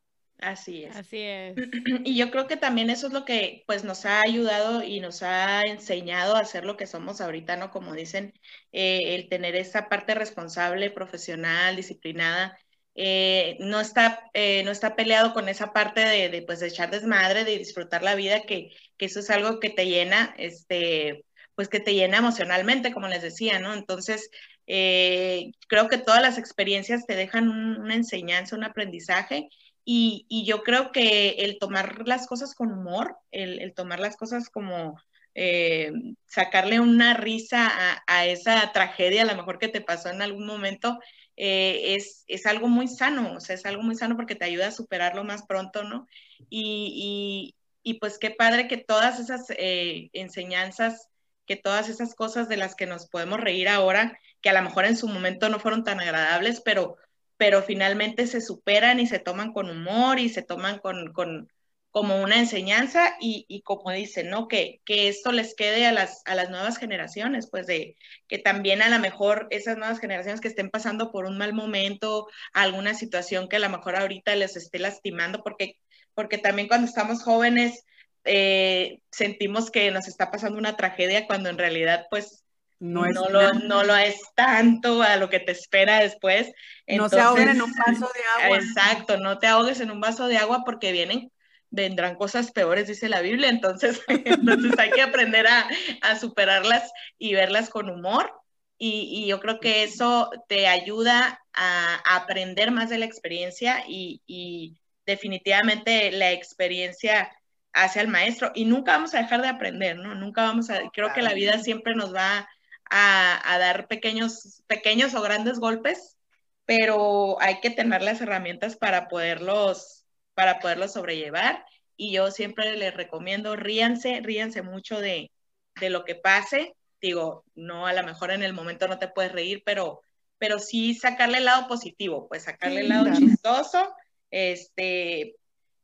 [0.42, 0.96] Así es.
[0.96, 1.56] Así es.
[2.04, 5.22] Y yo creo que también eso es lo que pues nos ha ayudado y nos
[5.22, 7.70] ha enseñado a ser lo que somos ahorita, ¿no?
[7.70, 8.34] Como dicen,
[8.72, 12.58] eh, el tener esa parte responsable, profesional, disciplinada,
[12.96, 16.90] eh, no, está, eh, no está peleado con esa parte de, de, pues, de echar
[16.90, 21.24] desmadre, de disfrutar la vida, que, que, eso es algo que te llena, este,
[21.56, 23.74] pues que te llena emocionalmente, como les decía, ¿no?
[23.74, 24.30] Entonces,
[24.66, 29.50] creo que todas las experiencias te dejan una enseñanza, un aprendizaje
[29.84, 35.00] y, yo creo que el tomar las cosas con humor, el, tomar las cosas como
[35.34, 35.92] eh,
[36.28, 37.72] sacarle una risa
[38.06, 41.00] a, esa tragedia, a lo mejor que te pasó en algún momento,
[41.38, 44.68] eh, es, es, algo muy sano, o sea, es algo muy sano porque te ayuda
[44.68, 46.08] a superarlo más pronto, ¿no?
[46.50, 47.56] Y,
[48.00, 51.10] pues qué padre que todas esas eh, enseñanzas,
[51.46, 54.86] que todas esas cosas de las que nos podemos reír ahora, que a lo mejor
[54.86, 56.98] en su momento no fueron tan agradables, pero
[57.42, 61.52] pero finalmente se superan y se toman con humor y se toman con, con
[61.90, 64.48] como una enseñanza y, y, como dicen, ¿no?
[64.48, 67.96] Que, que esto les quede a las, a las nuevas generaciones, pues de
[68.28, 72.28] que también a lo mejor esas nuevas generaciones que estén pasando por un mal momento,
[72.54, 75.80] alguna situación que a lo mejor ahorita les esté lastimando, porque,
[76.14, 77.86] porque también cuando estamos jóvenes
[78.24, 82.46] eh, sentimos que nos está pasando una tragedia cuando en realidad pues
[82.82, 86.52] no, es lo, no lo es tanto a lo que te espera después.
[86.88, 88.58] no se ahoguen en un vaso de agua.
[88.58, 91.32] Exacto, no te ahogues en un vaso de agua porque vienen,
[91.70, 95.70] vendrán cosas peores, dice la Biblia, entonces, entonces hay que aprender a,
[96.02, 98.34] a, superarlas y verlas con humor.
[98.80, 104.24] Y, y, yo creo que eso te ayuda a, aprender más de la experiencia y,
[104.26, 104.76] y
[105.06, 107.32] definitivamente la experiencia
[107.74, 110.16] hace al maestro y nunca vamos a dejar de aprender, ¿no?
[110.16, 112.50] Nunca vamos a, creo que la vida siempre nos va
[112.92, 116.18] a, dar pequeños, pequeños o grandes golpes,
[116.66, 121.66] pero hay que tener las herramientas para poderlos, para poderlos sobrellevar.
[121.96, 125.32] Y yo siempre les recomiendo, ríanse, ríanse mucho de,
[125.80, 126.76] de lo que pase.
[127.02, 130.02] Digo, no, a lo mejor en el momento no te puedes reír, pero,
[130.38, 133.94] pero sí sacarle el lado positivo, pues sacarle el lado chistoso,
[134.30, 135.36] este,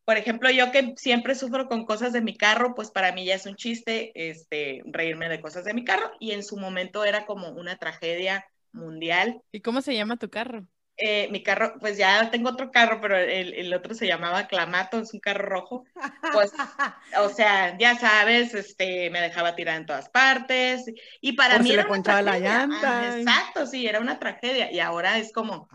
[0.08, 3.36] por ejemplo, yo que siempre sufro con cosas de mi carro, pues para mí ya
[3.36, 7.26] es un chiste este, reírme de cosas de mi carro y en su momento era
[7.26, 9.42] como una tragedia mundial.
[9.52, 10.66] ¿Y cómo se llama tu carro?
[10.96, 14.98] Eh, mi carro, pues ya tengo otro carro, pero el, el, otro se llamaba Clamato,
[14.98, 15.84] es un carro rojo.
[16.32, 16.54] Pues,
[17.20, 20.86] o sea, ya sabes, este, me dejaba tirar en todas partes.
[21.20, 21.72] Y para mí.
[21.72, 23.18] Se le ponchaba la llanta.
[23.18, 24.72] exacto, sí, era una tragedia.
[24.72, 25.68] Y ahora es como,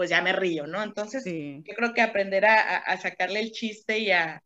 [0.00, 0.82] pues ya me río, ¿no?
[0.82, 4.42] Entonces, yo creo que aprender a, sacarle el chiste y a,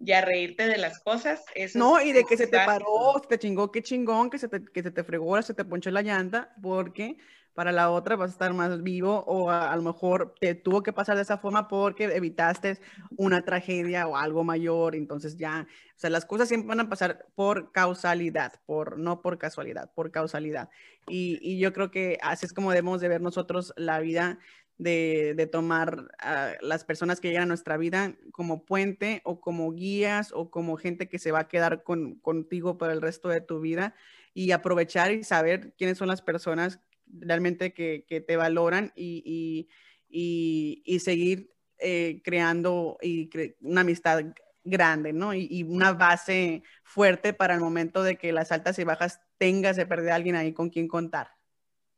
[0.00, 1.44] reírte de las cosas.
[1.54, 4.48] Eso no, y de que se te paró, se te chingó, qué chingón, que se
[4.48, 7.18] te, que se te fregó, se te ponchó la llanta, porque
[7.54, 10.92] para la otra vas a estar más vivo o a, lo mejor te tuvo que
[10.92, 12.80] pasar de esa forma porque evitaste
[13.16, 17.26] una tragedia o algo mayor, entonces ya, o sea, las cosas siempre van a pasar
[17.36, 20.68] por causalidad, por, no por casualidad, por causalidad.
[21.06, 24.40] Y, y yo creo que así es como debemos de ver nosotros la vida
[24.78, 30.32] de, tomar a las personas que llegan a nuestra vida como puente o como guías
[30.32, 33.60] o como gente que se va a quedar con, contigo por el resto de tu
[33.60, 33.94] vida
[34.34, 39.68] y aprovechar y saber quiénes son las personas realmente que, te valoran y,
[40.08, 43.30] y, seguir eh, creando y
[43.60, 44.24] una amistad
[44.64, 45.32] grande, ¿no?
[45.32, 49.86] Y, una base fuerte para el momento de que las altas y bajas tengas de
[49.86, 51.30] perder a alguien ahí con quien contar.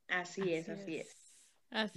[0.09, 1.18] Así es, así es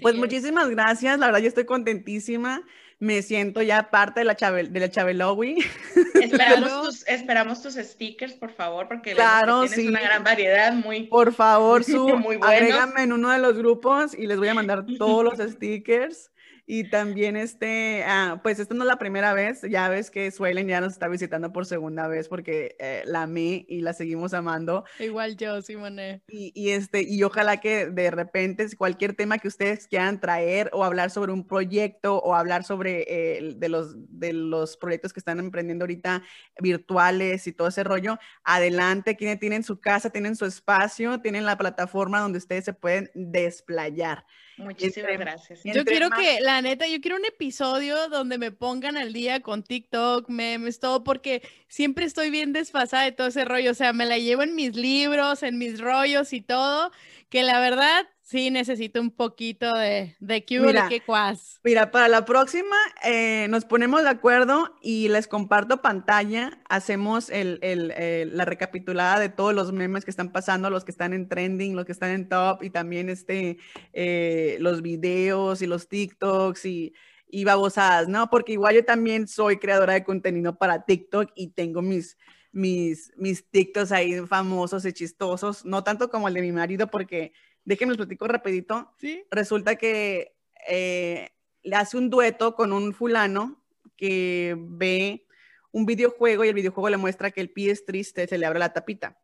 [0.01, 2.63] pues muchísimas gracias, la verdad yo estoy contentísima,
[2.99, 5.57] me siento ya parte de la, Chabel, de la Chabelowi.
[6.21, 11.33] Esperamos, tus, esperamos tus stickers, por favor, porque claro, tienes una gran variedad, muy Por
[11.33, 15.23] favor, su, muy agrégame en uno de los grupos y les voy a mandar todos
[15.23, 16.31] los stickers.
[16.73, 20.69] Y también este, ah, pues esta no es la primera vez, ya ves que Suelen
[20.69, 24.85] ya nos está visitando por segunda vez porque eh, la amé y la seguimos amando.
[24.97, 26.23] Igual yo, Simone.
[26.29, 30.85] Y, y, este, y ojalá que de repente cualquier tema que ustedes quieran traer o
[30.85, 35.39] hablar sobre un proyecto o hablar sobre eh, de, los, de los proyectos que están
[35.39, 36.23] emprendiendo ahorita
[36.61, 41.57] virtuales y todo ese rollo, adelante, quienes tienen su casa, tienen su espacio, tienen la
[41.57, 44.23] plataforma donde ustedes se pueden desplayar.
[44.61, 45.61] Muchísimas gracias.
[45.63, 49.63] Yo quiero que, la neta, yo quiero un episodio donde me pongan al día con
[49.63, 53.71] TikTok, memes, todo, porque siempre estoy bien desfasada de todo ese rollo.
[53.71, 56.91] O sea, me la llevo en mis libros, en mis rollos y todo,
[57.29, 61.59] que la verdad Sí, necesito un poquito de, de mira, que cuas.
[61.65, 66.61] Mira, para la próxima eh, nos ponemos de acuerdo y les comparto pantalla.
[66.69, 71.11] Hacemos el, el, la recapitulada de todos los memes que están pasando, los que están
[71.11, 73.57] en trending, los que están en top y también este,
[73.91, 76.93] eh, los videos y los TikToks y,
[77.27, 78.29] y babosadas, ¿no?
[78.29, 82.17] Porque igual yo también soy creadora de contenido para TikTok y tengo mis,
[82.53, 87.33] mis, mis TikToks ahí famosos y chistosos, no tanto como el de mi marido porque
[87.65, 88.91] déjenme les platico rapidito.
[88.97, 89.23] ¿Sí?
[89.31, 90.35] Resulta que
[90.67, 91.29] eh,
[91.63, 93.61] le hace un dueto con un fulano
[93.95, 95.25] que ve
[95.71, 98.59] un videojuego y el videojuego le muestra que el pie es triste, se le abre
[98.59, 99.19] la tapita.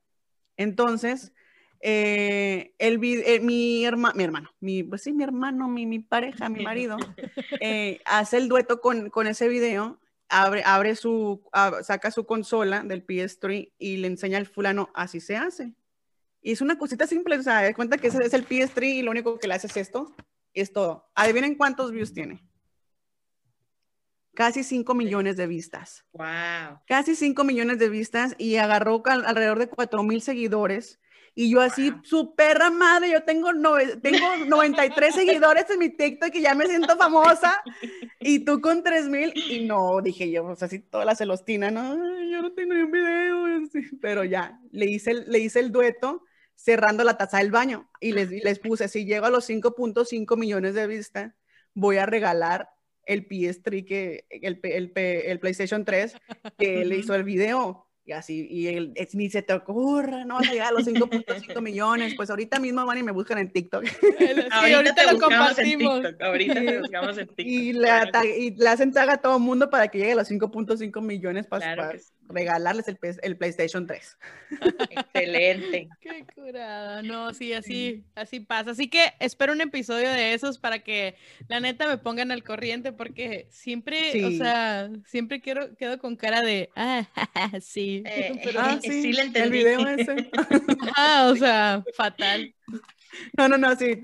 [0.55, 1.33] Entonces,
[1.81, 6.49] eh, el, eh, mi, herma, mi hermano, mi, pues sí, mi hermano, mi, mi pareja,
[6.49, 6.97] mi marido,
[8.05, 9.99] hace el dueto con, con ese video,
[10.29, 11.43] abre, abre su,
[11.83, 15.73] saca su consola del PS3 y le enseña al fulano, así se hace.
[16.41, 19.11] Y es una cosita simple, o sea, de cuenta que es el PS3 y lo
[19.11, 20.15] único que le hace es esto,
[20.53, 21.09] es todo.
[21.15, 22.43] Adivinen cuántos views tiene.
[24.33, 26.05] Casi 5 millones de vistas.
[26.13, 26.79] Wow.
[26.85, 30.99] Casi 5 millones de vistas y agarró alrededor de 4 mil seguidores.
[31.39, 33.51] Y yo así, su perra madre, yo tengo,
[34.01, 37.61] tengo 93 seguidores en mi TikTok y ya me siento famosa.
[38.19, 39.31] Y tú con 3 mil.
[39.47, 41.93] Y no, dije yo, pues así toda la celostina, no,
[42.27, 43.45] yo no tengo ni un video.
[44.01, 46.23] Pero ya, le hice le hice el dueto
[46.55, 50.73] cerrando la taza del baño y les, les puse, si llego a los 5.5 millones
[50.73, 51.35] de vistas,
[51.75, 52.67] voy a regalar
[53.05, 56.15] el PS3, que, el, el, el PlayStation 3,
[56.57, 57.86] que le hizo el video.
[58.07, 61.61] Y así, y el, ni se te ocurra, no vas a llegar a los 5.5
[61.61, 62.13] millones.
[62.15, 63.83] Pues ahorita mismo van y me buscan en TikTok.
[64.49, 66.05] ahorita, lo compartimos.
[66.21, 67.45] ahorita te buscamos en TikTok.
[67.45, 67.89] Y le,
[68.37, 71.47] y le hacen tag a todo el mundo para que llegue a los 5.5 millones
[71.47, 71.91] para,
[72.29, 74.17] regalarles el, el, PlayStation 3.
[74.89, 75.89] Excelente.
[76.01, 77.01] Qué curada.
[77.01, 78.71] No, sí, así, así pasa.
[78.71, 81.15] Así que espero un episodio de esos para que
[81.47, 86.41] la neta me pongan al corriente porque siempre, o sea, siempre quiero, quedo con cara
[86.41, 87.05] de, ah,
[87.61, 88.03] sí.
[88.05, 89.59] Eh, ah, sí, sí le entendí.
[89.59, 90.29] El video ese.
[90.95, 92.53] ah, o sea, fatal.
[93.37, 93.99] No, no, no, sí.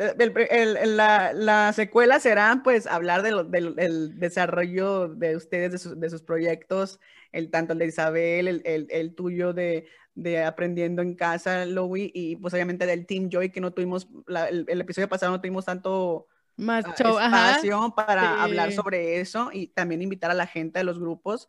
[0.50, 6.10] El, la, la, secuela será, pues, hablar de del, desarrollo de ustedes, de, sus, de
[6.10, 7.00] sus proyectos,
[7.32, 12.12] el tanto el de Isabel, el, el, el tuyo de, de, Aprendiendo en Casa, Louis,
[12.14, 16.28] y pues obviamente del Team Joy, que no tuvimos, el, episodio pasado no tuvimos tanto,
[16.56, 21.48] más espacio para hablar sobre eso y también invitar a la gente de los grupos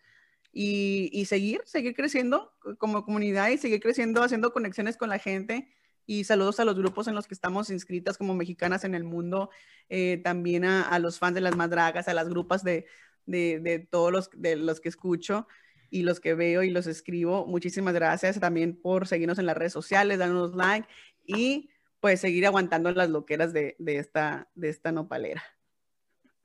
[0.53, 5.69] y, y, seguir, seguir creciendo como comunidad y seguir creciendo, haciendo conexiones con la gente.
[6.07, 9.51] Y saludos a los grupos en los que estamos inscritas como mexicanas en el mundo,
[9.89, 12.87] eh, también a, a, los fans de las madragas, a las grupas de,
[13.27, 15.47] de, de, todos los, de los que escucho
[15.91, 17.47] y los que veo y los escribo.
[17.47, 20.89] Muchísimas gracias también por seguirnos en las redes sociales, darnos like
[21.25, 21.71] y
[22.01, 25.43] pues seguir aguantando las loqueras de, de esta, de esta nopalera.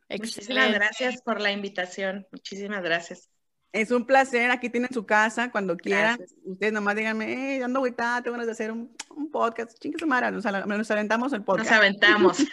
[0.10, 2.28] Muchísimas gracias por la invitación.
[2.32, 3.30] Muchísimas gracias.
[3.72, 4.52] Es un placer.
[4.52, 6.20] Aquí tienen su casa cuando quieran.
[6.44, 9.78] Ustedes nomás díganme, eh, ando ahorita, tengo ganas de hacer un, un podcast.
[9.80, 11.70] Chingue su madre, nos, nos, aventamos el podcast.
[11.70, 12.38] Nos aventamos.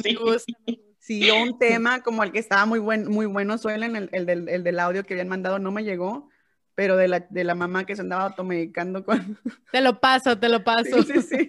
[0.04, 0.18] sí.
[0.98, 4.48] sí, un tema como el que estaba muy, buen, muy bueno, suelen, el, el, del,
[4.48, 6.28] el del audio que habían mandado no me llegó
[6.74, 9.38] pero de la, de la mamá que se andaba automedicando con...
[9.72, 11.02] Te lo paso, te lo paso.
[11.02, 11.48] Sí, sí,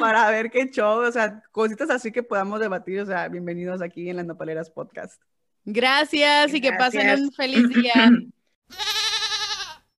[0.00, 4.10] para ver qué show, o sea, cositas así que podamos debatir, o sea, bienvenidos aquí
[4.10, 5.22] en las Nopaleras Podcast.
[5.66, 8.10] Gracias y que pasen un feliz día.